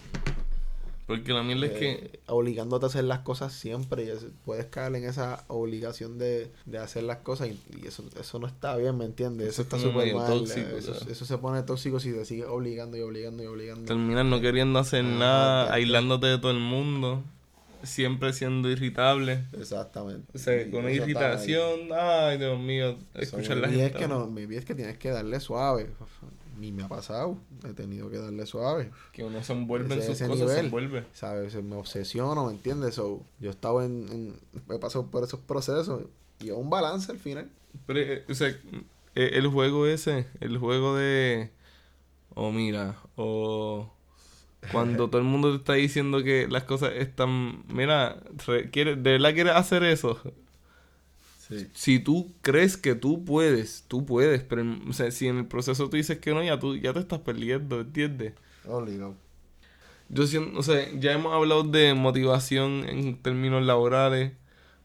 porque 1.07 1.31
la 1.31 1.41
mierda 1.41 1.67
es 1.67 1.71
que... 1.71 1.91
Eh, 1.91 2.19
obligándote 2.27 2.85
a 2.85 2.89
hacer 2.89 3.05
las 3.05 3.19
cosas 3.19 3.53
siempre 3.53 4.03
y 4.03 4.11
puedes 4.43 4.65
caer 4.65 4.93
en 4.93 5.05
esa 5.05 5.45
obligación 5.47 6.19
de, 6.19 6.51
hacer 6.77 7.03
las 7.03 7.19
cosas 7.19 7.47
y, 7.47 7.87
eso, 7.87 8.03
eso 8.19 8.39
no 8.39 8.47
está 8.47 8.75
bien, 8.75 8.97
¿me 8.97 9.05
entiendes? 9.05 9.47
Eso, 9.47 9.61
está 9.61 9.79
súper 9.79 10.13
mal. 10.13 10.43
Eh, 10.53 10.79
eso, 11.09 11.25
se 11.25 11.37
pone 11.37 11.63
tóxico 11.63 12.01
si 12.01 12.11
te 12.11 12.25
sigues 12.25 12.47
obligando 12.47 12.97
y 12.97 13.01
obligando 13.01 13.41
y 13.41 13.45
obligando. 13.45 13.85
Terminas 13.85 14.25
no 14.25 14.41
queriendo 14.41 14.79
hacer 14.79 15.05
nada, 15.05 15.73
aislándote 15.73 16.27
de 16.27 16.39
todo 16.39 16.51
el 16.51 16.59
mundo, 16.59 17.23
siempre 17.83 18.33
siendo 18.33 18.69
irritable. 18.69 19.45
Exactamente. 19.53 20.31
O 20.33 20.37
sea, 20.37 20.69
con 20.71 20.89
irritación, 20.89 21.89
ay 21.93 22.37
Dios 22.37 22.59
mío, 22.59 22.97
escuchar 23.13 23.57
la 23.57 23.69
gente. 23.69 23.85
Es 23.85 23.95
que 23.95 24.07
no, 24.07 24.27
mi 24.27 24.43
es 24.55 24.65
que 24.65 24.75
tienes 24.75 24.97
que 24.97 25.09
darle 25.09 25.39
suave 25.39 25.89
ni 26.57 26.71
me 26.71 26.83
ha 26.83 26.87
pasado. 26.87 27.37
He 27.63 27.73
tenido 27.73 28.09
que 28.09 28.17
darle 28.17 28.45
suave. 28.45 28.91
Que 29.11 29.23
uno 29.23 29.43
se 29.43 29.53
envuelve 29.53 29.95
en 29.95 30.01
sus 30.01 30.19
cosas, 30.27 30.51
se 30.51 30.59
envuelve. 30.59 31.05
¿Sabes? 31.13 31.55
Me 31.63 31.75
obsesiono, 31.75 32.45
¿me 32.45 32.51
entiendes? 32.51 32.95
So, 32.95 33.23
yo 33.39 33.49
he 33.49 33.53
estado 33.53 33.83
en, 33.83 34.07
en, 34.11 34.39
He 34.73 34.79
pasado 34.79 35.07
por 35.07 35.23
esos 35.23 35.39
procesos 35.39 36.03
y 36.39 36.47
es 36.47 36.53
un 36.53 36.69
balance 36.69 37.11
al 37.11 37.19
final. 37.19 37.49
Pero, 37.85 37.99
eh, 37.99 38.25
o 38.27 38.33
sea, 38.33 38.49
eh, 39.15 39.31
el 39.33 39.47
juego 39.47 39.87
ese, 39.87 40.25
el 40.39 40.57
juego 40.57 40.95
de. 40.95 41.51
O 42.33 42.51
mira, 42.51 42.97
o. 43.15 43.93
Cuando 44.71 45.09
todo 45.09 45.19
el 45.19 45.27
mundo 45.27 45.51
te 45.51 45.57
está 45.57 45.73
diciendo 45.73 46.23
que 46.23 46.47
las 46.47 46.63
cosas 46.63 46.93
están. 46.95 47.63
Mira, 47.67 48.17
¿de 48.45 48.95
verdad 48.95 49.33
quieres 49.33 49.53
hacer 49.53 49.83
eso? 49.83 50.19
Si 51.73 51.99
tú 51.99 52.33
crees 52.41 52.75
que 52.75 52.93
tú 52.93 53.23
puedes, 53.23 53.85
tú 53.87 54.05
puedes, 54.05 54.43
pero 54.43 54.65
o 54.89 54.93
sea, 54.93 55.11
si 55.11 55.27
en 55.27 55.37
el 55.37 55.45
proceso 55.45 55.89
tú 55.89 55.95
dices 55.95 56.17
que 56.19 56.33
no, 56.33 56.43
ya 56.43 56.59
tú 56.59 56.75
ya 56.75 56.91
te 56.91 56.99
estás 56.99 57.19
perdiendo, 57.19 57.79
¿entiendes? 57.79 58.33
Yo 60.09 60.27
siento, 60.27 60.59
o 60.59 60.63
sea, 60.63 60.89
ya 60.99 61.13
hemos 61.13 61.33
hablado 61.33 61.63
de 61.63 61.93
motivación 61.93 62.83
en 62.89 63.17
términos 63.17 63.65
laborales, 63.65 64.33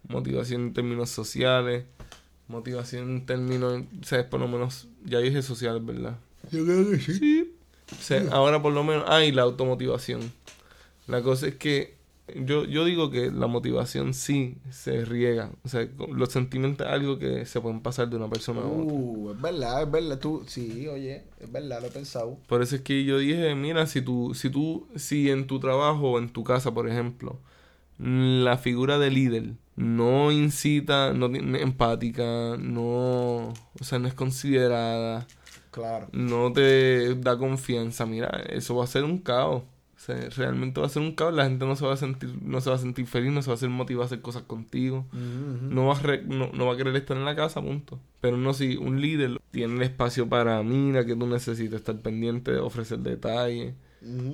motivación 0.08 0.62
en 0.62 0.72
términos 0.72 1.10
sociales, 1.10 1.84
motivación 2.46 3.10
en 3.10 3.26
términos, 3.26 3.82
o 4.00 4.04
sea, 4.04 4.28
por 4.30 4.38
lo 4.38 4.46
menos, 4.46 4.88
ya 5.04 5.18
dije 5.18 5.42
sociales, 5.42 5.84
¿verdad? 5.84 6.18
Yo 6.52 6.64
creo 6.64 6.90
que 6.90 6.98
sí. 6.98 7.14
sí. 7.14 7.41
O 7.90 8.02
sea, 8.02 8.22
ahora 8.30 8.62
por 8.62 8.72
lo 8.72 8.84
menos, 8.84 9.04
hay 9.08 9.32
la 9.32 9.42
automotivación. 9.42 10.32
La 11.06 11.22
cosa 11.22 11.48
es 11.48 11.56
que 11.56 11.96
yo, 12.34 12.64
yo 12.64 12.84
digo 12.84 13.10
que 13.10 13.30
la 13.30 13.46
motivación 13.46 14.14
sí 14.14 14.56
se 14.70 15.04
riega. 15.04 15.50
O 15.64 15.68
sea, 15.68 15.86
los 16.14 16.30
sentimientos 16.30 16.86
es 16.86 16.92
algo 16.92 17.18
que 17.18 17.44
se 17.46 17.60
pueden 17.60 17.80
pasar 17.80 18.08
de 18.08 18.16
una 18.16 18.28
persona 18.28 18.60
a 18.60 18.64
otra. 18.64 18.94
Uh, 18.94 19.32
es 19.32 19.40
verdad, 19.40 19.82
es 19.82 19.90
verdad. 19.90 20.18
Tú, 20.18 20.44
sí, 20.46 20.86
oye, 20.88 21.24
es 21.40 21.50
verdad, 21.50 21.80
lo 21.80 21.88
he 21.88 21.90
pensado. 21.90 22.38
Por 22.46 22.62
eso 22.62 22.76
es 22.76 22.82
que 22.82 23.04
yo 23.04 23.18
dije, 23.18 23.54
mira, 23.54 23.86
si 23.86 24.00
tú, 24.00 24.34
si 24.34 24.50
tú, 24.50 24.86
si 24.96 25.30
en 25.30 25.46
tu 25.46 25.58
trabajo 25.58 26.12
o 26.12 26.18
en 26.18 26.30
tu 26.30 26.44
casa, 26.44 26.72
por 26.72 26.88
ejemplo, 26.88 27.38
la 27.98 28.56
figura 28.56 28.98
de 28.98 29.10
líder 29.10 29.52
no 29.76 30.30
incita, 30.32 31.12
no 31.12 31.26
es 31.26 31.62
empática, 31.62 32.56
no, 32.58 33.48
o 33.48 33.84
sea, 33.84 33.98
no 33.98 34.08
es 34.08 34.14
considerada. 34.14 35.26
Claro. 35.72 36.08
No 36.12 36.52
te 36.52 37.16
da 37.16 37.36
confianza, 37.36 38.06
mira, 38.06 38.28
eso 38.48 38.76
va 38.76 38.84
a 38.84 38.86
ser 38.86 39.02
un 39.02 39.18
caos 39.18 39.64
realmente 40.06 40.80
va 40.80 40.86
a 40.86 40.90
ser 40.90 41.02
un 41.02 41.14
caos, 41.14 41.34
la 41.34 41.44
gente 41.44 41.64
no 41.64 41.76
se 41.76 41.86
va 41.86 41.94
a 41.94 41.96
sentir, 41.96 42.36
no 42.42 42.60
se 42.60 42.70
va 42.70 42.76
a 42.76 42.78
sentir 42.78 43.06
feliz, 43.06 43.32
no 43.32 43.42
se 43.42 43.48
va 43.48 43.54
a 43.54 43.58
ser 43.58 43.68
motivada 43.68 44.04
a 44.04 44.06
hacer 44.06 44.20
cosas 44.20 44.42
contigo, 44.42 45.06
no, 45.12 45.86
va 45.86 45.96
a 45.96 46.16
no, 46.26 46.66
va 46.66 46.74
a 46.74 46.76
querer 46.76 46.94
estar 46.96 47.16
en 47.16 47.24
la 47.24 47.36
casa, 47.36 47.60
punto. 47.60 47.98
Pero 48.20 48.36
no 48.36 48.52
si 48.54 48.76
un 48.76 49.00
líder 49.00 49.40
tiene 49.50 49.74
el 49.74 49.82
espacio 49.82 50.28
para 50.28 50.62
mira 50.62 51.04
que 51.04 51.14
tú 51.14 51.26
necesitas 51.26 51.80
estar 51.80 51.96
pendiente, 52.00 52.56
ofrecer 52.56 52.98
detalles, 52.98 53.74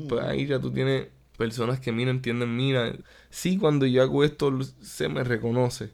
pues 0.08 0.24
ahí 0.24 0.46
ya 0.46 0.58
tú 0.58 0.70
tienes 0.70 1.08
personas 1.36 1.80
que 1.80 1.92
mira, 1.92 2.10
entienden, 2.10 2.56
mira, 2.56 2.94
sí 3.30 3.58
cuando 3.58 3.86
yo 3.86 4.02
hago 4.02 4.24
esto 4.24 4.50
se 4.80 5.08
me 5.08 5.22
reconoce, 5.22 5.90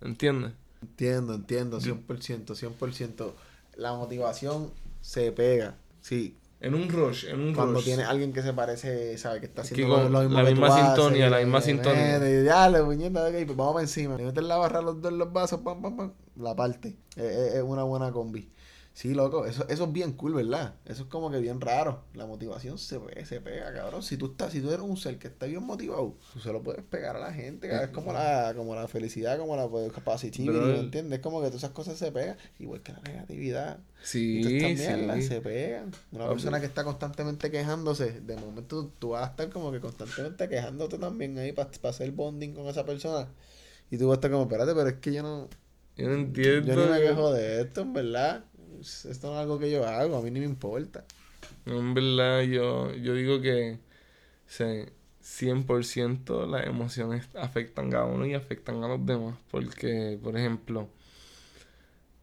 ¿entiendes? 0.00 0.52
Entiendo, 0.82 1.34
entiendo, 1.34 1.80
100%, 1.80 2.54
100%. 2.54 3.34
La 3.80 3.94
motivación 3.94 4.70
se 5.00 5.32
pega, 5.32 5.74
sí, 6.02 6.36
en 6.60 6.74
un 6.74 6.90
rush, 6.90 7.24
en 7.24 7.40
un 7.40 7.54
Cuando 7.54 7.80
tiene 7.80 8.04
alguien 8.04 8.34
que 8.34 8.42
se 8.42 8.52
parece, 8.52 9.16
sabe 9.16 9.40
que 9.40 9.46
está 9.46 9.62
haciendo 9.62 10.10
lo, 10.10 10.20
mismo 10.20 10.36
La 10.36 10.50
misma 10.50 10.86
sintonía, 10.86 11.30
la 11.30 11.38
misma 11.38 11.62
sintonía. 11.62 12.18
Dale, 12.18 12.82
puñeta, 12.82 13.26
ok, 13.26 13.32
pues 13.32 13.56
vamos 13.56 13.72
para 13.72 13.82
encima. 13.82 14.18
Le 14.18 14.24
meten 14.24 14.46
la 14.46 14.58
barra 14.58 14.82
los 14.82 15.00
dos 15.00 15.10
los 15.10 15.32
vasos, 15.32 15.60
pam, 15.60 15.80
pam, 15.80 15.96
pam. 15.96 16.12
La 16.36 16.54
parte. 16.54 16.98
Es, 17.16 17.62
una 17.62 17.84
buena 17.84 18.12
combi. 18.12 18.50
Sí, 18.92 19.14
loco, 19.14 19.46
eso, 19.46 19.66
eso 19.68 19.84
es 19.84 19.92
bien 19.92 20.12
cool, 20.12 20.34
¿verdad? 20.34 20.74
Eso 20.84 21.04
es 21.04 21.08
como 21.08 21.30
que 21.30 21.38
bien 21.38 21.60
raro. 21.60 22.02
La 22.12 22.26
motivación 22.26 22.76
se, 22.76 22.98
se 23.24 23.40
pega, 23.40 23.72
cabrón. 23.72 24.02
Si 24.02 24.16
tú 24.16 24.26
estás, 24.26 24.52
si 24.52 24.60
tú 24.60 24.68
eres 24.68 24.80
un 24.80 24.96
ser 24.96 25.18
que 25.18 25.28
está 25.28 25.46
bien 25.46 25.62
motivado, 25.62 26.16
tú 26.32 26.40
se 26.40 26.52
lo 26.52 26.62
puedes 26.62 26.82
pegar 26.82 27.16
a 27.16 27.20
la 27.20 27.32
gente. 27.32 27.72
Es 27.72 27.90
como 27.90 28.12
la, 28.12 28.52
como 28.54 28.74
la 28.74 28.88
felicidad, 28.88 29.38
como 29.38 29.56
la 29.56 29.68
pues, 29.68 29.92
positividad, 29.92 30.60
¿me 30.60 30.80
entiendes? 30.80 31.18
Es 31.18 31.22
como 31.22 31.40
que 31.40 31.46
todas 31.46 31.62
esas 31.62 31.70
cosas 31.70 31.98
se 31.98 32.10
pegan, 32.12 32.36
igual 32.58 32.82
que 32.82 32.92
la 32.92 33.00
negatividad. 33.00 33.78
Sí, 34.02 34.42
sí. 34.42 35.22
se 35.22 35.40
pegan. 35.40 35.92
Una 36.12 36.28
persona 36.28 36.60
que 36.60 36.66
está 36.66 36.84
constantemente 36.84 37.50
quejándose, 37.50 38.20
de 38.20 38.36
momento 38.36 38.92
tú 38.98 39.10
vas 39.10 39.28
a 39.28 39.30
estar 39.30 39.50
como 39.50 39.70
que 39.72 39.80
constantemente 39.80 40.48
quejándote 40.48 40.98
también 40.98 41.38
ahí 41.38 41.52
para 41.52 41.70
hacer 41.84 42.10
bonding 42.10 42.54
con 42.54 42.66
esa 42.66 42.84
persona. 42.84 43.28
Y 43.90 43.98
tú 43.98 44.08
vas 44.08 44.14
a 44.14 44.18
estar 44.18 44.30
como, 44.30 44.42
espérate, 44.42 44.74
pero 44.74 44.88
es 44.88 44.96
que 44.96 45.12
yo 45.12 45.22
no... 45.22 45.48
Yo 45.96 46.08
no 46.08 46.14
entiendo. 46.14 46.66
Yo 46.66 46.76
no 46.76 46.92
me 46.92 47.00
quejo 47.00 47.32
de 47.32 47.60
esto, 47.62 47.82
en 47.82 47.92
verdad. 47.92 48.44
Esto 48.80 49.28
no 49.28 49.34
es 49.34 49.40
algo 49.40 49.58
que 49.58 49.70
yo 49.70 49.86
hago, 49.86 50.16
a 50.16 50.22
mí 50.22 50.30
ni 50.30 50.40
me 50.40 50.46
importa. 50.46 51.04
En 51.66 51.94
verdad, 51.94 52.42
yo, 52.42 52.94
yo 52.94 53.14
digo 53.14 53.40
que 53.40 53.78
se 54.46 54.92
100% 55.22 56.46
las 56.46 56.66
emociones 56.66 57.28
afectan 57.34 57.94
a 57.94 58.04
uno 58.04 58.26
y 58.26 58.34
afectan 58.34 58.82
a 58.82 58.88
los 58.88 59.04
demás. 59.04 59.36
Porque, 59.50 60.18
por 60.22 60.36
ejemplo, 60.36 60.88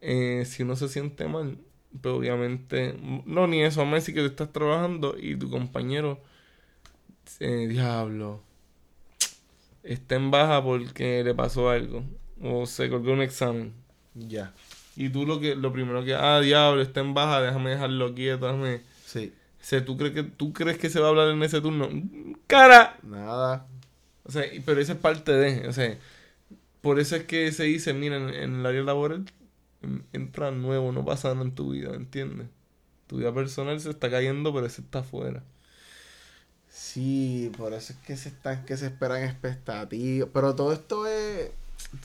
eh, 0.01 0.43
si 0.45 0.63
uno 0.63 0.75
se 0.75 0.89
siente 0.89 1.27
mal, 1.27 1.57
pues 2.01 2.13
obviamente, 2.13 2.95
no, 3.25 3.47
ni 3.47 3.63
eso, 3.63 3.81
a 3.81 3.85
decir 3.85 4.13
que 4.13 4.21
tú 4.21 4.27
estás 4.27 4.51
trabajando 4.51 5.15
y 5.17 5.35
tu 5.35 5.49
compañero, 5.49 6.19
eh, 7.39 7.67
diablo, 7.67 8.41
está 9.83 10.15
en 10.15 10.31
baja 10.31 10.63
porque 10.63 11.23
le 11.23 11.33
pasó 11.33 11.69
algo 11.69 12.03
o 12.41 12.65
se 12.65 12.89
colgó 12.89 13.13
un 13.13 13.21
examen. 13.21 13.73
Ya. 14.13 14.53
Y 14.97 15.09
tú 15.09 15.27
lo 15.27 15.39
que 15.39 15.55
lo 15.55 15.71
primero 15.71 16.03
que, 16.03 16.15
ah, 16.15 16.39
diablo, 16.41 16.81
está 16.81 17.01
en 17.01 17.13
baja, 17.13 17.39
déjame 17.39 17.69
dejarlo 17.69 18.15
quieto, 18.15 18.47
déjame. 18.47 18.81
Sí. 19.05 19.31
O 19.71 19.83
¿tú 19.83 19.95
crees 19.95 20.13
que 20.13 20.23
tú 20.23 20.53
crees 20.53 20.79
que 20.79 20.89
se 20.89 20.99
va 20.99 21.05
a 21.05 21.09
hablar 21.09 21.29
en 21.29 21.43
ese 21.43 21.61
turno? 21.61 21.87
Cara. 22.47 22.97
Nada. 23.03 23.67
O 24.23 24.31
sea, 24.31 24.43
pero 24.65 24.81
esa 24.81 24.93
es 24.93 24.99
parte 24.99 25.31
de, 25.31 25.67
o 25.67 25.73
sea, 25.73 25.97
por 26.81 26.99
eso 26.99 27.15
es 27.15 27.25
que 27.25 27.51
se 27.51 27.65
dice, 27.65 27.93
mira, 27.93 28.17
en, 28.17 28.55
el 28.59 28.65
área 28.65 28.81
laboral 28.81 29.25
entra 30.13 30.49
nuevo, 30.49 30.91
no 30.91 31.05
pasa 31.05 31.29
nada 31.29 31.45
en 31.45 31.53
tu 31.53 31.71
vida, 31.71 31.93
¿entiendes? 31.93 32.47
Tu 33.05 33.17
vida 33.17 33.31
personal 33.31 33.79
se 33.79 33.91
está 33.91 34.09
cayendo, 34.09 34.51
pero 34.51 34.65
ese 34.65 34.81
está 34.81 34.99
afuera. 34.99 35.43
Sí, 36.69 37.51
por 37.55 37.73
eso 37.73 37.93
es 37.93 37.99
que 37.99 38.17
se 38.17 38.29
están, 38.29 38.65
que 38.65 38.77
se 38.77 38.87
esperan 38.87 39.23
expectativas. 39.23 40.29
Pero 40.33 40.55
todo 40.55 40.73
esto 40.73 41.05
es. 41.05 41.51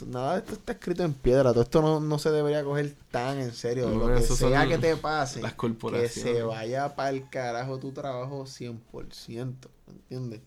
Nada 0.07 0.35
de 0.35 0.39
esto 0.41 0.53
está 0.55 0.73
escrito 0.73 1.03
en 1.03 1.12
piedra. 1.12 1.53
Todo 1.53 1.62
esto 1.62 2.01
no, 2.01 2.18
se 2.18 2.31
debería 2.31 2.62
coger 2.62 2.95
tan 3.11 3.39
en 3.39 3.53
serio. 3.53 3.89
lo 3.89 4.14
que 4.14 4.23
sea 4.23 4.66
que 4.68 4.79
te 4.79 4.97
pase. 4.99 5.43
Las 5.43 5.55
corporaciones. 5.55 6.14
Que 6.14 6.20
se 6.20 6.43
vaya 6.43 6.95
para 6.95 7.11
el 7.11 7.29
carajo 7.29 7.79
tu 7.79 7.93
trabajo 7.93 8.45
100%. 8.45 9.55
¿Entiendes? 9.89 10.41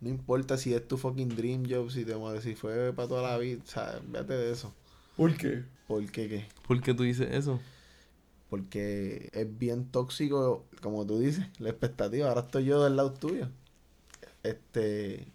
No 0.00 0.08
importa 0.08 0.56
si 0.56 0.74
es 0.74 0.86
tu 0.86 0.96
fucking 0.96 1.28
dream 1.28 1.64
job, 1.68 1.90
si 1.90 2.04
te 2.04 2.14
si 2.40 2.54
fue 2.54 2.92
para 2.92 3.08
toda 3.08 3.22
la 3.22 3.38
vida. 3.38 3.62
O 3.64 3.68
sea, 3.68 4.00
véate 4.06 4.34
de 4.34 4.52
eso. 4.52 4.72
¿Por 5.16 5.36
qué? 5.36 5.64
¿Por 5.86 6.04
qué 6.10 6.28
qué? 6.28 6.48
¿Por 6.66 6.80
qué 6.80 6.94
tú 6.94 7.02
dices 7.02 7.28
eso? 7.32 7.60
Porque 8.50 9.30
es 9.32 9.58
bien 9.58 9.86
tóxico, 9.86 10.64
como 10.80 11.06
tú 11.06 11.18
dices, 11.18 11.46
la 11.58 11.70
expectativa. 11.70 12.28
Ahora 12.28 12.42
estoy 12.42 12.64
yo 12.64 12.82
del 12.84 12.96
lado 12.96 13.12
tuyo. 13.12 13.48
Este. 14.42 15.26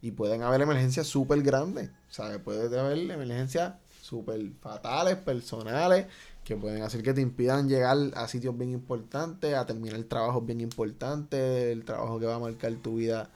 Y 0.00 0.12
pueden 0.12 0.42
haber 0.42 0.62
emergencias 0.62 1.06
súper 1.06 1.42
grandes. 1.42 1.90
¿Sabes? 2.08 2.38
Puede 2.38 2.78
haber 2.78 2.98
emergencias 3.10 3.74
súper 4.00 4.40
fatales, 4.60 5.16
personales, 5.16 6.06
que 6.44 6.56
pueden 6.56 6.82
hacer 6.82 7.02
que 7.02 7.12
te 7.12 7.20
impidan 7.20 7.68
llegar 7.68 7.96
a 8.14 8.28
sitios 8.28 8.56
bien 8.56 8.70
importantes, 8.70 9.54
a 9.54 9.66
terminar 9.66 10.00
trabajos 10.04 10.46
bien 10.46 10.60
importantes, 10.60 11.72
el 11.72 11.84
trabajo 11.84 12.20
que 12.20 12.26
va 12.26 12.36
a 12.36 12.38
marcar 12.38 12.72
tu 12.76 12.96
vida 12.96 13.30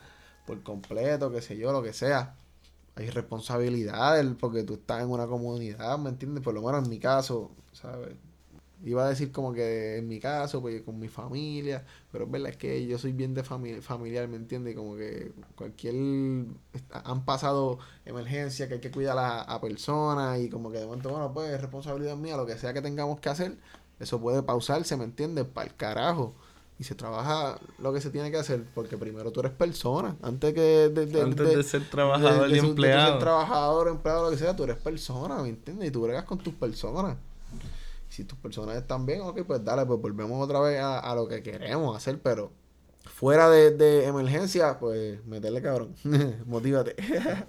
por 0.46 0.62
completo, 0.62 1.30
qué 1.32 1.42
sé 1.42 1.56
yo, 1.56 1.72
lo 1.72 1.82
que 1.82 1.92
sea. 1.92 2.36
Hay 2.94 3.10
responsabilidades 3.10 4.26
porque 4.38 4.62
tú 4.62 4.74
estás 4.74 5.02
en 5.02 5.10
una 5.10 5.26
comunidad, 5.26 5.98
¿me 5.98 6.10
entiendes? 6.10 6.42
Por 6.42 6.54
lo 6.54 6.62
menos 6.62 6.84
en 6.84 6.90
mi 6.90 6.98
caso, 6.98 7.50
¿sabes? 7.72 8.14
Iba 8.82 9.04
a 9.04 9.08
decir 9.10 9.30
como 9.30 9.52
que 9.52 9.98
en 9.98 10.08
mi 10.08 10.18
caso, 10.20 10.60
pues 10.62 10.82
con 10.82 10.98
mi 10.98 11.08
familia, 11.08 11.84
pero 12.10 12.24
es 12.24 12.30
verdad 12.30 12.54
que 12.54 12.86
yo 12.86 12.98
soy 12.98 13.12
bien 13.12 13.34
de 13.34 13.42
familiar, 13.42 14.26
¿me 14.28 14.36
entiendes? 14.36 14.74
Como 14.74 14.96
que 14.96 15.32
cualquier... 15.54 15.94
Han 16.90 17.24
pasado 17.24 17.78
emergencias 18.06 18.68
que 18.68 18.74
hay 18.74 18.80
que 18.80 18.90
cuidar 18.90 19.18
a, 19.18 19.42
a 19.42 19.60
personas 19.60 20.40
y 20.40 20.48
como 20.48 20.70
que 20.70 20.78
de 20.78 20.86
momento, 20.86 21.10
bueno, 21.10 21.32
pues 21.32 21.50
es 21.50 21.60
responsabilidad 21.60 22.16
mía, 22.16 22.36
lo 22.36 22.46
que 22.46 22.56
sea 22.56 22.72
que 22.72 22.80
tengamos 22.80 23.20
que 23.20 23.28
hacer, 23.28 23.56
eso 23.98 24.18
puede 24.18 24.42
pausarse, 24.42 24.96
¿me 24.96 25.04
entiendes? 25.04 25.44
Para 25.44 25.68
el 25.68 25.76
carajo. 25.76 26.34
Y 26.78 26.84
se 26.84 26.94
trabaja 26.94 27.58
lo 27.78 27.92
que 27.92 28.00
se 28.00 28.08
tiene 28.08 28.30
que 28.30 28.38
hacer, 28.38 28.64
porque 28.74 28.96
primero 28.96 29.30
tú 29.30 29.40
eres 29.40 29.52
persona, 29.52 30.16
antes 30.22 30.54
que 30.54 30.88
de, 30.88 31.20
antes 31.20 31.56
de, 31.56 31.62
ser 31.62 31.90
trabajador 31.90 32.50
y 32.50 32.58
empleado. 32.58 33.04
De 33.04 33.10
ser 33.10 33.20
trabajador, 33.20 33.88
empleado, 33.88 34.24
lo 34.24 34.30
que 34.30 34.38
sea, 34.38 34.56
tú 34.56 34.64
eres 34.64 34.78
persona, 34.78 35.42
¿me 35.42 35.50
entiendes? 35.50 35.88
Y 35.88 35.90
tú 35.90 36.00
bregas 36.00 36.24
con 36.24 36.38
tus 36.38 36.54
personas 36.54 37.18
si 38.20 38.24
tus 38.26 38.38
personas 38.38 38.76
están 38.76 39.06
bien, 39.06 39.22
ok, 39.22 39.44
pues 39.46 39.64
dale, 39.64 39.86
pues 39.86 39.98
volvemos 39.98 40.42
otra 40.44 40.60
vez 40.60 40.78
a, 40.82 41.14
lo 41.14 41.26
que 41.26 41.42
queremos 41.42 41.96
hacer, 41.96 42.20
pero 42.20 42.52
fuera 43.04 43.48
de, 43.48 44.04
emergencia, 44.04 44.78
pues 44.78 45.24
meterle 45.24 45.62
cabrón, 45.62 45.94
motívate. 46.46 46.96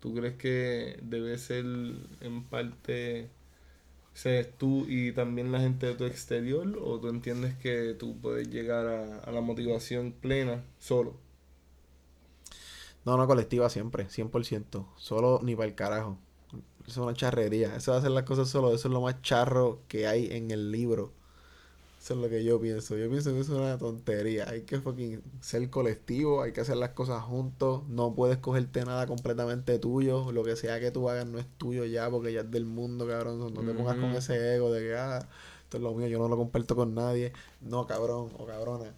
¿Tú 0.00 0.14
crees 0.14 0.36
que 0.36 1.00
debe 1.02 1.36
ser 1.38 1.64
en 1.64 2.44
parte 2.44 3.30
seas 4.12 4.46
tú 4.56 4.86
y 4.86 5.10
también 5.10 5.50
la 5.50 5.58
gente 5.58 5.86
de 5.86 5.94
tu 5.94 6.04
exterior 6.04 6.78
o 6.80 7.00
tú 7.00 7.08
entiendes 7.08 7.54
que 7.56 7.94
tú 7.94 8.20
puedes 8.20 8.48
llegar 8.48 8.86
a, 8.86 9.18
a 9.18 9.32
la 9.32 9.40
motivación 9.40 10.12
plena 10.12 10.62
solo? 10.78 11.16
No, 13.04 13.16
no, 13.16 13.26
colectiva 13.26 13.68
siempre, 13.68 14.06
100%. 14.06 14.86
Solo 14.96 15.40
ni 15.42 15.56
para 15.56 15.68
el 15.68 15.74
carajo. 15.74 16.18
Eso 16.86 17.00
es 17.00 17.06
una 17.06 17.14
charrería. 17.14 17.74
Eso 17.76 17.92
de 17.92 17.98
hacer 17.98 18.10
las 18.10 18.24
cosas 18.24 18.48
solo, 18.48 18.74
eso 18.74 18.88
es 18.88 18.92
lo 18.94 19.00
más 19.00 19.20
charro 19.22 19.80
que 19.88 20.06
hay 20.06 20.28
en 20.32 20.50
el 20.50 20.70
libro. 20.70 21.12
Eso 22.04 22.12
es 22.12 22.20
lo 22.20 22.28
que 22.28 22.44
yo 22.44 22.60
pienso. 22.60 22.98
Yo 22.98 23.08
pienso 23.08 23.32
que 23.32 23.40
eso 23.40 23.54
es 23.54 23.58
una 23.58 23.78
tontería. 23.78 24.46
Hay 24.50 24.62
que 24.62 24.78
fucking 24.78 25.22
ser 25.40 25.70
colectivo, 25.70 26.42
hay 26.42 26.52
que 26.52 26.60
hacer 26.60 26.76
las 26.76 26.90
cosas 26.90 27.22
juntos. 27.22 27.82
No 27.88 28.14
puedes 28.14 28.36
cogerte 28.36 28.84
nada 28.84 29.06
completamente 29.06 29.78
tuyo. 29.78 30.30
Lo 30.30 30.44
que 30.44 30.54
sea 30.54 30.78
que 30.80 30.90
tú 30.90 31.08
hagas 31.08 31.26
no 31.26 31.38
es 31.38 31.46
tuyo 31.56 31.86
ya, 31.86 32.10
porque 32.10 32.30
ya 32.34 32.40
es 32.40 32.50
del 32.50 32.66
mundo, 32.66 33.06
cabrón. 33.06 33.38
No 33.38 33.62
te 33.62 33.72
pongas 33.72 33.96
con 33.96 34.10
ese 34.10 34.54
ego 34.54 34.70
de 34.70 34.82
que, 34.82 34.94
ah, 34.94 35.26
esto 35.62 35.78
es 35.78 35.82
lo 35.82 35.94
mío, 35.94 36.06
yo 36.08 36.18
no 36.18 36.28
lo 36.28 36.36
comparto 36.36 36.76
con 36.76 36.94
nadie. 36.94 37.32
No, 37.62 37.86
cabrón 37.86 38.28
o 38.38 38.44
cabrona. 38.44 38.92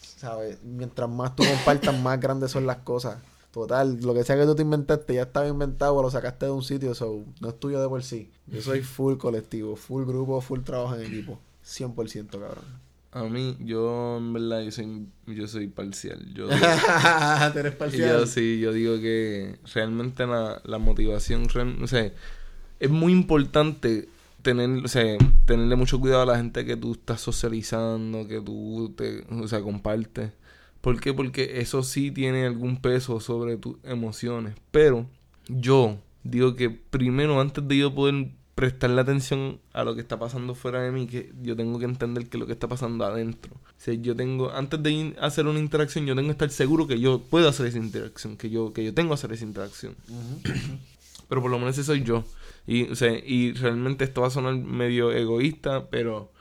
¿Sabes? 0.00 0.62
Mientras 0.62 1.10
más 1.10 1.36
tú 1.36 1.44
compartas, 1.44 2.00
más 2.00 2.18
grandes 2.18 2.52
son 2.52 2.64
las 2.64 2.78
cosas. 2.78 3.18
Total, 3.56 3.98
lo 4.02 4.12
que 4.12 4.22
sea 4.22 4.36
que 4.36 4.44
tú 4.44 4.54
te 4.54 4.60
inventaste 4.60 5.14
ya 5.14 5.22
estaba 5.22 5.48
inventado 5.48 5.94
o 5.94 6.02
lo 6.02 6.10
sacaste 6.10 6.44
de 6.44 6.52
un 6.52 6.62
sitio, 6.62 6.94
so, 6.94 7.24
no 7.40 7.48
es 7.48 7.58
tuyo 7.58 7.80
de 7.80 7.88
por 7.88 8.02
sí. 8.02 8.30
Yo 8.48 8.60
soy 8.60 8.82
full 8.82 9.16
colectivo, 9.16 9.76
full 9.76 10.04
grupo, 10.04 10.42
full 10.42 10.60
trabajo 10.60 10.94
en 10.94 11.06
equipo. 11.06 11.38
100% 11.64 12.32
cabrón. 12.32 12.66
A 13.12 13.22
mí, 13.24 13.56
yo 13.60 14.18
en 14.18 14.34
verdad, 14.34 14.60
yo 14.60 14.70
soy, 14.70 15.06
yo 15.26 15.48
soy 15.48 15.68
parcial. 15.68 16.34
Yo, 16.34 16.48
¿Tú 17.52 17.58
eres 17.58 17.74
parcial? 17.76 18.10
Yo 18.10 18.26
sí, 18.26 18.60
yo 18.60 18.74
digo 18.74 18.96
que 18.96 19.58
realmente 19.72 20.26
la, 20.26 20.60
la 20.66 20.76
motivación, 20.76 21.48
o 21.82 21.86
sea, 21.86 22.12
es 22.78 22.90
muy 22.90 23.10
importante 23.10 24.10
tener, 24.42 24.84
o 24.84 24.88
sea, 24.88 25.16
tenerle 25.46 25.76
mucho 25.76 25.98
cuidado 25.98 26.20
a 26.20 26.26
la 26.26 26.36
gente 26.36 26.66
que 26.66 26.76
tú 26.76 26.92
estás 26.92 27.22
socializando, 27.22 28.28
que 28.28 28.38
tú 28.38 28.92
te, 28.94 29.24
o 29.30 29.48
sea, 29.48 29.62
compartes. 29.62 30.32
¿Por 30.80 31.00
qué? 31.00 31.12
Porque 31.12 31.60
eso 31.60 31.82
sí 31.82 32.10
tiene 32.10 32.46
algún 32.46 32.80
peso 32.80 33.20
sobre 33.20 33.56
tus 33.56 33.76
emociones. 33.84 34.54
Pero 34.70 35.06
yo 35.48 35.98
digo 36.22 36.54
que 36.54 36.70
primero, 36.70 37.40
antes 37.40 37.66
de 37.66 37.78
yo 37.78 37.94
poder 37.94 38.30
prestarle 38.56 39.02
atención 39.02 39.60
a 39.74 39.84
lo 39.84 39.94
que 39.94 40.00
está 40.00 40.18
pasando 40.18 40.54
fuera 40.54 40.80
de 40.80 40.90
mí, 40.90 41.06
que 41.06 41.30
yo 41.42 41.54
tengo 41.56 41.78
que 41.78 41.84
entender 41.84 42.26
que 42.28 42.38
lo 42.38 42.46
que 42.46 42.54
está 42.54 42.66
pasando 42.66 43.04
adentro. 43.04 43.54
O 43.54 43.74
sea, 43.76 43.92
yo 43.94 44.16
tengo, 44.16 44.50
antes 44.50 44.82
de 44.82 45.14
hacer 45.20 45.46
una 45.46 45.58
interacción, 45.58 46.06
yo 46.06 46.14
tengo 46.14 46.28
que 46.28 46.32
estar 46.32 46.50
seguro 46.50 46.86
que 46.86 46.98
yo 46.98 47.20
puedo 47.20 47.48
hacer 47.48 47.66
esa 47.66 47.78
interacción, 47.78 48.36
que 48.38 48.48
yo, 48.48 48.72
que 48.72 48.82
yo 48.82 48.94
tengo 48.94 49.10
que 49.10 49.14
hacer 49.14 49.32
esa 49.32 49.44
interacción. 49.44 49.94
pero 51.28 51.42
por 51.42 51.50
lo 51.50 51.58
menos 51.58 51.74
ese 51.74 51.84
soy 51.84 52.02
yo. 52.02 52.24
Y, 52.66 52.84
o 52.84 52.96
sea, 52.96 53.12
y 53.12 53.52
realmente 53.52 54.04
esto 54.04 54.22
va 54.22 54.28
a 54.28 54.30
sonar 54.30 54.54
medio 54.56 55.12
egoísta, 55.12 55.88
pero 55.90 56.32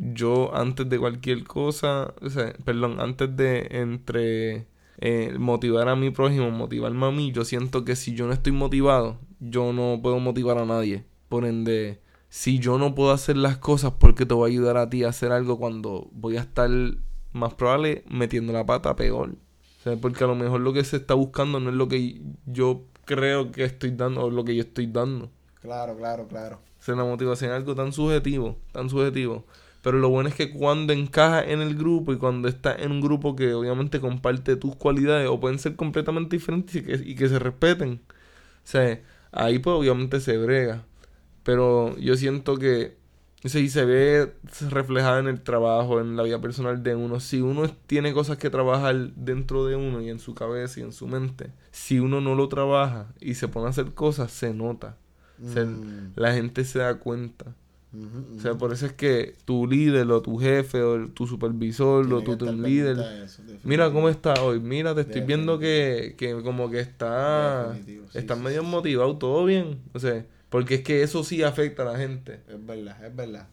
yo 0.00 0.54
antes 0.54 0.88
de 0.88 0.98
cualquier 0.98 1.44
cosa, 1.44 2.14
o 2.22 2.30
sea, 2.30 2.54
perdón, 2.64 3.00
antes 3.00 3.36
de 3.36 3.68
entre 3.70 4.66
eh, 4.98 5.36
motivar 5.38 5.88
a 5.88 5.96
mi 5.96 6.10
prójimo, 6.10 6.50
motivarme 6.50 7.06
a 7.06 7.10
mí, 7.10 7.32
yo 7.32 7.44
siento 7.44 7.84
que 7.84 7.96
si 7.96 8.14
yo 8.14 8.26
no 8.26 8.32
estoy 8.32 8.52
motivado, 8.52 9.18
yo 9.40 9.72
no 9.72 10.00
puedo 10.02 10.18
motivar 10.18 10.58
a 10.58 10.64
nadie. 10.64 11.04
Por 11.28 11.44
ende, 11.44 12.00
si 12.30 12.58
yo 12.58 12.78
no 12.78 12.94
puedo 12.94 13.12
hacer 13.12 13.36
las 13.36 13.58
cosas, 13.58 13.92
porque 13.98 14.24
te 14.24 14.34
voy 14.34 14.50
a 14.50 14.52
ayudar 14.52 14.76
a 14.78 14.88
ti 14.88 15.04
a 15.04 15.10
hacer 15.10 15.32
algo 15.32 15.58
cuando 15.58 16.08
voy 16.12 16.38
a 16.38 16.40
estar 16.40 16.70
más 17.32 17.54
probable 17.54 18.04
metiendo 18.08 18.52
la 18.52 18.64
pata 18.64 18.96
peor? 18.96 19.34
O 19.80 19.82
sea, 19.82 19.96
porque 19.96 20.24
a 20.24 20.26
lo 20.26 20.34
mejor 20.34 20.60
lo 20.60 20.72
que 20.72 20.84
se 20.84 20.96
está 20.96 21.14
buscando 21.14 21.60
no 21.60 21.70
es 21.70 21.76
lo 21.76 21.88
que 21.88 22.20
yo 22.46 22.84
creo 23.04 23.52
que 23.52 23.64
estoy 23.64 23.90
dando 23.90 24.22
o 24.22 24.30
lo 24.30 24.44
que 24.44 24.56
yo 24.56 24.62
estoy 24.62 24.86
dando. 24.86 25.30
Claro, 25.60 25.96
claro, 25.96 26.26
claro. 26.26 26.60
O 26.78 26.82
sea, 26.82 26.94
la 26.94 27.04
motivación 27.04 27.50
es 27.50 27.56
algo 27.56 27.74
tan 27.74 27.92
subjetivo, 27.92 28.56
tan 28.72 28.88
subjetivo. 28.88 29.44
Pero 29.82 29.98
lo 29.98 30.08
bueno 30.10 30.28
es 30.28 30.34
que 30.34 30.50
cuando 30.50 30.92
encaja 30.92 31.42
en 31.42 31.60
el 31.60 31.74
grupo 31.74 32.12
y 32.12 32.18
cuando 32.18 32.48
está 32.48 32.74
en 32.74 32.92
un 32.92 33.00
grupo 33.00 33.34
que 33.34 33.54
obviamente 33.54 34.00
comparte 34.00 34.56
tus 34.56 34.76
cualidades 34.76 35.28
o 35.28 35.40
pueden 35.40 35.58
ser 35.58 35.76
completamente 35.76 36.36
diferentes 36.36 36.76
y 36.76 36.82
que, 36.82 36.94
y 36.94 37.14
que 37.14 37.28
se 37.28 37.38
respeten, 37.38 38.02
o 38.10 38.66
sea, 38.66 39.00
ahí 39.32 39.58
pues 39.58 39.74
obviamente 39.74 40.20
se 40.20 40.36
brega. 40.36 40.84
Pero 41.44 41.96
yo 41.98 42.16
siento 42.16 42.58
que 42.58 43.00
si 43.44 43.70
se 43.70 43.84
ve 43.86 44.34
reflejada 44.68 45.18
en 45.18 45.26
el 45.26 45.40
trabajo, 45.40 46.00
en 46.00 46.16
la 46.16 46.22
vida 46.22 46.40
personal 46.40 46.82
de 46.82 46.94
uno. 46.94 47.20
Si 47.20 47.40
uno 47.40 47.70
tiene 47.86 48.12
cosas 48.12 48.36
que 48.36 48.50
trabajar 48.50 49.14
dentro 49.14 49.64
de 49.64 49.76
uno 49.76 50.02
y 50.02 50.10
en 50.10 50.18
su 50.18 50.34
cabeza 50.34 50.80
y 50.80 50.82
en 50.82 50.92
su 50.92 51.06
mente, 51.06 51.50
si 51.70 51.98
uno 52.00 52.20
no 52.20 52.34
lo 52.34 52.48
trabaja 52.48 53.08
y 53.18 53.34
se 53.34 53.48
pone 53.48 53.66
a 53.66 53.70
hacer 53.70 53.94
cosas, 53.94 54.30
se 54.30 54.52
nota. 54.52 54.96
Mm. 55.38 56.12
la 56.16 56.34
gente 56.34 56.66
se 56.66 56.80
da 56.80 56.98
cuenta. 56.98 57.54
O 57.92 58.40
sea, 58.40 58.54
por 58.54 58.72
eso 58.72 58.86
es 58.86 58.92
que 58.92 59.34
tu 59.44 59.66
líder 59.66 60.08
o 60.12 60.22
tu 60.22 60.38
jefe 60.38 60.80
o 60.80 61.08
tu 61.08 61.26
supervisor 61.26 62.12
o 62.12 62.22
tu, 62.22 62.52
líder, 62.52 62.96
mira 63.64 63.92
cómo 63.92 64.08
está 64.08 64.34
hoy, 64.42 64.60
mira, 64.60 64.94
te 64.94 65.00
estoy 65.00 65.22
viendo 65.22 65.58
que, 65.58 66.14
que, 66.16 66.40
como 66.42 66.70
que 66.70 66.78
está, 66.78 67.76
está 68.14 68.36
medio 68.36 68.62
motivado, 68.62 69.18
todo 69.18 69.44
bien, 69.44 69.80
o 69.92 69.98
sea, 69.98 70.24
porque 70.50 70.76
es 70.76 70.82
que 70.82 71.02
eso 71.02 71.24
sí 71.24 71.42
afecta 71.42 71.82
a 71.82 71.86
la 71.86 71.98
gente. 71.98 72.40
Es 72.48 72.64
verdad, 72.64 73.04
es 73.04 73.16
verdad. 73.16 73.48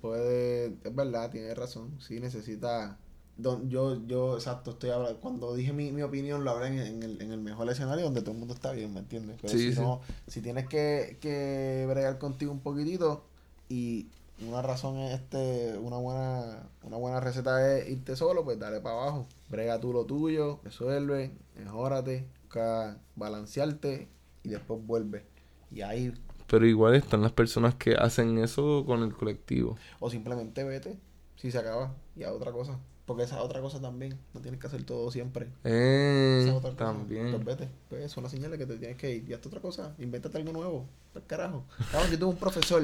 Puede, 0.00 0.66
es 0.82 0.94
verdad, 0.94 1.30
tiene 1.30 1.54
razón, 1.54 1.90
sí 2.00 2.18
necesita 2.18 2.96
yo, 3.38 4.06
yo, 4.06 4.36
exacto, 4.36 4.70
estoy 4.70 4.90
hablando, 4.90 5.20
cuando 5.20 5.54
dije 5.54 5.74
mi, 5.74 5.92
mi 5.92 6.00
opinión 6.00 6.42
lo 6.42 6.52
hablé 6.52 6.68
en, 6.68 7.02
el, 7.02 7.20
en 7.20 7.32
el 7.32 7.40
mejor 7.40 7.68
escenario 7.68 8.04
donde 8.04 8.22
todo 8.22 8.32
el 8.32 8.38
mundo 8.38 8.54
está 8.54 8.72
bien, 8.72 8.94
¿me 8.94 9.00
entiendes? 9.00 9.36
Pero 9.42 9.52
si 9.52 9.70
no, 9.72 10.00
si 10.26 10.40
tienes 10.40 10.66
que, 10.66 11.18
que 11.20 11.84
bregar 11.86 12.18
contigo 12.18 12.50
un 12.50 12.60
poquitito, 12.60 13.24
y 13.68 14.06
una 14.40 14.62
razón 14.62 14.98
es 14.98 15.14
este, 15.14 15.78
una 15.78 15.96
buena, 15.96 16.62
una 16.82 16.96
buena 16.96 17.20
receta 17.20 17.76
es 17.76 17.88
irte 17.88 18.16
solo, 18.16 18.44
pues 18.44 18.58
dale 18.58 18.80
para 18.80 18.96
abajo. 18.96 19.26
Brega 19.48 19.80
tú 19.80 19.92
lo 19.92 20.04
tuyo, 20.04 20.60
resuelve, 20.64 21.32
mejórate, 21.56 22.26
busca 22.42 22.98
balancearte 23.14 24.08
y 24.42 24.50
después 24.50 24.84
vuelve. 24.86 25.24
Y 25.70 25.80
ahí 25.82 26.12
Pero 26.46 26.66
igual 26.66 26.94
están 26.94 27.22
las 27.22 27.32
personas 27.32 27.74
que 27.74 27.94
hacen 27.94 28.38
eso 28.38 28.84
con 28.86 29.02
el 29.02 29.14
colectivo. 29.14 29.76
O 30.00 30.10
simplemente 30.10 30.64
vete, 30.64 30.98
si 31.36 31.50
se 31.50 31.58
acaba, 31.58 31.94
y 32.14 32.24
a 32.24 32.32
otra 32.32 32.52
cosa. 32.52 32.78
Porque 33.06 33.22
esa 33.22 33.36
es 33.36 33.42
otra 33.42 33.60
cosa 33.60 33.80
también. 33.80 34.18
No 34.34 34.40
tienes 34.40 34.60
que 34.60 34.66
hacer 34.66 34.82
todo 34.82 35.12
siempre. 35.12 35.46
Eh, 35.62 36.40
Esa 36.40 36.50
es 36.50 36.56
otra 36.56 36.72
cosa. 36.72 36.84
también. 36.86 37.30
Pues 37.30 37.44
vete. 37.44 37.68
Pues 37.88 38.10
son 38.10 38.24
las 38.24 38.32
señales 38.32 38.58
que 38.58 38.66
te 38.66 38.76
tienes 38.78 38.96
que 38.96 39.14
ir. 39.14 39.30
Y 39.30 39.32
hasta 39.32 39.46
otra 39.48 39.60
cosa. 39.60 39.94
Invéntate 39.98 40.38
algo 40.38 40.52
nuevo. 40.52 40.86
Pues 41.12 41.24
carajo. 41.24 41.62
Cabrón, 41.92 42.10
yo 42.10 42.18
tuve 42.18 42.30
un 42.30 42.36
profesor 42.36 42.82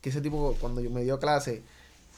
que 0.00 0.10
ese 0.10 0.20
tipo, 0.20 0.56
cuando 0.60 0.80
yo 0.80 0.90
me 0.90 1.02
dio 1.04 1.18
clase, 1.18 1.62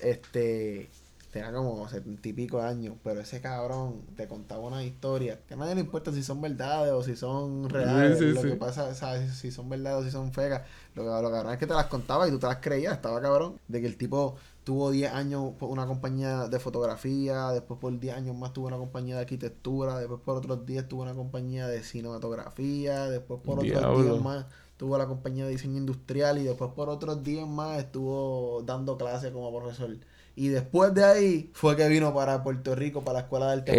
este. 0.00 0.88
Tenía 1.32 1.52
como 1.52 1.88
setenta 1.88 2.28
y 2.28 2.32
pico 2.32 2.58
de 2.58 2.64
años, 2.66 2.96
pero 3.04 3.20
ese 3.20 3.40
cabrón 3.40 4.00
te 4.16 4.26
contaba 4.26 4.62
una 4.62 4.82
historia 4.82 5.38
que 5.46 5.54
a 5.54 5.56
nadie 5.56 5.76
le 5.76 5.82
importa 5.82 6.12
si 6.12 6.24
son 6.24 6.40
verdades 6.40 6.90
o 6.92 7.04
si 7.04 7.14
son 7.14 7.68
reales. 7.70 8.18
Sí, 8.18 8.24
sí, 8.30 8.34
lo 8.34 8.42
sí. 8.42 8.48
que 8.48 8.56
pasa, 8.56 8.92
¿sabes? 8.96 9.32
Si 9.36 9.52
son 9.52 9.68
verdades 9.68 10.00
o 10.00 10.04
si 10.04 10.10
son 10.10 10.32
fegas. 10.32 10.62
Lo, 10.96 11.04
que- 11.04 11.08
lo 11.22 11.30
cabrón 11.30 11.52
es 11.52 11.58
que 11.60 11.68
te 11.68 11.74
las 11.74 11.86
contaba 11.86 12.26
y 12.26 12.32
tú 12.32 12.40
te 12.40 12.48
las 12.48 12.56
creías. 12.56 12.94
Estaba 12.94 13.20
cabrón. 13.20 13.60
De 13.68 13.80
que 13.80 13.86
el 13.86 13.96
tipo 13.96 14.34
tuvo 14.64 14.90
10 14.90 15.12
años 15.12 15.52
por 15.56 15.70
una 15.70 15.86
compañía 15.86 16.48
de 16.48 16.58
fotografía, 16.58 17.50
después 17.50 17.78
por 17.78 17.96
10 17.96 18.16
años 18.16 18.34
más 18.36 18.52
tuvo 18.52 18.66
una 18.66 18.76
compañía 18.78 19.14
de 19.14 19.20
arquitectura, 19.20 20.00
después 20.00 20.20
por 20.24 20.36
otros 20.38 20.66
10 20.66 20.88
tuvo 20.88 21.02
una 21.02 21.14
compañía 21.14 21.68
de 21.68 21.84
cinematografía, 21.84 23.06
después 23.08 23.40
por 23.40 23.60
otros 23.60 23.70
Diablo. 23.70 24.02
10 24.02 24.20
más 24.20 24.46
tuvo 24.80 24.96
la 24.96 25.06
compañía 25.06 25.44
de 25.44 25.50
diseño 25.50 25.76
industrial 25.76 26.38
y 26.38 26.44
después 26.44 26.70
por 26.74 26.88
otros 26.88 27.22
10 27.22 27.46
más 27.46 27.78
estuvo 27.78 28.62
dando 28.64 28.96
clases 28.96 29.30
como 29.30 29.54
profesor. 29.54 29.94
Y 30.34 30.48
después 30.48 30.94
de 30.94 31.04
ahí 31.04 31.50
fue 31.52 31.76
que 31.76 31.86
vino 31.86 32.14
para 32.14 32.42
Puerto 32.42 32.74
Rico, 32.74 33.04
para 33.04 33.18
la 33.18 33.24
Escuela 33.24 33.48
de 33.48 33.52
Arte. 33.52 33.72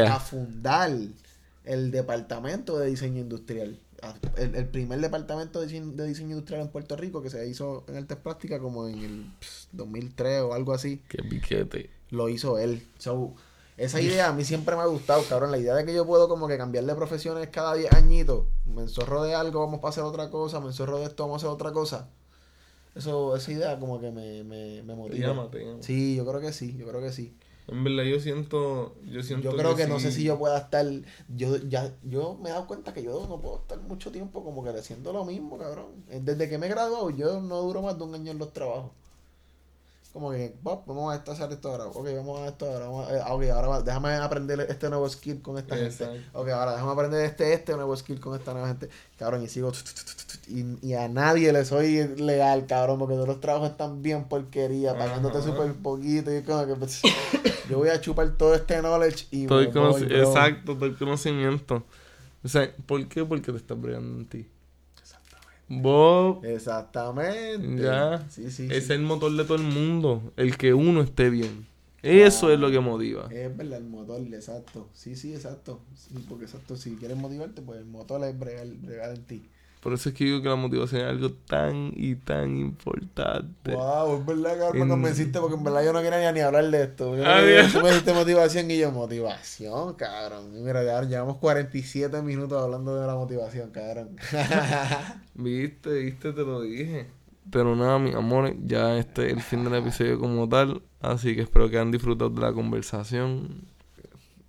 Plástica, 0.00 0.16
a 0.16 0.18
fundar 0.18 0.90
el 1.64 1.90
departamento 1.92 2.76
de 2.76 2.88
diseño 2.88 3.20
industrial. 3.20 3.78
El, 4.36 4.56
el 4.56 4.66
primer 4.66 4.98
departamento 4.98 5.60
de 5.60 5.68
diseño, 5.68 5.92
de 5.92 6.08
diseño 6.08 6.30
industrial 6.30 6.62
en 6.62 6.68
Puerto 6.70 6.96
Rico 6.96 7.22
que 7.22 7.30
se 7.30 7.48
hizo 7.48 7.84
en 7.86 7.94
Artes 7.94 8.16
Plásticas 8.16 8.58
como 8.58 8.88
en 8.88 8.98
el 8.98 9.26
pss, 9.38 9.68
2003 9.70 10.40
o 10.40 10.54
algo 10.54 10.72
así, 10.72 11.00
Qué 11.08 11.22
piquete. 11.22 11.88
lo 12.10 12.28
hizo 12.28 12.58
él. 12.58 12.84
So, 12.98 13.36
esa 13.78 14.00
idea 14.00 14.28
a 14.28 14.32
mí 14.32 14.44
siempre 14.44 14.76
me 14.76 14.82
ha 14.82 14.86
gustado, 14.86 15.22
cabrón. 15.28 15.50
La 15.50 15.58
idea 15.58 15.74
de 15.74 15.84
que 15.84 15.94
yo 15.94 16.04
puedo 16.06 16.28
como 16.28 16.48
que 16.48 16.58
cambiar 16.58 16.84
de 16.84 16.94
profesiones 16.94 17.48
cada 17.48 17.74
10 17.74 17.92
añitos. 17.94 18.44
Me 18.66 18.82
enzorro 18.82 19.22
de 19.22 19.34
algo, 19.34 19.60
vamos 19.60 19.82
a 19.84 19.88
hacer 19.88 20.04
otra 20.04 20.30
cosa. 20.30 20.60
Me 20.60 20.66
enzorro 20.66 20.98
de 20.98 21.04
esto, 21.04 21.22
vamos 21.24 21.42
a 21.42 21.46
hacer 21.46 21.54
otra 21.54 21.72
cosa. 21.72 22.10
Eso, 22.94 23.36
esa 23.36 23.52
idea 23.52 23.78
como 23.78 24.00
que 24.00 24.10
me, 24.10 24.42
me, 24.44 24.82
me 24.82 24.92
Te 24.92 24.98
motiva. 24.98 25.28
llama, 25.28 25.50
te 25.50 25.64
llama. 25.64 25.82
Sí, 25.82 26.16
yo 26.16 26.26
creo 26.26 26.40
que 26.40 26.52
sí, 26.52 26.76
yo 26.76 26.86
creo 26.88 27.00
que 27.00 27.12
sí. 27.12 27.36
En 27.68 27.84
verdad 27.84 28.02
yo 28.04 28.18
siento, 28.18 28.96
yo 29.04 29.22
siento 29.22 29.50
Yo 29.50 29.56
creo 29.56 29.76
que, 29.76 29.86
no 29.86 30.00
sé 30.00 30.10
si 30.10 30.24
yo 30.24 30.38
pueda 30.38 30.56
estar. 30.58 30.86
Yo 31.28 31.58
ya 31.58 31.92
yo 32.02 32.38
me 32.42 32.48
he 32.48 32.52
dado 32.52 32.66
cuenta 32.66 32.94
que 32.94 33.02
yo 33.02 33.26
no 33.28 33.40
puedo 33.40 33.58
estar 33.58 33.78
mucho 33.82 34.10
tiempo 34.10 34.42
como 34.42 34.64
que 34.64 34.70
haciendo 34.70 35.12
lo 35.12 35.24
mismo, 35.24 35.58
cabrón. 35.58 35.86
Desde 36.08 36.48
que 36.48 36.56
me 36.56 36.66
he 36.66 36.70
graduado, 36.70 37.10
yo 37.10 37.40
no 37.42 37.60
duro 37.60 37.82
más 37.82 37.98
de 37.98 38.04
un 38.04 38.14
año 38.14 38.32
en 38.32 38.38
los 38.38 38.52
trabajos. 38.54 38.90
Como 40.12 40.30
que, 40.32 40.54
"Bob, 40.62 40.82
vamos 40.86 41.12
a 41.12 41.16
esto, 41.16 41.32
hacer 41.32 41.52
esto 41.52 41.70
ahora. 41.70 41.84
Ok, 41.86 42.08
vamos 42.16 42.40
a 42.40 42.46
esto 42.48 42.66
ahora. 42.66 42.86
Vamos 42.86 43.08
a, 43.08 43.16
eh, 43.18 43.22
ok, 43.28 43.42
ahora 43.54 43.68
va- 43.68 43.82
déjame 43.82 44.14
aprender 44.14 44.60
este 44.68 44.88
nuevo 44.88 45.08
skill 45.08 45.42
con 45.42 45.58
esta 45.58 45.78
Exacto. 45.78 46.14
gente. 46.14 46.28
Ok, 46.32 46.48
ahora 46.48 46.72
déjame 46.72 46.92
aprender 46.92 47.24
este, 47.24 47.52
este 47.52 47.74
nuevo 47.76 47.94
skill 47.94 48.18
con 48.18 48.34
esta 48.34 48.52
nueva 48.52 48.68
gente. 48.68 48.88
Cabrón, 49.18 49.42
y 49.42 49.48
sigo. 49.48 49.70
Y, 50.48 50.64
y 50.88 50.94
a 50.94 51.08
nadie 51.08 51.52
le 51.52 51.64
soy 51.64 52.08
leal, 52.16 52.66
cabrón, 52.66 52.98
porque 52.98 53.14
todos 53.14 53.28
los 53.28 53.40
trabajos 53.40 53.70
están 53.70 54.02
bien 54.02 54.24
porquería, 54.24 54.96
pagándote 54.96 55.42
súper 55.42 55.74
poquito. 55.74 56.34
Y 56.34 56.42
como 56.42 56.66
que, 56.66 56.74
pues, 56.74 57.02
yo 57.68 57.76
voy 57.78 57.90
a 57.90 58.00
chupar 58.00 58.30
todo 58.36 58.54
este 58.54 58.80
knowledge 58.80 59.26
y 59.30 59.46
Todo 59.46 59.70
voy. 59.70 60.02
Exacto, 60.04 60.74
todo 60.74 60.86
el 60.86 60.96
conocimiento. 60.96 61.84
O 62.42 62.48
sea, 62.48 62.74
¿por 62.86 63.06
qué? 63.08 63.24
Porque 63.24 63.52
te 63.52 63.58
estás 63.58 63.78
bregando 63.80 64.20
en 64.20 64.26
ti. 64.26 64.48
Vos, 65.68 66.44
Exactamente. 66.44 67.82
ya, 67.82 68.24
Sí, 68.30 68.50
sí. 68.50 68.68
es 68.70 68.86
sí. 68.86 68.92
el 68.92 69.02
motor 69.02 69.32
de 69.36 69.44
todo 69.44 69.56
el 69.56 69.64
mundo. 69.64 70.32
El 70.36 70.56
que 70.56 70.72
uno 70.74 71.02
esté 71.02 71.30
bien. 71.30 71.66
Eso 72.02 72.50
es 72.52 72.58
lo 72.58 72.70
que 72.70 72.80
motiva. 72.80 73.28
Es 73.30 73.54
verdad, 73.56 73.78
el 73.78 73.84
motor, 73.88 74.20
exacto. 74.32 74.88
Sí, 74.92 75.16
sí, 75.16 75.34
exacto. 75.34 75.80
Sí, 75.94 76.14
porque 76.28 76.44
exacto, 76.44 76.76
si 76.76 76.96
quieres 76.96 77.16
motivarte, 77.16 77.60
pues 77.62 77.80
el 77.80 77.86
motor 77.86 78.24
es 78.24 78.38
bregar, 78.38 78.66
bregar 78.68 79.14
en 79.14 79.24
ti. 79.24 79.50
Por 79.88 79.94
eso 79.94 80.10
es 80.10 80.14
que 80.14 80.24
digo 80.26 80.42
que 80.42 80.50
la 80.50 80.54
motivación 80.56 81.00
es 81.00 81.06
algo 81.08 81.30
tan 81.46 81.92
y 81.96 82.14
tan 82.14 82.58
importante. 82.58 83.72
Wow, 83.74 84.18
es 84.18 84.26
verdad, 84.26 84.58
cabrón, 84.58 84.76
En- 84.76 84.82
me 84.82 84.88
convenciste 84.90 85.40
porque 85.40 85.56
en 85.56 85.64
verdad 85.64 85.82
yo 85.82 85.94
no 85.94 86.02
quería 86.02 86.30
ni, 86.30 86.40
hablar 86.40 86.70
de 86.70 86.82
esto. 86.82 87.16
Yo, 87.16 87.22
Ah, 87.26 87.40
tú 87.72 87.80
me 87.80 87.88
dijiste 87.88 88.12
motivación 88.12 88.70
y 88.70 88.76
yo, 88.76 88.92
motivación, 88.92 89.94
cabrón. 89.94 90.54
Y 90.54 90.60
mira, 90.60 90.84
ya 90.84 91.00
llevamos 91.04 91.38
47 91.38 92.20
minutos 92.20 92.62
hablando 92.62 93.00
de 93.00 93.06
la 93.06 93.14
motivación, 93.14 93.70
cabrón. 93.70 94.10
Viste, 95.34 95.90
viste, 95.90 96.34
te 96.34 96.42
lo 96.42 96.60
dije. 96.60 97.06
Pero 97.50 97.74
nada, 97.74 97.98
mis 97.98 98.14
amores, 98.14 98.56
ya 98.66 98.98
este 98.98 99.28
es 99.28 99.32
el 99.32 99.40
fin 99.40 99.64
del 99.64 99.76
episodio 99.76 100.18
como 100.18 100.46
tal. 100.46 100.82
Así 101.00 101.34
que 101.34 101.40
espero 101.40 101.70
que 101.70 101.78
hayan 101.78 101.90
disfrutado 101.90 102.28
de 102.28 102.42
la 102.42 102.52
conversación. 102.52 103.62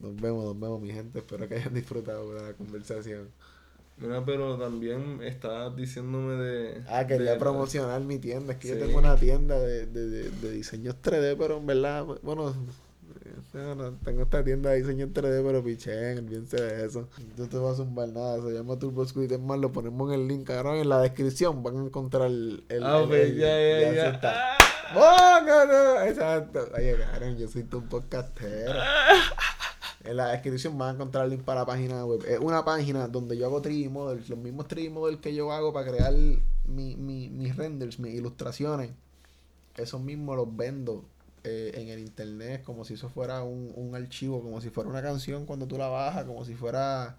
Nos 0.01 0.17
vemos, 0.17 0.43
nos 0.43 0.59
vemos, 0.59 0.81
mi 0.81 0.91
gente. 0.91 1.19
Espero 1.19 1.47
que 1.47 1.55
hayan 1.55 1.73
disfrutado 1.73 2.33
de 2.33 2.41
la 2.41 2.53
conversación. 2.57 3.29
Mira, 3.99 4.23
pero 4.25 4.57
también 4.57 5.19
estabas 5.23 5.75
diciéndome 5.75 6.35
de. 6.41 6.83
Ah, 6.87 7.05
quería 7.05 7.31
de- 7.33 7.37
promocionar 7.39 7.99
mi 8.01 8.17
tienda. 8.17 8.53
Es 8.53 8.59
que 8.59 8.69
Sí. 8.69 8.73
yo 8.79 8.85
tengo 8.85 8.99
una 8.99 9.15
tienda 9.17 9.59
de, 9.59 9.85
de, 9.87 10.29
de, 10.29 10.51
diseños 10.51 10.95
3D, 11.01 11.35
pero 11.37 11.57
en 11.57 11.65
verdad, 11.67 12.05
bueno, 12.21 12.55
no, 13.53 13.91
tengo 14.05 14.21
esta 14.23 14.43
tienda 14.43 14.69
de 14.69 14.77
diseños 14.77 15.09
3D, 15.13 15.43
pero 15.45 15.63
piché, 15.63 16.17
olvídense 16.17 16.61
de 16.61 16.85
eso. 16.85 17.09
No 17.37 17.49
te 17.49 17.57
vas 17.57 17.73
a 17.73 17.75
zumbar 17.77 18.07
nada, 18.09 18.41
se 18.41 18.51
llama 18.51 18.77
Turbo 18.79 19.05
Squid. 19.05 19.31
Es 19.31 19.39
más, 19.39 19.59
lo 19.59 19.71
ponemos 19.71 20.13
en 20.13 20.19
el 20.21 20.27
link, 20.27 20.47
cabrón. 20.47 20.77
En 20.77 20.87
la 20.89 21.01
descripción 21.01 21.61
van 21.63 21.77
a 21.77 21.83
encontrar 21.85 22.27
el. 22.27 22.63
el 22.69 22.83
Ah, 22.85 22.99
el- 23.03 23.11
el- 23.11 23.37
ya, 23.37 23.47
ya, 23.47 23.93
ya. 23.93 24.09
está. 24.11 24.55
Ah. 24.55 24.57
¡Oh, 24.95 25.45
no, 25.45 25.65
no! 25.65 26.01
Exacto. 26.03 26.67
Oye, 26.75 26.95
cabrón, 26.97 27.37
yo 27.37 27.47
soy 27.47 27.63
tu 27.63 27.83
podcastero. 27.87 28.73
En 30.09 30.17
la 30.17 30.29
descripción 30.29 30.77
van 30.77 30.89
a 30.89 30.93
encontrar 30.93 31.25
el 31.25 31.31
link 31.31 31.43
para 31.43 31.59
la 31.61 31.65
página 31.67 32.03
web. 32.05 32.23
Es 32.27 32.39
una 32.39 32.65
página 32.65 33.07
donde 33.07 33.37
yo 33.37 33.45
hago 33.45 33.61
3D 33.61 33.89
models, 33.91 34.27
los 34.29 34.39
mismos 34.39 34.67
3D 34.67 34.89
models 34.89 35.19
que 35.21 35.35
yo 35.35 35.51
hago 35.51 35.71
para 35.71 35.89
crear 35.91 36.13
mi, 36.65 36.95
mi- 36.95 37.29
mis 37.29 37.55
renders, 37.55 37.99
mis 37.99 38.15
ilustraciones. 38.15 38.91
Esos 39.77 40.01
mismos 40.01 40.35
los 40.35 40.55
vendo 40.57 41.03
eh, 41.43 41.71
en 41.75 41.89
el 41.89 41.99
internet 41.99 42.63
como 42.63 42.85
si 42.85 42.95
eso 42.95 43.07
fuera 43.09 43.43
un, 43.43 43.71
un 43.75 43.95
archivo, 43.95 44.41
como 44.41 44.59
si 44.61 44.69
fuera 44.71 44.89
una 44.89 45.01
canción 45.01 45.45
cuando 45.45 45.67
tú 45.67 45.77
la 45.77 45.87
bajas, 45.89 46.25
como 46.25 46.43
si 46.43 46.55
fuera 46.55 47.15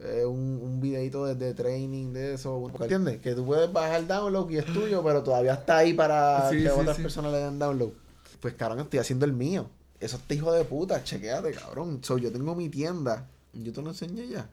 eh, 0.00 0.24
un, 0.26 0.60
un 0.62 0.80
videito 0.80 1.24
de, 1.24 1.34
de 1.36 1.54
training 1.54 2.12
de 2.12 2.34
eso. 2.34 2.68
¿Entiendes? 2.80 3.20
Que 3.20 3.34
tú 3.34 3.46
puedes 3.46 3.72
bajar 3.72 4.06
download 4.06 4.50
y 4.50 4.58
es 4.58 4.66
tuyo, 4.66 5.02
pero 5.04 5.22
todavía 5.22 5.54
está 5.54 5.78
ahí 5.78 5.94
para 5.94 6.50
Sí, 6.50 6.56
que 6.64 6.68
sí, 6.68 6.74
otras 6.80 6.96
sí. 6.96 7.02
personas 7.02 7.30
le 7.32 7.38
den 7.38 7.58
download. 7.60 7.90
Pues 8.40 8.54
cabrón, 8.54 8.80
estoy 8.80 8.98
haciendo 8.98 9.24
el 9.24 9.32
mío. 9.32 9.68
Eso 10.00 10.16
está 10.16 10.34
hijo 10.34 10.52
de 10.52 10.64
puta, 10.64 11.02
chequéate, 11.02 11.52
cabrón. 11.52 12.00
So, 12.02 12.18
yo 12.18 12.30
tengo 12.32 12.54
mi 12.54 12.68
tienda. 12.68 13.28
Yo 13.52 13.72
te 13.72 13.82
lo 13.82 13.90
enseñé 13.90 14.28
ya. 14.28 14.50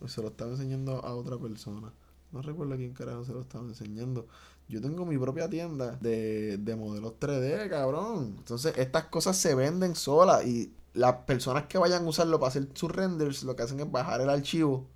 O 0.00 0.08
se 0.08 0.22
lo 0.22 0.28
estaba 0.28 0.50
enseñando 0.52 1.04
a 1.04 1.14
otra 1.14 1.38
persona. 1.38 1.92
No 2.32 2.42
recuerdo 2.42 2.74
a 2.74 2.76
quién 2.76 2.92
carajo 2.94 3.24
se 3.24 3.32
lo 3.32 3.40
estaba 3.42 3.64
enseñando. 3.66 4.26
Yo 4.68 4.80
tengo 4.82 5.06
mi 5.06 5.18
propia 5.18 5.48
tienda 5.48 5.96
de, 6.00 6.58
de 6.58 6.76
modelos 6.76 7.14
3D, 7.18 7.68
cabrón. 7.68 8.34
Entonces, 8.38 8.74
estas 8.78 9.06
cosas 9.06 9.36
se 9.38 9.54
venden 9.54 9.94
solas. 9.96 10.46
Y 10.46 10.72
las 10.94 11.14
personas 11.26 11.66
que 11.66 11.78
vayan 11.78 12.04
a 12.04 12.08
usarlo 12.08 12.38
para 12.38 12.50
hacer 12.50 12.68
sus 12.74 12.90
renders, 12.92 13.44
lo 13.44 13.56
que 13.56 13.62
hacen 13.64 13.80
es 13.80 13.90
bajar 13.90 14.20
el 14.20 14.30
archivo. 14.30 14.86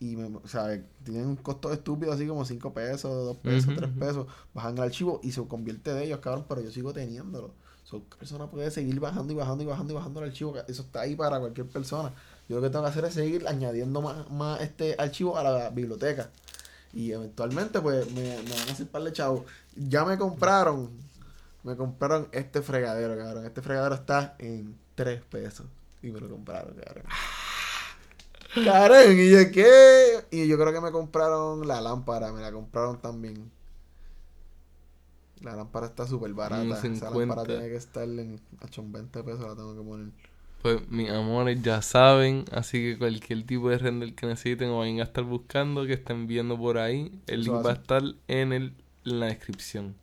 Y, 0.00 0.16
me, 0.16 0.36
o 0.36 0.48
sea, 0.48 0.82
tienen 1.04 1.26
un 1.26 1.36
costo 1.36 1.72
estúpido, 1.72 2.12
así 2.12 2.26
como 2.26 2.44
5 2.44 2.72
pesos, 2.74 3.10
2 3.24 3.38
pesos, 3.38 3.72
Ujú, 3.72 3.74
3 3.74 3.90
ujú. 3.90 4.00
pesos. 4.00 4.26
Bajan 4.54 4.76
el 4.76 4.84
archivo 4.84 5.20
y 5.22 5.32
se 5.32 5.42
convierte 5.46 5.94
de 5.94 6.04
ellos, 6.04 6.20
cabrón. 6.20 6.44
Pero 6.48 6.60
yo 6.62 6.70
sigo 6.70 6.92
teniéndolo. 6.92 7.54
So, 7.88 8.02
la 8.10 8.16
persona 8.16 8.50
puede 8.50 8.68
seguir 8.72 8.98
bajando 8.98 9.32
y 9.32 9.36
bajando 9.36 9.62
y 9.62 9.66
bajando 9.66 9.92
y 9.92 9.96
bajando 9.96 10.20
el 10.20 10.30
archivo. 10.30 10.56
Eso 10.66 10.82
está 10.82 11.02
ahí 11.02 11.14
para 11.14 11.38
cualquier 11.38 11.68
persona. 11.68 12.12
Yo 12.48 12.56
lo 12.56 12.62
que 12.62 12.68
tengo 12.68 12.84
que 12.84 12.90
hacer 12.90 13.04
es 13.04 13.14
seguir 13.14 13.46
añadiendo 13.46 14.02
más, 14.02 14.28
más 14.28 14.60
este 14.60 14.96
archivo 14.98 15.38
a 15.38 15.44
la 15.44 15.70
biblioteca. 15.70 16.28
Y 16.92 17.12
eventualmente, 17.12 17.80
pues, 17.80 18.10
me, 18.10 18.22
me 18.42 18.50
van 18.50 18.68
a 18.68 18.72
hacer 18.72 18.88
par 18.88 19.02
de 19.04 19.12
chavos. 19.12 19.42
Ya 19.76 20.04
me 20.04 20.18
compraron. 20.18 20.90
Me 21.62 21.76
compraron 21.76 22.28
este 22.32 22.60
fregadero, 22.60 23.16
cabrón. 23.16 23.46
Este 23.46 23.62
fregadero 23.62 23.94
está 23.94 24.34
en 24.40 24.76
3 24.96 25.22
pesos. 25.30 25.66
Y 26.02 26.10
me 26.10 26.18
lo 26.18 26.28
compraron, 26.28 26.74
cabrón. 26.74 27.04
Cabrón, 28.64 29.16
y 29.16 29.30
yo 29.30 29.52
qué. 29.52 30.26
Y 30.32 30.48
yo 30.48 30.58
creo 30.58 30.72
que 30.72 30.80
me 30.80 30.90
compraron 30.90 31.68
la 31.68 31.80
lámpara. 31.80 32.32
Me 32.32 32.40
la 32.40 32.50
compraron 32.50 33.00
también. 33.00 33.52
La 35.42 35.54
lámpara 35.54 35.86
está 35.86 36.06
súper 36.06 36.32
barata. 36.32 36.64
Esa 36.64 36.80
50. 36.82 37.10
lámpara 37.10 37.44
tiene 37.44 37.68
que 37.68 37.76
estar 37.76 38.04
en 38.08 38.40
8, 38.62 38.84
20 38.86 39.22
pesos. 39.22 39.40
La 39.40 39.54
tengo 39.54 39.74
que 39.76 39.82
poner. 39.82 40.08
Pues 40.62 40.88
mis 40.88 41.10
amores 41.10 41.62
ya 41.62 41.82
saben, 41.82 42.44
así 42.50 42.78
que 42.78 42.98
cualquier 42.98 43.44
tipo 43.46 43.68
de 43.68 43.78
render 43.78 44.14
que 44.14 44.26
necesiten 44.26 44.70
o 44.70 44.78
vayan 44.78 45.00
a 45.00 45.04
estar 45.04 45.22
buscando, 45.22 45.86
que 45.86 45.92
estén 45.92 46.26
viendo 46.26 46.58
por 46.58 46.78
ahí, 46.78 47.20
el 47.26 47.42
Eso 47.42 47.52
link 47.54 47.66
va 47.66 47.70
a 47.70 47.74
estar 47.74 48.02
en, 48.26 48.52
el, 48.52 48.72
en 49.04 49.20
la 49.20 49.26
descripción. 49.26 49.94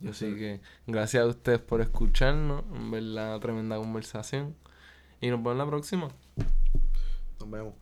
Yo 0.00 0.10
Así 0.10 0.30
sé. 0.30 0.36
que 0.36 0.60
gracias 0.86 1.24
a 1.24 1.26
ustedes 1.26 1.60
por 1.60 1.80
escucharnos, 1.80 2.62
en 2.74 2.90
verdad 2.90 3.40
tremenda 3.40 3.76
conversación. 3.76 4.54
Y 5.20 5.28
nos 5.28 5.38
vemos 5.38 5.56
la 5.56 5.66
próxima. 5.66 6.08
Nos 7.40 7.50
vemos. 7.50 7.74